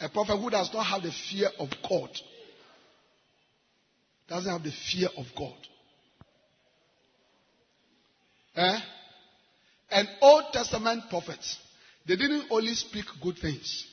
A 0.00 0.08
prophet 0.08 0.38
who 0.38 0.48
does 0.48 0.72
not 0.72 0.84
have 0.84 1.02
the 1.02 1.12
fear 1.12 1.48
of 1.58 1.68
God 1.86 2.08
doesn't 4.28 4.50
have 4.50 4.62
the 4.62 4.72
fear 4.90 5.08
of 5.18 5.26
God. 5.36 5.56
Eh? 8.56 8.80
And 9.90 10.08
Old 10.22 10.44
Testament 10.54 11.04
prophets, 11.10 11.58
they 12.06 12.16
didn't 12.16 12.46
only 12.50 12.72
speak 12.74 13.04
good 13.22 13.36
things, 13.36 13.86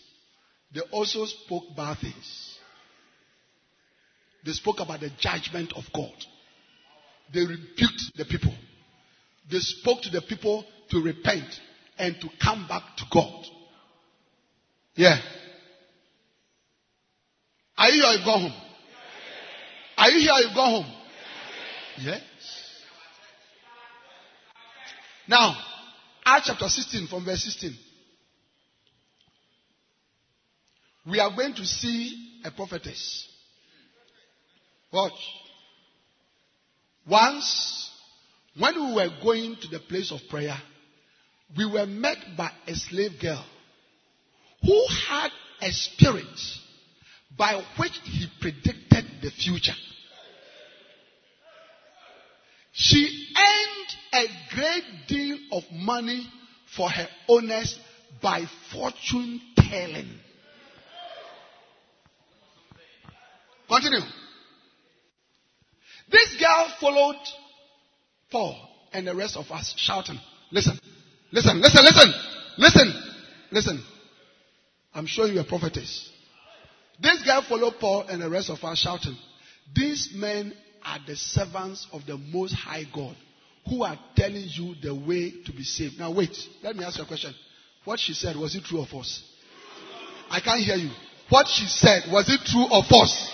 they 0.74 0.82
also 0.92 1.26
spoke 1.26 1.64
bad 1.76 1.98
things. 1.98 2.55
They 4.46 4.52
spoke 4.52 4.80
about 4.80 5.00
the 5.00 5.10
judgment 5.20 5.74
of 5.76 5.84
God. 5.94 6.14
They 7.34 7.42
rebuked 7.42 8.12
the 8.16 8.26
people. 8.26 8.54
They 9.50 9.58
spoke 9.58 10.04
to 10.04 10.10
the 10.10 10.22
people 10.22 10.64
to 10.92 11.02
repent 11.02 11.50
and 11.98 12.16
to 12.22 12.30
come 12.42 12.68
back 12.68 12.84
to 12.98 13.04
God. 13.12 13.46
Yeah. 14.96 15.18
Are 17.78 17.90
you 17.90 18.04
here? 18.04 18.12
You've 18.12 18.26
gone 18.26 18.42
home. 18.42 18.62
Are 19.98 20.10
you 20.12 20.20
here? 20.20 20.48
You've 20.48 20.56
gone 20.56 20.84
home. 20.84 20.94
Yes. 22.02 22.22
Now, 25.28 25.58
Acts 26.24 26.48
chapter 26.48 26.68
16 26.68 27.08
from 27.08 27.26
verse 27.26 27.44
16. 27.44 27.76
We 31.08 31.20
are 31.20 31.36
going 31.36 31.56
to 31.56 31.66
see 31.66 32.42
a 32.44 32.52
prophetess. 32.52 33.28
Watch. 34.96 35.12
Once, 37.06 37.92
when 38.58 38.76
we 38.76 38.94
were 38.94 39.10
going 39.22 39.58
to 39.62 39.68
the 39.68 39.80
place 39.80 40.10
of 40.10 40.22
prayer, 40.30 40.56
we 41.58 41.66
were 41.66 41.86
met 41.86 42.18
by 42.38 42.50
a 42.66 42.74
slave 42.76 43.20
girl 43.22 43.46
who 44.62 44.86
had 45.10 45.32
a 45.62 45.70
spirit 45.74 46.40
by 47.38 47.62
which 47.78 47.92
he 48.06 48.26
predicted 48.40 49.06
the 49.22 49.32
future. 49.32 49.76
She 52.72 53.28
earned 53.38 54.24
a 54.26 54.56
great 54.56 54.84
deal 55.10 55.38
of 55.52 55.64
money 55.74 56.26
for 56.78 56.90
her 56.90 57.08
owners 57.28 57.78
by 58.22 58.46
fortune 58.72 59.42
telling. 59.58 60.20
Continue. 63.68 64.25
This 66.10 66.36
girl 66.40 66.74
followed 66.80 67.18
Paul 68.32 68.56
and 68.94 69.08
the 69.08 69.16
rest 69.16 69.38
of 69.38 69.50
us 69.52 69.74
shouting, 69.78 70.20
Listen, 70.52 70.80
listen, 71.32 71.62
listen, 71.62 71.84
listen, 71.84 72.14
listen, 72.58 73.04
listen. 73.52 73.84
I'm 74.94 75.08
showing 75.08 75.34
you 75.34 75.42
a 75.42 75.44
prophetess. 75.44 76.10
This 77.02 77.24
girl 77.24 77.44
followed 77.48 77.74
Paul 77.80 78.06
and 78.08 78.22
the 78.22 78.30
rest 78.30 78.50
of 78.50 78.64
us 78.64 78.80
shouting, 78.80 79.18
These 79.76 80.12
men 80.16 80.54
are 80.86 81.00
the 81.06 81.16
servants 81.16 81.88
of 81.92 82.06
the 82.06 82.18
Most 82.18 82.54
High 82.54 82.84
God 82.94 83.16
who 83.68 83.84
are 83.84 83.98
telling 84.16 84.46
you 84.48 84.76
the 84.82 84.94
way 84.94 85.34
to 85.46 85.52
be 85.52 85.64
saved. 85.64 85.98
Now, 85.98 86.14
wait, 86.14 86.38
let 86.64 86.76
me 86.76 86.86
ask 86.86 86.98
you 86.98 87.04
a 87.04 87.08
question. 87.08 87.34
What 87.84 88.00
she 88.00 88.14
said, 88.14 88.36
was 88.36 88.56
it 88.56 88.64
true 88.64 88.80
or 88.80 88.86
false? 88.86 89.24
I 90.30 90.40
can't 90.40 90.62
hear 90.62 90.76
you. 90.76 90.92
What 91.30 91.48
she 91.48 91.66
said, 91.66 92.04
was 92.12 92.30
it 92.30 92.42
true 92.46 92.66
or 92.66 92.84
false? 92.84 93.32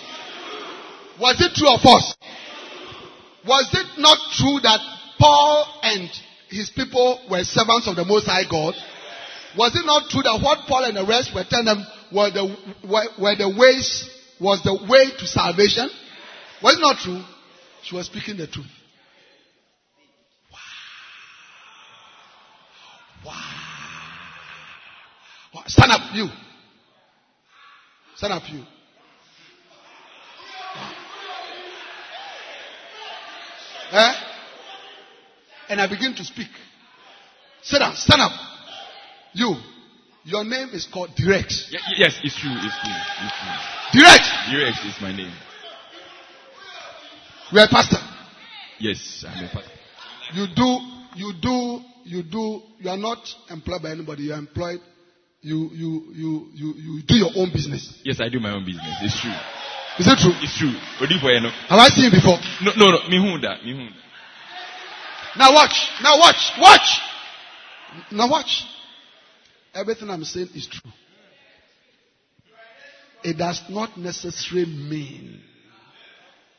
Was 1.20 1.40
it 1.40 1.54
true 1.54 1.68
or 1.68 1.78
false? 1.78 2.16
Was 3.46 3.68
it 3.72 4.00
not 4.00 4.18
true 4.32 4.60
that 4.62 4.80
Paul 5.18 5.80
and 5.82 6.08
his 6.48 6.70
people 6.70 7.20
were 7.30 7.42
servants 7.44 7.88
of 7.88 7.96
the 7.96 8.04
Most 8.04 8.26
High 8.26 8.48
God? 8.48 8.74
Was 9.56 9.74
it 9.74 9.84
not 9.84 10.08
true 10.10 10.22
that 10.22 10.40
what 10.42 10.66
Paul 10.68 10.84
and 10.84 10.96
the 10.96 11.04
rest 11.06 11.34
were 11.34 11.44
telling 11.48 11.66
them 11.66 11.84
were 12.12 12.30
the, 12.30 12.44
were, 12.84 13.08
were 13.20 13.36
the 13.36 13.48
ways, 13.48 14.08
was 14.40 14.62
the 14.62 14.74
way 14.88 15.10
to 15.18 15.26
salvation? 15.26 15.90
Was 16.62 16.76
it 16.76 16.80
not 16.80 16.98
true? 16.98 17.22
She 17.82 17.96
was 17.96 18.06
speaking 18.06 18.36
the 18.36 18.46
truth. 18.46 18.66
Wow. 23.24 23.32
Wow. 25.54 25.62
Stand 25.66 25.92
up, 25.92 26.14
you. 26.14 26.28
Stand 28.16 28.32
up, 28.32 28.42
you. 28.50 28.62
Eh? 33.92 34.12
And 35.68 35.80
I 35.80 35.86
begin 35.86 36.14
to 36.14 36.24
speak. 36.24 36.48
Sit 37.62 37.78
down, 37.78 37.94
stand 37.94 38.22
up. 38.22 38.32
You. 39.34 39.54
Your 40.24 40.44
name 40.44 40.70
is 40.72 40.86
called 40.86 41.10
Direct. 41.16 41.52
Y- 41.72 41.78
yes, 41.98 42.18
it's 42.22 42.36
true. 42.38 42.50
It's 42.52 42.80
true. 42.80 43.00
It's 43.24 43.34
true. 43.38 44.00
Direct. 44.00 44.24
Direct 44.50 44.78
is 44.86 45.00
my 45.00 45.14
name. 45.14 45.32
You 47.52 47.58
are 47.58 47.64
a 47.66 47.68
pastor. 47.68 47.98
Yes, 48.78 49.24
I'm 49.28 49.44
a 49.44 49.48
pastor. 49.48 49.70
You 50.34 50.46
do, 50.54 50.78
you 51.16 51.32
do, 51.40 51.80
you 52.04 52.22
do, 52.22 52.62
you 52.80 52.90
are 52.90 52.96
not 52.96 53.18
employed 53.50 53.82
by 53.82 53.90
anybody, 53.90 54.24
you 54.24 54.32
are 54.32 54.38
employed, 54.38 54.80
you, 55.42 55.68
you, 55.72 56.04
you, 56.14 56.48
you, 56.54 56.74
you 56.76 57.02
do 57.02 57.14
your 57.16 57.30
own 57.36 57.52
business. 57.52 58.00
Yes, 58.04 58.20
I 58.20 58.28
do 58.28 58.40
my 58.40 58.50
own 58.52 58.64
business. 58.64 58.96
It's 59.02 59.20
true. 59.20 59.30
Is 59.98 60.08
it 60.08 60.18
true? 60.18 60.32
It's 60.40 60.56
true. 60.58 60.72
Odi 61.00 61.20
for 61.20 61.30
you 61.30 61.40
know. 61.40 61.50
Have 61.68 61.78
I 61.78 61.88
seen 61.88 62.04
you 62.04 62.10
before? 62.10 62.38
No, 62.62 62.72
no, 62.76 62.96
no. 62.96 63.08
Me 63.08 63.18
who 63.20 63.40
that? 63.40 63.64
Me 63.64 63.72
who? 63.72 64.02
Now 65.36 65.52
watch, 65.54 65.88
now 66.02 66.18
watch, 66.18 66.52
watch! 66.58 67.00
Now 68.10 68.28
watch. 68.28 68.64
Everything 69.74 70.10
I'm 70.10 70.24
saying 70.24 70.48
is 70.54 70.66
true. 70.66 70.90
It 73.24 73.38
does 73.38 73.62
not 73.70 73.96
necessarily 73.96 74.66
mean 74.66 75.40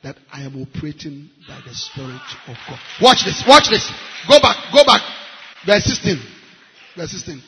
that 0.01 0.17
I 0.31 0.41
am 0.41 0.61
operating 0.61 1.29
by 1.47 1.59
the 1.65 1.73
Spirit 1.73 2.21
of 2.47 2.55
God. 2.67 2.79
Watch 3.01 3.25
this, 3.25 3.43
watch 3.47 3.69
this. 3.69 3.91
Go 4.27 4.39
back, 4.39 4.57
go 4.73 4.83
back. 4.85 5.01
Verse 5.65 5.83
16. 5.83 6.17
Verse 6.97 7.11
16. 7.11 7.41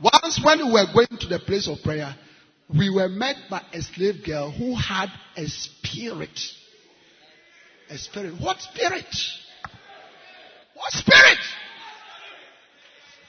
Once 0.00 0.40
when 0.44 0.58
we 0.66 0.72
were 0.72 0.86
going 0.92 1.18
to 1.20 1.26
the 1.26 1.38
place 1.38 1.68
of 1.68 1.82
prayer, 1.82 2.14
we 2.76 2.90
were 2.90 3.08
met 3.08 3.36
by 3.48 3.62
a 3.72 3.80
slave 3.80 4.24
girl 4.24 4.50
who 4.50 4.74
had 4.74 5.08
a 5.36 5.46
spirit. 5.46 6.38
A 7.90 7.96
spirit. 7.96 8.34
What 8.40 8.60
spirit? 8.60 9.06
What 10.74 10.92
spirit? 10.92 11.38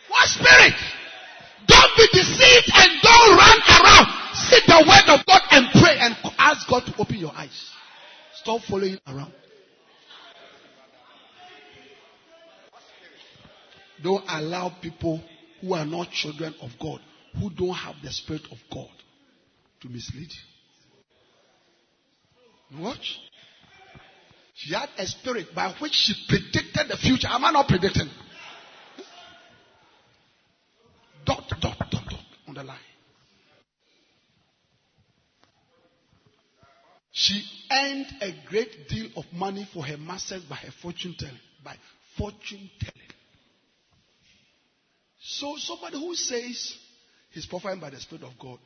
What 0.10 0.28
spirit? 0.28 0.74
Don't 1.68 1.92
be 1.98 2.08
deceived 2.12 2.72
and 2.74 3.02
don't 3.02 3.38
run 3.38 3.60
around. 3.82 4.08
Sit 4.34 4.64
the 4.68 4.86
word 4.88 5.20
of 5.20 5.26
God 5.26 5.42
and 5.52 5.68
pray 5.82 5.98
and 6.00 6.16
ask 6.38 6.68
God 6.70 6.86
to 6.86 6.94
open 7.00 7.16
your 7.16 7.32
eyes. 7.34 7.72
Stop 8.34 8.62
following 8.64 9.00
around. 9.08 9.34
Don't 14.04 14.24
allow 14.30 14.70
people 14.82 15.22
who 15.62 15.74
are 15.74 15.86
not 15.86 16.10
children 16.12 16.56
of 16.62 16.72
God, 16.82 17.00
who 17.40 17.50
don't 17.50 17.74
have 17.76 17.96
the 18.04 18.12
Spirit 18.12 18.44
of 18.52 18.58
God, 18.72 18.90
to 19.82 19.90
mislead 19.90 20.30
you. 22.72 22.82
Watch. 22.82 23.20
She 24.54 24.74
had 24.74 24.90
a 24.98 25.08
spirit 25.08 25.48
by 25.56 25.74
which 25.80 25.94
she 25.94 26.14
predicted 26.28 26.90
the 26.90 26.98
future. 26.98 27.28
Am 27.30 27.46
I 27.46 27.52
not 27.52 27.68
predicting? 27.68 28.10
Dot, 31.26 31.50
dot, 31.62 31.78
dot, 31.80 31.92
dot 31.92 32.14
on 32.48 32.54
the 32.56 32.64
line. 32.64 32.78
She 37.12 37.44
earned 37.72 38.08
a 38.22 38.34
great 38.48 38.88
deal 38.88 39.10
of 39.16 39.26
money 39.34 39.68
for 39.74 39.86
her 39.86 39.98
masters 39.98 40.44
by 40.44 40.56
her 40.58 40.72
fortune 40.82 41.16
telling. 41.18 41.40
By 41.64 41.76
fortune 42.18 42.70
telling. 42.80 43.10
So 45.22 45.56
somebody 45.58 46.00
who 46.00 46.16
says 46.16 46.76
he's 47.32 47.46
profiling 47.46 47.82
by 47.82 47.90
the 47.90 48.00
Spirit 48.00 48.24
of 48.24 48.38
God 48.40 48.60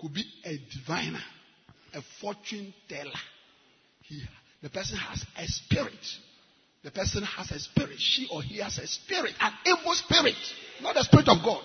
could 0.00 0.14
be 0.14 0.24
a 0.44 0.58
diviner, 0.72 1.22
a 1.94 2.00
fortune 2.20 2.72
teller. 2.88 3.10
He, 4.02 4.22
the 4.62 4.70
person 4.70 4.96
has 4.96 5.24
a 5.36 5.46
spirit. 5.46 6.06
The 6.84 6.90
person 6.90 7.22
has 7.24 7.50
a 7.50 7.58
spirit. 7.58 7.98
She 7.98 8.28
or 8.32 8.42
he 8.42 8.58
has 8.58 8.78
a 8.78 8.86
spirit, 8.86 9.34
an 9.40 9.52
evil 9.66 9.94
spirit, 9.94 10.36
not 10.82 10.94
the 10.94 11.02
spirit 11.02 11.28
of 11.28 11.38
God. 11.44 11.62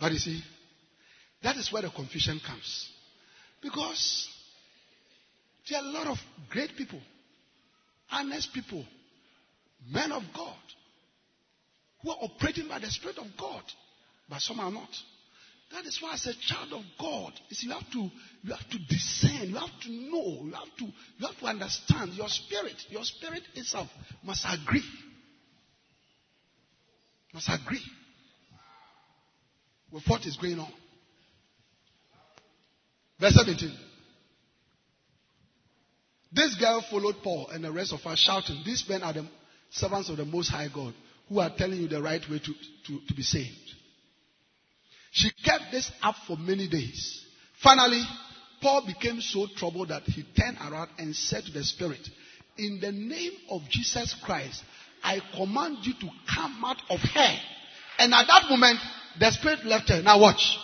But 0.00 0.12
you 0.12 0.18
see, 0.18 0.42
that 1.42 1.56
is 1.56 1.70
where 1.70 1.82
the 1.82 1.90
confusion 1.90 2.40
comes. 2.44 2.88
Because 3.60 4.28
there 5.68 5.78
are 5.78 5.84
a 5.84 5.88
lot 5.88 6.06
of 6.06 6.18
great 6.48 6.74
people, 6.74 7.00
honest 8.10 8.52
people, 8.54 8.84
men 9.90 10.10
of 10.10 10.22
God, 10.34 10.56
who 12.02 12.10
are 12.10 12.18
operating 12.20 12.68
by 12.68 12.78
the 12.78 12.90
Spirit 12.90 13.18
of 13.18 13.26
God, 13.38 13.62
but 14.28 14.40
some 14.40 14.60
are 14.60 14.70
not. 14.70 14.88
That 15.72 15.84
is 15.84 15.98
why, 16.02 16.14
as 16.14 16.26
a 16.26 16.34
child 16.34 16.72
of 16.72 16.82
God, 16.98 17.32
you, 17.48 17.70
have 17.70 17.88
to 17.92 18.10
you 18.42 18.52
have 18.52 18.70
to 18.70 18.78
discern, 18.88 19.50
you 19.50 19.56
have 19.56 19.80
to 19.82 19.90
know, 19.90 20.44
you 20.44 20.52
have 20.52 20.76
to 20.78 20.84
you 20.84 21.26
have 21.26 21.38
to 21.38 21.46
understand. 21.46 22.14
Your 22.14 22.28
spirit, 22.28 22.74
your 22.88 23.04
spirit 23.04 23.42
itself 23.54 23.88
must 24.24 24.44
agree. 24.48 24.82
Must 27.32 27.48
agree 27.48 27.84
with 29.92 30.02
what 30.08 30.26
is 30.26 30.36
going 30.36 30.58
on. 30.58 30.72
Verse 33.20 33.34
17. 33.34 33.72
This 36.32 36.54
girl 36.56 36.84
followed 36.90 37.16
Paul 37.22 37.48
and 37.52 37.62
the 37.62 37.70
rest 37.70 37.92
of 37.92 38.04
us 38.06 38.18
shouting, 38.18 38.62
These 38.64 38.88
men 38.88 39.02
are 39.02 39.12
the 39.12 39.28
servants 39.70 40.08
of 40.08 40.16
the 40.16 40.24
Most 40.24 40.48
High 40.48 40.68
God 40.72 40.94
who 41.30 41.38
are 41.38 41.50
telling 41.56 41.80
you 41.80 41.88
the 41.88 42.02
right 42.02 42.20
way 42.28 42.40
to, 42.40 42.52
to, 42.86 43.06
to 43.06 43.14
be 43.14 43.22
saved. 43.22 43.54
She 45.12 45.30
kept 45.44 45.64
this 45.70 45.90
up 46.02 46.16
for 46.26 46.36
many 46.36 46.68
days. 46.68 47.24
Finally, 47.62 48.02
Paul 48.60 48.84
became 48.86 49.20
so 49.20 49.46
troubled 49.56 49.88
that 49.88 50.02
he 50.02 50.24
turned 50.38 50.58
around 50.58 50.90
and 50.98 51.14
said 51.14 51.44
to 51.44 51.52
the 51.52 51.64
Spirit, 51.64 52.00
In 52.58 52.80
the 52.80 52.92
name 52.92 53.32
of 53.48 53.62
Jesus 53.70 54.14
Christ, 54.24 54.62
I 55.02 55.20
command 55.36 55.78
you 55.82 55.94
to 55.94 56.08
come 56.34 56.62
out 56.64 56.82
of 56.90 56.98
her. 56.98 57.36
And 57.98 58.12
at 58.12 58.26
that 58.26 58.50
moment, 58.50 58.78
the 59.18 59.30
Spirit 59.30 59.64
left 59.64 59.88
her. 59.88 60.02
Now 60.02 60.20
watch. 60.20 60.56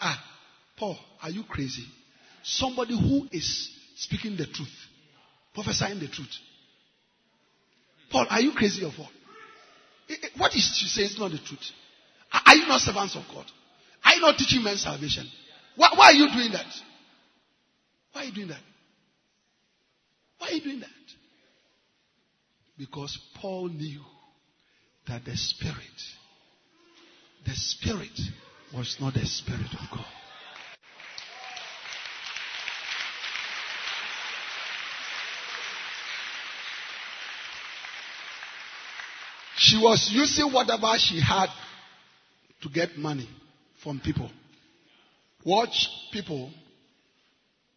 Ah, 0.00 0.22
Paul, 0.76 0.98
are 1.22 1.30
you 1.30 1.42
crazy? 1.44 1.84
Somebody 2.42 2.98
who 2.98 3.28
is 3.32 3.70
speaking 3.96 4.36
the 4.36 4.46
truth, 4.46 4.68
prophesying 5.54 6.00
the 6.00 6.08
truth. 6.08 6.36
Paul, 8.10 8.26
are 8.28 8.40
you 8.40 8.52
crazy 8.52 8.84
or 8.84 8.90
what? 8.90 9.10
What 10.36 10.54
is 10.54 10.76
she 10.78 10.86
saying 10.86 11.10
is 11.10 11.18
not 11.18 11.30
the 11.30 11.38
truth. 11.38 11.70
Are 12.32 12.54
you 12.54 12.66
not 12.66 12.80
servants 12.80 13.16
of 13.16 13.22
God? 13.32 13.46
Are 14.04 14.14
you 14.14 14.20
not 14.20 14.36
teaching 14.36 14.62
men 14.62 14.76
salvation? 14.76 15.26
Why, 15.76 15.90
why, 15.94 16.06
are 16.06 16.12
you 16.12 16.30
doing 16.32 16.52
that? 16.52 16.66
Why 18.12 18.22
are 18.22 18.24
you 18.24 18.32
doing 18.32 18.48
that? 18.48 18.60
Why 20.38 20.48
are 20.48 20.52
you 20.52 20.60
doing 20.62 20.80
that? 20.80 20.88
Because 22.76 23.18
Paul 23.40 23.68
knew 23.68 24.00
that 25.06 25.24
the 25.24 25.36
Spirit, 25.36 25.76
the 27.46 27.54
Spirit 27.54 28.18
was 28.74 28.96
not 29.00 29.14
the 29.14 29.24
Spirit 29.26 29.72
of 29.72 29.90
God. 29.90 30.06
She 39.64 39.78
was 39.78 40.10
using 40.12 40.52
whatever 40.52 40.92
she 40.98 41.18
had 41.22 41.46
to 42.60 42.68
get 42.68 42.98
money 42.98 43.26
from 43.82 43.98
people. 43.98 44.30
Watch 45.42 45.88
people 46.12 46.50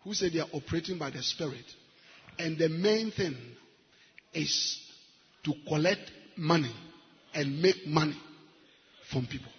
who 0.04 0.14
say 0.14 0.28
they 0.30 0.40
are 0.40 0.50
operating 0.52 0.98
by 0.98 1.12
the 1.12 1.24
Spirit. 1.24 1.64
And 2.38 2.58
the 2.58 2.68
main 2.68 3.12
thing 3.12 3.38
is 4.34 4.78
to 5.46 5.54
collect 5.66 6.12
money 6.36 6.74
and 7.34 7.62
make 7.62 7.88
money 7.88 8.18
from 9.10 9.26
people. 9.26 9.52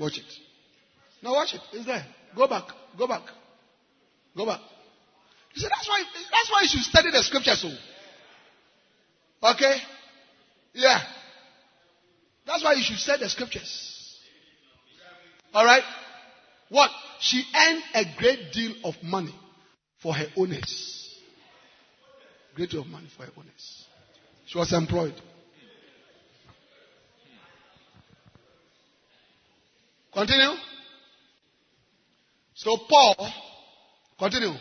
Watch 0.00 0.18
it. 0.18 0.24
Now 1.22 1.34
watch 1.34 1.54
it. 1.54 1.60
It's 1.74 1.86
there. 1.86 2.04
Go 2.34 2.48
back. 2.48 2.64
Go 2.98 3.06
back. 3.06 3.22
Go 4.36 4.46
back. 4.46 4.60
You 5.54 5.62
see, 5.62 5.68
that's 5.68 5.88
why 5.88 6.02
that's 6.32 6.50
why 6.50 6.62
you 6.62 6.68
should 6.68 6.82
study 6.82 7.12
the 7.12 7.22
scriptures. 7.22 7.60
So. 7.62 7.68
Okay? 9.54 9.76
Yeah. 10.74 11.00
That's 12.46 12.62
why 12.62 12.74
you 12.74 12.82
should 12.82 12.98
study 12.98 13.22
the 13.22 13.30
scriptures. 13.30 14.18
Alright? 15.54 15.84
What? 16.68 16.90
She 17.20 17.42
earned 17.54 17.82
a 17.94 18.04
great 18.18 18.52
deal 18.52 18.74
of 18.84 18.94
money 19.02 19.34
for 20.02 20.14
her 20.14 20.26
owners. 20.36 21.08
Great 22.54 22.70
deal 22.70 22.82
of 22.82 22.88
money 22.88 23.08
for 23.16 23.24
her 23.24 23.32
owners. 23.38 23.84
She 24.46 24.58
was 24.58 24.72
employed. 24.72 25.14
Continue. 30.12 30.56
So 32.54 32.76
Paul, 32.88 33.32
continue, 34.18 34.54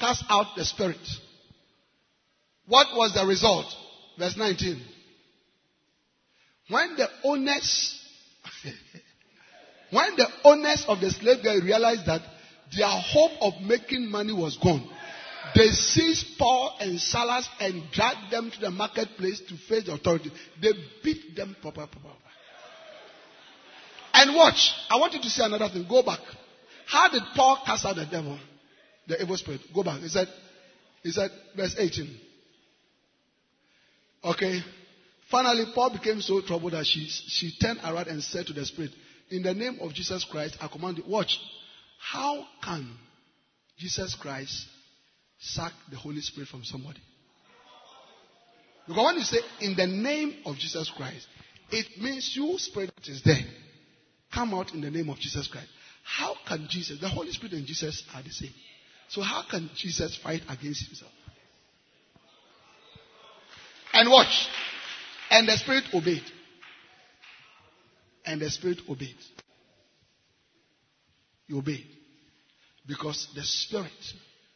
cast 0.00 0.24
out 0.28 0.56
the 0.56 0.64
spirit. 0.64 0.96
What 2.66 2.88
was 2.96 3.14
the 3.14 3.24
result? 3.24 3.66
Verse 4.18 4.36
19. 4.36 4.82
When 6.68 6.96
the 6.96 7.08
owners, 7.24 8.00
when 9.90 10.16
the 10.16 10.28
owners 10.44 10.84
of 10.88 11.00
the 11.00 11.10
slave 11.10 11.42
girl 11.42 11.60
realized 11.60 12.06
that 12.06 12.22
their 12.76 12.88
hope 12.88 13.32
of 13.40 13.62
making 13.62 14.10
money 14.10 14.32
was 14.32 14.56
gone, 14.56 14.88
they 15.54 15.68
seized 15.68 16.38
Paul 16.38 16.76
and 16.80 17.00
Silas 17.00 17.48
and 17.60 17.84
dragged 17.92 18.32
them 18.32 18.50
to 18.50 18.60
the 18.60 18.70
marketplace 18.70 19.40
to 19.48 19.56
face 19.68 19.84
the 19.84 19.92
authorities. 19.92 20.32
They 20.60 20.72
beat 21.04 21.36
them 21.36 21.56
proper, 21.62 21.86
proper. 21.86 22.08
And 24.12 24.34
watch, 24.34 24.72
I 24.90 24.96
want 24.96 25.12
you 25.12 25.20
to 25.20 25.30
see 25.30 25.44
another 25.44 25.68
thing. 25.68 25.86
Go 25.88 26.02
back. 26.02 26.20
How 26.86 27.08
did 27.08 27.22
Paul 27.34 27.62
cast 27.64 27.84
out 27.84 27.96
the 27.96 28.06
devil? 28.06 28.38
the 29.06 29.22
evil 29.22 29.36
spirit. 29.36 29.60
Go 29.74 29.82
back. 29.82 30.00
He 30.00 30.08
said, 30.08 30.28
he 31.02 31.10
said, 31.10 31.30
verse 31.56 31.76
18. 31.78 32.20
Okay. 34.24 34.60
Finally, 35.30 35.64
Paul 35.74 35.90
became 35.90 36.20
so 36.20 36.40
troubled 36.40 36.72
that 36.72 36.86
she, 36.86 37.06
she 37.08 37.52
turned 37.60 37.80
around 37.84 38.06
and 38.06 38.22
said 38.22 38.46
to 38.46 38.52
the 38.52 38.64
spirit, 38.64 38.92
In 39.30 39.42
the 39.42 39.54
name 39.54 39.78
of 39.80 39.92
Jesus 39.92 40.24
Christ, 40.24 40.56
I 40.60 40.68
command 40.68 40.98
you. 40.98 41.04
Watch. 41.06 41.38
How 41.98 42.44
can 42.62 42.88
Jesus 43.76 44.14
Christ 44.14 44.66
sack 45.38 45.72
the 45.90 45.96
Holy 45.96 46.20
Spirit 46.20 46.48
from 46.48 46.62
somebody? 46.64 47.00
Because 48.86 49.04
when 49.04 49.16
you 49.16 49.24
say, 49.24 49.38
In 49.60 49.74
the 49.74 49.86
name 49.86 50.36
of 50.46 50.56
Jesus 50.56 50.90
Christ, 50.96 51.26
it 51.72 51.86
means 52.00 52.32
you 52.36 52.56
spirit 52.58 52.92
that 52.94 53.08
is 53.08 53.22
there 53.24 53.44
come 54.32 54.54
out 54.54 54.74
in 54.74 54.80
the 54.82 54.90
name 54.90 55.08
of 55.08 55.18
Jesus 55.18 55.48
Christ. 55.48 55.68
How 56.04 56.34
can 56.46 56.66
Jesus, 56.68 57.00
the 57.00 57.08
Holy 57.08 57.32
Spirit 57.32 57.54
and 57.54 57.66
Jesus 57.66 58.04
are 58.14 58.22
the 58.22 58.30
same. 58.30 58.52
So 59.08 59.22
how 59.22 59.44
can 59.50 59.70
Jesus 59.76 60.16
fight 60.22 60.42
against 60.48 60.86
himself? 60.86 61.10
And 63.92 64.10
watch. 64.10 64.48
And 65.30 65.48
the 65.48 65.56
Spirit 65.56 65.84
obeyed. 65.94 66.22
And 68.24 68.40
the 68.40 68.50
Spirit 68.50 68.78
obeyed. 68.88 69.16
He 71.46 71.54
obeyed. 71.54 71.86
Because 72.86 73.28
the 73.34 73.42
Spirit 73.42 73.90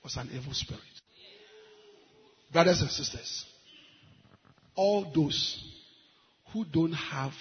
was 0.03 0.17
an 0.17 0.31
evil 0.33 0.55
spirit. 0.55 0.83
Brothers 2.53 2.81
and 2.81 2.91
sisters, 2.91 3.45
all 4.75 5.11
those 5.15 5.63
who 6.53 6.65
don't 6.65 6.93
have 6.93 7.33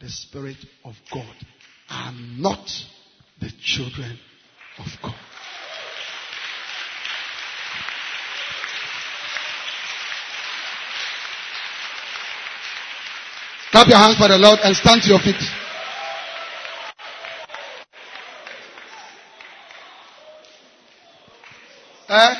the 0.00 0.08
Spirit 0.08 0.58
of 0.84 0.94
God 1.12 1.34
are 1.88 2.12
not 2.12 2.68
the 3.40 3.50
children 3.62 4.18
of 4.78 4.86
God. 5.02 5.14
Clap 13.76 13.88
your 13.88 13.98
hands 13.98 14.16
for 14.16 14.28
the 14.28 14.38
Lord 14.38 14.58
and 14.64 14.74
stand 14.74 15.02
to 15.02 15.08
your 15.12 15.20
feet. 15.20 15.36
Eh? 22.08 22.34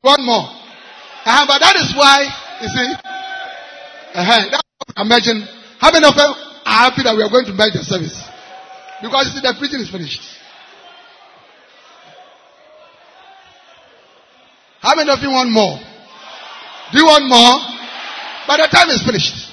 One 0.00 0.24
more. 0.24 0.46
Uh-huh, 0.46 1.44
but 1.50 1.58
that 1.58 1.74
is 1.74 1.90
why, 1.98 2.22
you 2.62 2.68
see, 2.70 2.94
uh-huh, 4.14 4.50
that's 4.54 4.62
imagine. 5.02 5.42
How 5.80 5.90
many 5.90 6.06
of 6.06 6.14
them 6.14 6.30
are 6.30 6.86
happy 6.86 7.02
that 7.02 7.16
we 7.16 7.24
are 7.24 7.30
going 7.30 7.46
to 7.46 7.52
merge 7.52 7.72
the 7.72 7.82
service? 7.82 8.14
Because 9.02 9.26
you 9.26 9.32
see, 9.34 9.42
the 9.42 9.58
preaching 9.58 9.80
is 9.80 9.90
finished. 9.90 10.22
How 14.78 14.94
many 14.94 15.10
of 15.10 15.18
you 15.18 15.30
want 15.30 15.50
more? 15.50 15.82
Do 16.92 16.98
you 17.02 17.06
want 17.06 17.26
more? 17.26 17.58
By 18.46 18.62
the 18.62 18.68
time 18.70 18.88
is 18.90 19.02
finished. 19.02 19.50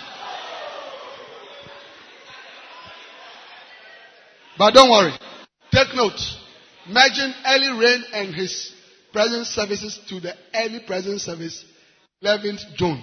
But 4.57 4.73
don't 4.73 4.89
worry. 4.89 5.13
Take 5.71 5.95
note. 5.95 6.19
Imagine 6.87 7.33
early 7.45 7.79
rain 7.79 8.03
and 8.13 8.35
his 8.35 8.73
present 9.13 9.47
services 9.47 9.99
to 10.09 10.19
the 10.19 10.33
early 10.55 10.81
present 10.85 11.21
service, 11.21 11.63
11th 12.23 12.75
June, 12.75 13.01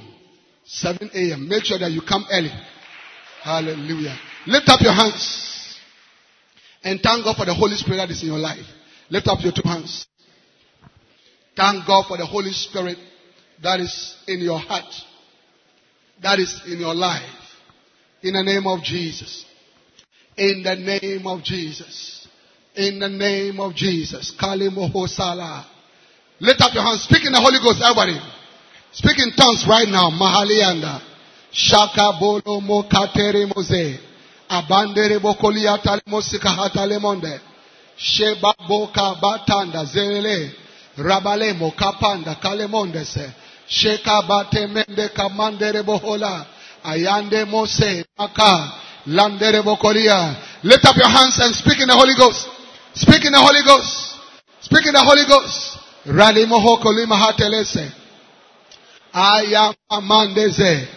7 0.64 1.10
a.m. 1.14 1.48
Make 1.48 1.64
sure 1.64 1.78
that 1.78 1.90
you 1.90 2.02
come 2.02 2.26
early. 2.30 2.50
Hallelujah. 3.42 4.18
Lift 4.46 4.68
up 4.68 4.80
your 4.80 4.92
hands 4.92 5.78
and 6.82 7.00
thank 7.00 7.24
God 7.24 7.36
for 7.36 7.44
the 7.44 7.54
Holy 7.54 7.76
Spirit 7.76 7.98
that 7.98 8.10
is 8.10 8.22
in 8.22 8.28
your 8.28 8.38
life. 8.38 8.66
Lift 9.10 9.28
up 9.28 9.38
your 9.42 9.52
two 9.52 9.66
hands. 9.66 10.06
Thank 11.56 11.86
God 11.86 12.06
for 12.06 12.16
the 12.16 12.26
Holy 12.26 12.52
Spirit 12.52 12.98
that 13.62 13.80
is 13.80 14.16
in 14.28 14.40
your 14.40 14.58
heart, 14.58 14.92
that 16.22 16.38
is 16.38 16.62
in 16.66 16.78
your 16.78 16.94
life. 16.94 17.22
In 18.22 18.34
the 18.34 18.42
name 18.42 18.66
of 18.66 18.82
Jesus. 18.82 19.44
In 20.38 20.62
the 20.62 20.76
name 20.76 21.26
of 21.26 21.42
Jesus. 21.42 22.26
In 22.76 23.00
the 23.00 23.08
name 23.08 23.58
of 23.58 23.74
Jesus. 23.74 24.32
Kalimohosala. 24.40 25.64
Lift 26.40 26.60
up 26.60 26.72
your 26.72 26.84
hands. 26.84 27.02
Speak 27.02 27.26
in 27.26 27.32
the 27.32 27.40
Holy 27.40 27.58
Ghost, 27.58 27.82
everybody. 27.82 28.14
Speak 28.92 29.18
in 29.18 29.32
tongues 29.34 29.66
right 29.68 29.88
now. 29.88 30.10
Mahalianda. 30.14 31.02
Shaka 31.50 32.18
bolo 32.20 32.60
mo 32.60 32.84
moze. 32.86 33.98
Abandere 34.48 35.18
bokolia 35.18 35.82
tale 35.82 36.02
mosika 36.06 36.54
hatale 36.54 37.00
monde. 37.00 37.40
Sheba 37.96 38.54
boka 38.68 39.16
batanda 39.20 39.84
zerele. 39.84 40.52
Rabalemo 40.96 41.72
kapanda 41.76 42.36
kalemonde 42.40 43.04
se. 43.04 43.28
Sheka 43.68 44.22
bate 44.28 44.68
mende 44.68 45.08
kamandere 45.08 45.82
bohola. 45.82 46.46
Ayande 46.84 47.44
mose 47.44 48.04
maka. 48.16 48.87
Lift 49.08 50.84
up 50.84 50.96
your 50.96 51.08
hands 51.08 51.38
and 51.40 51.54
speak 51.54 51.80
in 51.80 51.88
the 51.88 51.96
Holy 51.96 52.14
Ghost. 52.14 52.46
Speak 52.92 53.24
in 53.24 53.32
the 53.32 53.40
Holy 53.40 53.62
Ghost. 53.64 54.20
Speak 54.60 54.84
in 54.86 54.92
the 54.92 55.00
Holy 55.00 55.24
Ghost. 55.24 55.78
Kolima 56.04 57.16
hatelese. 57.16 57.90
Ayamandeze. 59.14 60.88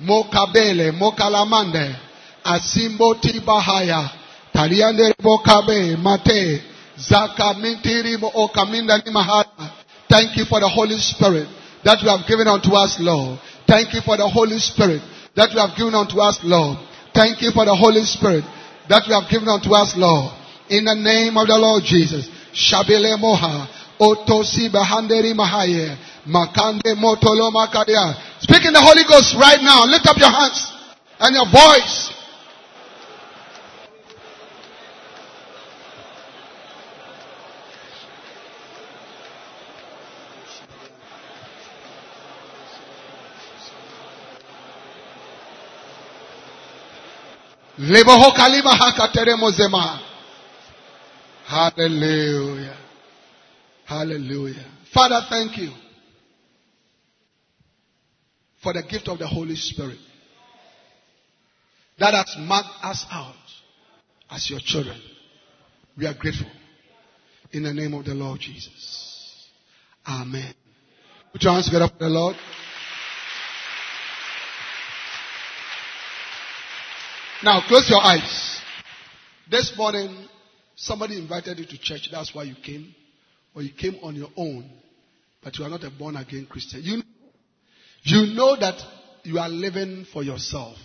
Mokabele. 0.00 0.90
Mokalamande. 0.90 1.96
Asimbo 2.44 3.14
tibahaya. 3.14 4.10
Taliande 4.52 5.14
bokabe. 5.22 5.96
Mate. 5.96 6.62
Zaka 6.96 7.54
mintiri 7.54 8.16
mo 8.16 8.30
okaminda 8.34 8.98
ni 8.98 9.12
mahata. 9.12 9.70
Thank 10.08 10.36
you 10.36 10.44
for 10.46 10.60
the 10.60 10.68
Holy 10.68 10.98
Spirit 10.98 11.48
that 11.84 12.02
you 12.02 12.08
have 12.08 12.26
given 12.26 12.48
unto 12.48 12.74
us, 12.74 12.98
Lord. 12.98 13.38
Thank 13.66 13.94
you 13.94 14.00
for 14.00 14.16
the 14.16 14.28
Holy 14.28 14.58
Spirit 14.58 15.02
that 15.36 15.52
you 15.52 15.60
have 15.60 15.76
given 15.76 15.94
unto 15.94 16.20
us, 16.20 16.40
Lord. 16.42 16.78
Thank 17.14 17.42
you 17.42 17.52
for 17.52 17.64
the 17.64 17.74
Holy 17.74 18.02
Spirit 18.02 18.44
that 18.88 19.06
you 19.06 19.14
have 19.14 19.30
given 19.30 19.48
unto 19.48 19.70
us, 19.72 19.94
Lord. 19.96 20.34
In 20.68 20.84
the 20.84 20.98
name 20.98 21.36
of 21.36 21.46
the 21.46 21.56
Lord 21.56 21.84
Jesus. 21.84 22.26
Shabile 22.52 23.14
moha. 23.16 23.70
Otosi 24.00 24.68
bahanderi 24.68 25.34
mahaye. 25.34 25.96
Makande 26.26 26.94
motolo 26.98 27.54
makadia. 27.54 28.18
Speak 28.40 28.64
in 28.66 28.72
the 28.72 28.82
Holy 28.82 29.04
Ghost 29.06 29.36
right 29.38 29.62
now. 29.62 29.86
Lift 29.86 30.06
up 30.06 30.18
your 30.18 30.30
hands 30.30 30.72
and 31.20 31.34
your 31.36 31.46
voice. 31.46 32.13
Hallelujah. 51.46 52.76
Hallelujah. 53.84 54.64
Father, 54.92 55.20
thank 55.28 55.58
you 55.58 55.70
for 58.62 58.72
the 58.72 58.82
gift 58.82 59.08
of 59.08 59.18
the 59.18 59.26
Holy 59.26 59.56
Spirit 59.56 59.98
that 61.98 62.14
has 62.14 62.34
marked 62.38 62.82
us 62.82 63.04
out 63.10 63.34
as 64.30 64.48
your 64.48 64.60
children. 64.64 65.00
We 65.96 66.06
are 66.06 66.14
grateful. 66.14 66.50
In 67.52 67.62
the 67.62 67.72
name 67.72 67.94
of 67.94 68.04
the 68.04 68.14
Lord 68.14 68.40
Jesus. 68.40 69.48
Amen. 70.06 70.54
Put 71.32 71.42
your 71.42 71.52
hands 71.52 71.66
together 71.66 71.88
for 71.88 72.04
the 72.04 72.10
Lord. 72.10 72.36
Now 77.44 77.60
close 77.68 77.90
your 77.90 78.00
eyes. 78.02 78.58
This 79.50 79.74
morning, 79.76 80.28
somebody 80.76 81.18
invited 81.18 81.58
you 81.58 81.66
to 81.66 81.78
church. 81.78 82.08
That's 82.10 82.34
why 82.34 82.44
you 82.44 82.54
came. 82.64 82.94
Or 83.54 83.60
you 83.60 83.70
came 83.70 83.96
on 84.02 84.14
your 84.14 84.30
own. 84.34 84.70
But 85.42 85.58
you 85.58 85.66
are 85.66 85.68
not 85.68 85.84
a 85.84 85.90
born 85.90 86.16
again 86.16 86.46
Christian. 86.48 86.80
You, 86.82 87.02
you 88.04 88.34
know 88.34 88.56
that 88.58 88.80
you 89.24 89.38
are 89.38 89.50
living 89.50 90.06
for 90.10 90.22
yourself. 90.22 90.78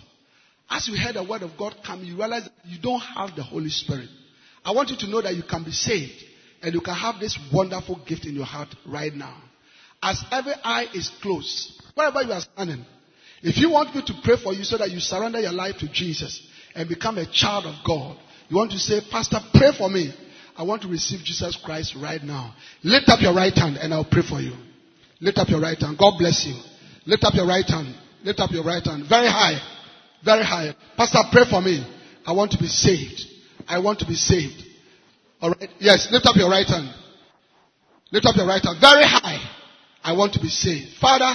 As 0.68 0.86
you 0.86 0.98
heard 0.98 1.14
the 1.16 1.24
word 1.24 1.40
of 1.40 1.52
God 1.58 1.76
come, 1.84 2.04
you 2.04 2.18
realize 2.18 2.46
you 2.66 2.78
don't 2.78 3.00
have 3.00 3.34
the 3.34 3.42
Holy 3.42 3.70
Spirit. 3.70 4.10
I 4.62 4.72
want 4.72 4.90
you 4.90 4.98
to 4.98 5.08
know 5.08 5.22
that 5.22 5.34
you 5.34 5.42
can 5.48 5.64
be 5.64 5.72
saved 5.72 6.22
and 6.60 6.74
you 6.74 6.82
can 6.82 6.94
have 6.94 7.18
this 7.20 7.38
wonderful 7.50 8.02
gift 8.06 8.26
in 8.26 8.34
your 8.34 8.44
heart 8.44 8.68
right 8.86 9.14
now. 9.14 9.34
As 10.02 10.22
every 10.30 10.52
eye 10.62 10.88
is 10.92 11.10
closed, 11.22 11.82
wherever 11.94 12.20
you 12.22 12.32
are 12.32 12.42
standing, 12.42 12.84
if 13.42 13.56
you 13.56 13.70
want 13.70 13.96
me 13.96 14.02
to 14.04 14.12
pray 14.22 14.36
for 14.36 14.52
you 14.52 14.62
so 14.62 14.76
that 14.76 14.90
you 14.90 15.00
surrender 15.00 15.40
your 15.40 15.52
life 15.52 15.78
to 15.78 15.90
Jesus 15.90 16.48
and 16.74 16.88
become 16.88 17.18
a 17.18 17.26
child 17.30 17.66
of 17.66 17.74
God, 17.86 18.16
you 18.48 18.56
want 18.56 18.72
to 18.72 18.78
say, 18.78 19.00
Pastor, 19.10 19.38
pray 19.54 19.70
for 19.76 19.88
me. 19.88 20.12
I 20.56 20.62
want 20.62 20.82
to 20.82 20.88
receive 20.88 21.24
Jesus 21.24 21.56
Christ 21.64 21.94
right 22.00 22.22
now. 22.22 22.54
Lift 22.82 23.08
up 23.08 23.20
your 23.22 23.34
right 23.34 23.54
hand 23.54 23.76
and 23.76 23.94
I'll 23.94 24.04
pray 24.10 24.22
for 24.28 24.40
you. 24.40 24.52
Lift 25.20 25.38
up 25.38 25.48
your 25.48 25.60
right 25.60 25.78
hand. 25.78 25.96
God 25.98 26.18
bless 26.18 26.44
you. 26.46 26.54
Lift 27.06 27.24
up 27.24 27.34
your 27.34 27.46
right 27.46 27.64
hand. 27.64 27.94
Lift 28.24 28.40
up 28.40 28.50
your 28.50 28.64
right 28.64 28.84
hand. 28.84 29.04
Very 29.08 29.28
high. 29.28 29.58
Very 30.24 30.44
high. 30.44 30.74
Pastor, 30.96 31.20
pray 31.32 31.44
for 31.48 31.62
me. 31.62 31.86
I 32.26 32.32
want 32.32 32.52
to 32.52 32.58
be 32.58 32.66
saved. 32.66 33.22
I 33.68 33.78
want 33.78 34.00
to 34.00 34.06
be 34.06 34.14
saved. 34.14 34.62
All 35.40 35.50
right. 35.50 35.70
Yes. 35.78 36.08
Lift 36.10 36.26
up 36.26 36.36
your 36.36 36.50
right 36.50 36.66
hand. 36.66 36.92
Lift 38.12 38.26
up 38.26 38.36
your 38.36 38.46
right 38.46 38.62
hand 38.62 38.78
very 38.80 39.04
high. 39.04 39.38
I 40.02 40.12
want 40.12 40.34
to 40.34 40.40
be 40.40 40.48
saved. 40.48 40.96
Father, 41.00 41.32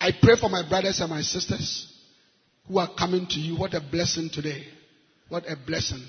I 0.00 0.10
pray 0.20 0.36
for 0.38 0.50
my 0.50 0.68
brothers 0.68 1.00
and 1.00 1.08
my 1.08 1.22
sisters 1.22 1.86
who 2.68 2.78
are 2.78 2.88
coming 2.98 3.26
to 3.26 3.40
you. 3.40 3.56
What 3.56 3.74
a 3.74 3.80
blessing 3.80 4.30
today. 4.32 4.64
What 5.28 5.44
a 5.48 5.56
blessing. 5.56 6.02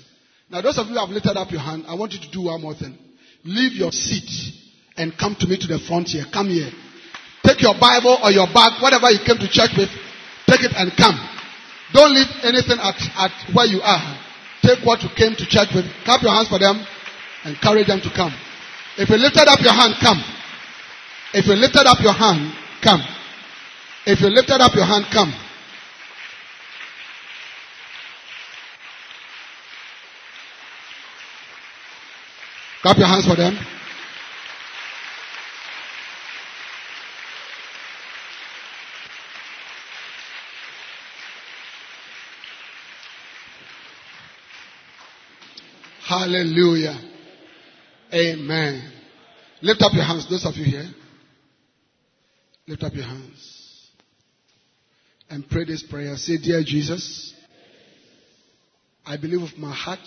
Now, 0.50 0.60
those 0.60 0.78
of 0.78 0.86
you 0.86 0.94
who 0.94 1.00
have 1.00 1.08
lifted 1.10 1.36
up 1.36 1.50
your 1.50 1.60
hand, 1.60 1.84
I 1.88 1.94
want 1.94 2.12
you 2.12 2.20
to 2.20 2.30
do 2.30 2.42
one 2.42 2.60
more 2.60 2.74
thing. 2.74 2.96
Leave 3.44 3.72
your 3.72 3.92
seat 3.92 4.28
and 4.96 5.16
come 5.16 5.36
to 5.40 5.46
me 5.46 5.56
to 5.56 5.66
the 5.66 5.78
front 5.88 6.08
here. 6.08 6.24
Come 6.32 6.48
here. 6.48 6.70
Take 7.44 7.62
your 7.62 7.74
Bible 7.80 8.18
or 8.22 8.30
your 8.30 8.46
bag, 8.52 8.82
whatever 8.82 9.08
you 9.10 9.20
came 9.24 9.40
to 9.40 9.48
church 9.48 9.72
with, 9.76 9.88
take 10.44 10.60
it 10.60 10.76
and 10.76 10.92
come. 10.96 11.16
Don't 11.92 12.12
leave 12.12 12.28
anything 12.44 12.76
at, 12.76 12.98
at 13.16 13.32
where 13.56 13.66
you 13.66 13.80
are. 13.80 14.04
Take 14.62 14.84
what 14.84 15.00
you 15.02 15.08
came 15.16 15.32
to 15.34 15.46
church 15.48 15.72
with. 15.74 15.88
Clap 16.04 16.20
your 16.20 16.36
hands 16.36 16.48
for 16.52 16.60
them. 16.60 16.84
Encourage 17.48 17.88
them 17.88 18.00
to 18.04 18.10
come. 18.12 18.32
If 19.00 19.08
you 19.08 19.16
lifted 19.16 19.48
up 19.48 19.60
your 19.64 19.72
hand, 19.72 19.96
come. 20.04 20.20
If 21.32 21.46
you 21.48 21.56
lifted 21.56 21.86
up 21.88 21.98
your 22.04 22.12
hand, 22.12 22.52
come. 22.84 23.00
If 24.04 24.20
you 24.20 24.28
lifted 24.28 24.60
up 24.60 24.74
your 24.74 24.84
hand, 24.84 25.06
come. 25.08 25.32
Clap 32.82 32.96
your 32.96 33.06
hands 33.06 33.26
for 33.26 33.36
them. 33.36 33.54
Hallelujah. 46.08 46.98
Amen. 48.12 48.92
Lift 49.62 49.82
up 49.82 49.92
your 49.92 50.04
hands, 50.04 50.28
those 50.28 50.46
of 50.46 50.54
you 50.56 50.64
here. 50.64 50.88
Lift 52.66 52.82
up 52.82 52.94
your 52.94 53.04
hands. 53.04 53.90
And 55.28 55.48
pray 55.48 55.66
this 55.66 55.82
prayer. 55.82 56.16
Say, 56.16 56.38
Dear 56.38 56.62
Jesus, 56.64 57.34
I 59.04 59.18
believe 59.18 59.42
with 59.42 59.58
my 59.58 59.74
heart 59.74 60.00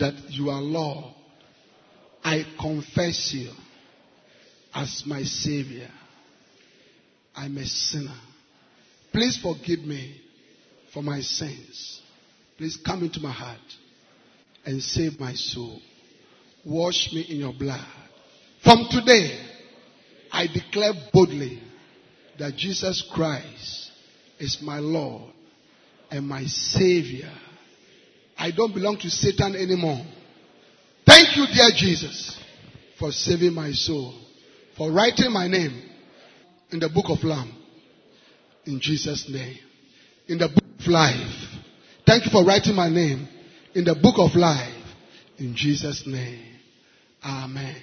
that 0.00 0.14
you 0.30 0.50
are 0.50 0.60
Lord. 0.60 1.14
I 2.28 2.44
confess 2.60 3.32
you 3.32 3.50
as 4.74 5.02
my 5.06 5.22
Savior. 5.22 5.88
I'm 7.34 7.56
a 7.56 7.64
sinner. 7.64 8.18
Please 9.14 9.38
forgive 9.38 9.80
me 9.80 10.20
for 10.92 11.02
my 11.02 11.22
sins. 11.22 12.02
Please 12.58 12.76
come 12.84 13.02
into 13.02 13.20
my 13.20 13.32
heart 13.32 13.56
and 14.66 14.82
save 14.82 15.18
my 15.18 15.32
soul. 15.32 15.80
Wash 16.66 17.08
me 17.14 17.22
in 17.30 17.38
your 17.38 17.54
blood. 17.54 17.86
From 18.62 18.88
today, 18.90 19.40
I 20.30 20.48
declare 20.48 20.92
boldly 21.10 21.62
that 22.38 22.56
Jesus 22.56 23.08
Christ 23.10 23.90
is 24.38 24.58
my 24.60 24.80
Lord 24.80 25.32
and 26.10 26.28
my 26.28 26.44
Savior. 26.44 27.32
I 28.36 28.50
don't 28.50 28.74
belong 28.74 28.98
to 28.98 29.08
Satan 29.08 29.56
anymore. 29.56 30.04
Thank 31.18 31.36
you, 31.36 31.46
dear 31.52 31.70
Jesus, 31.74 32.38
for 32.96 33.10
saving 33.10 33.52
my 33.52 33.72
soul, 33.72 34.14
for 34.76 34.92
writing 34.92 35.32
my 35.32 35.48
name 35.48 35.82
in 36.70 36.78
the 36.78 36.88
book 36.88 37.06
of 37.08 37.24
Lamb. 37.24 37.52
In 38.66 38.78
Jesus' 38.78 39.28
name. 39.28 39.58
In 40.28 40.38
the 40.38 40.46
book 40.46 40.62
of 40.78 40.86
life. 40.86 41.58
Thank 42.06 42.26
you 42.26 42.30
for 42.30 42.44
writing 42.44 42.76
my 42.76 42.88
name 42.88 43.26
in 43.74 43.82
the 43.82 43.96
book 43.96 44.14
of 44.18 44.36
life. 44.36 44.72
In 45.38 45.56
Jesus' 45.56 46.04
name. 46.06 46.54
Amen. 47.24 47.82